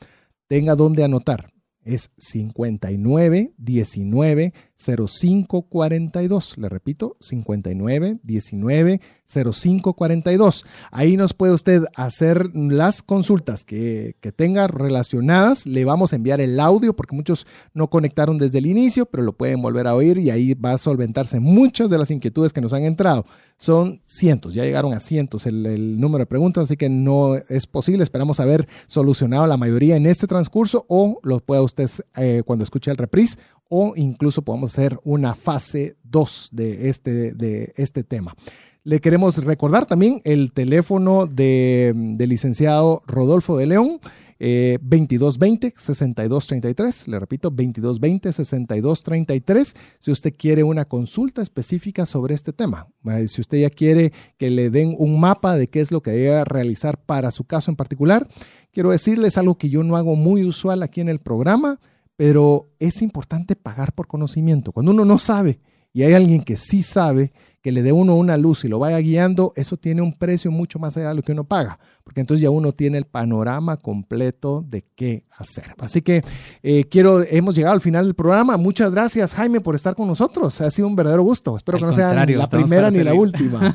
[0.47, 1.51] Tenga donde anotar
[1.83, 6.57] es 59 19 05 42.
[6.57, 10.65] Le repito, 59 19 05 42.
[10.91, 15.65] Ahí nos puede usted hacer las consultas que, que, tenga relacionadas.
[15.65, 19.33] Le vamos a enviar el audio porque muchos no conectaron desde el inicio, pero lo
[19.33, 22.73] pueden volver a oír y ahí va a solventarse muchas de las inquietudes que nos
[22.73, 23.25] han entrado.
[23.57, 28.03] Son cientos, ya llegaron a cientos el, número de preguntas, así que no es posible.
[28.03, 31.68] Esperamos haber solucionado la mayoría en este transcurso o lo pueda usted
[32.17, 33.37] eh, cuando escuche el reprise
[33.69, 38.35] o incluso podemos hacer una fase 2 de este, de este tema.
[38.83, 43.99] Le queremos recordar también el teléfono del de licenciado Rodolfo de León,
[44.39, 47.07] eh, 2220-6233.
[47.07, 49.75] Le repito, 2220-6233.
[49.99, 54.49] Si usted quiere una consulta específica sobre este tema, eh, si usted ya quiere que
[54.49, 57.75] le den un mapa de qué es lo que debe realizar para su caso en
[57.75, 58.29] particular,
[58.71, 61.81] quiero decirles algo que yo no hago muy usual aquí en el programa
[62.19, 64.73] pero es importante pagar por conocimiento.
[64.73, 65.61] Cuando uno no sabe
[65.93, 68.97] y hay alguien que sí sabe, que le dé uno una luz y lo vaya
[68.99, 72.41] guiando, eso tiene un precio mucho más allá de lo que uno paga, porque entonces
[72.41, 75.75] ya uno tiene el panorama completo de qué hacer.
[75.79, 76.23] Así que
[76.63, 78.55] eh, quiero, hemos llegado al final del programa.
[78.57, 80.61] Muchas gracias, Jaime, por estar con nosotros.
[80.61, 81.57] Ha sido un verdadero gusto.
[81.57, 83.73] Espero que no sea la primera ni la última.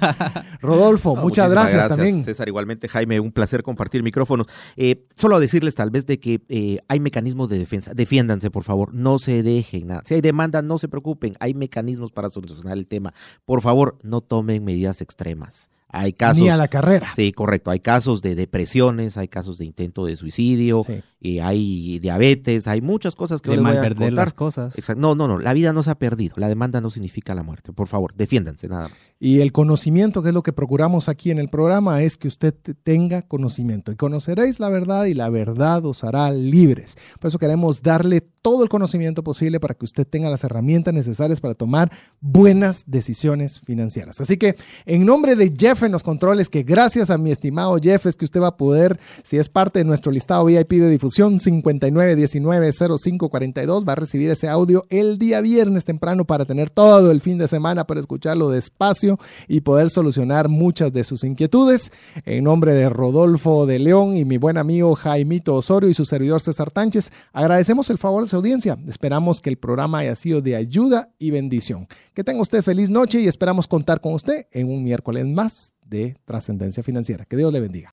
[0.60, 2.24] Rodolfo, muchas gracias, también.
[2.24, 4.46] César, igualmente, Jaime, un placer compartir micrófonos.
[4.76, 7.92] Eh, solo decirles tal vez de que eh, hay mecanismos de defensa.
[7.94, 10.02] Defiéndanse, por favor, no se dejen nada.
[10.06, 13.12] Si hay demanda, no se preocupen, hay mecanismos para solucionar el tema.
[13.44, 15.70] Por favor, favor, no tomen medidas extremas.
[15.88, 16.42] Hay casos.
[16.42, 17.12] Ni a la carrera.
[17.14, 17.70] Sí, correcto.
[17.70, 20.84] Hay casos de depresiones, hay casos de intento de suicidio,
[21.24, 24.76] y hay diabetes, hay muchas cosas que de mal perder las cosas.
[24.76, 25.00] Exacto.
[25.00, 25.38] No, no, no.
[25.38, 26.34] La vida no se ha perdido.
[26.36, 27.72] La demanda no significa la muerte.
[27.72, 29.10] Por favor, defiéndanse nada más.
[29.18, 32.52] Y el conocimiento, que es lo que procuramos aquí en el programa, es que usted
[32.82, 33.90] tenga conocimiento.
[33.90, 36.98] Y conoceréis la verdad y la verdad os hará libres.
[37.18, 41.40] Por eso queremos darle todo el conocimiento posible para que usted tenga las herramientas necesarias
[41.40, 41.90] para tomar
[42.20, 44.20] buenas decisiones financieras.
[44.20, 48.04] Así que en nombre de Jeff en los controles, que gracias a mi estimado Jeff
[48.04, 51.13] es que usted va a poder, si es parte de nuestro listado VIP de difusión
[51.22, 57.38] 59190542, va a recibir ese audio el día viernes temprano para tener todo el fin
[57.38, 59.18] de semana para escucharlo despacio
[59.48, 61.92] y poder solucionar muchas de sus inquietudes.
[62.24, 66.40] En nombre de Rodolfo de León y mi buen amigo Jaimito Osorio y su servidor
[66.40, 68.78] César Tánchez, agradecemos el favor de su audiencia.
[68.86, 71.86] Esperamos que el programa haya sido de ayuda y bendición.
[72.14, 76.16] Que tenga usted feliz noche y esperamos contar con usted en un miércoles más de
[76.24, 77.24] trascendencia financiera.
[77.24, 77.92] Que Dios le bendiga.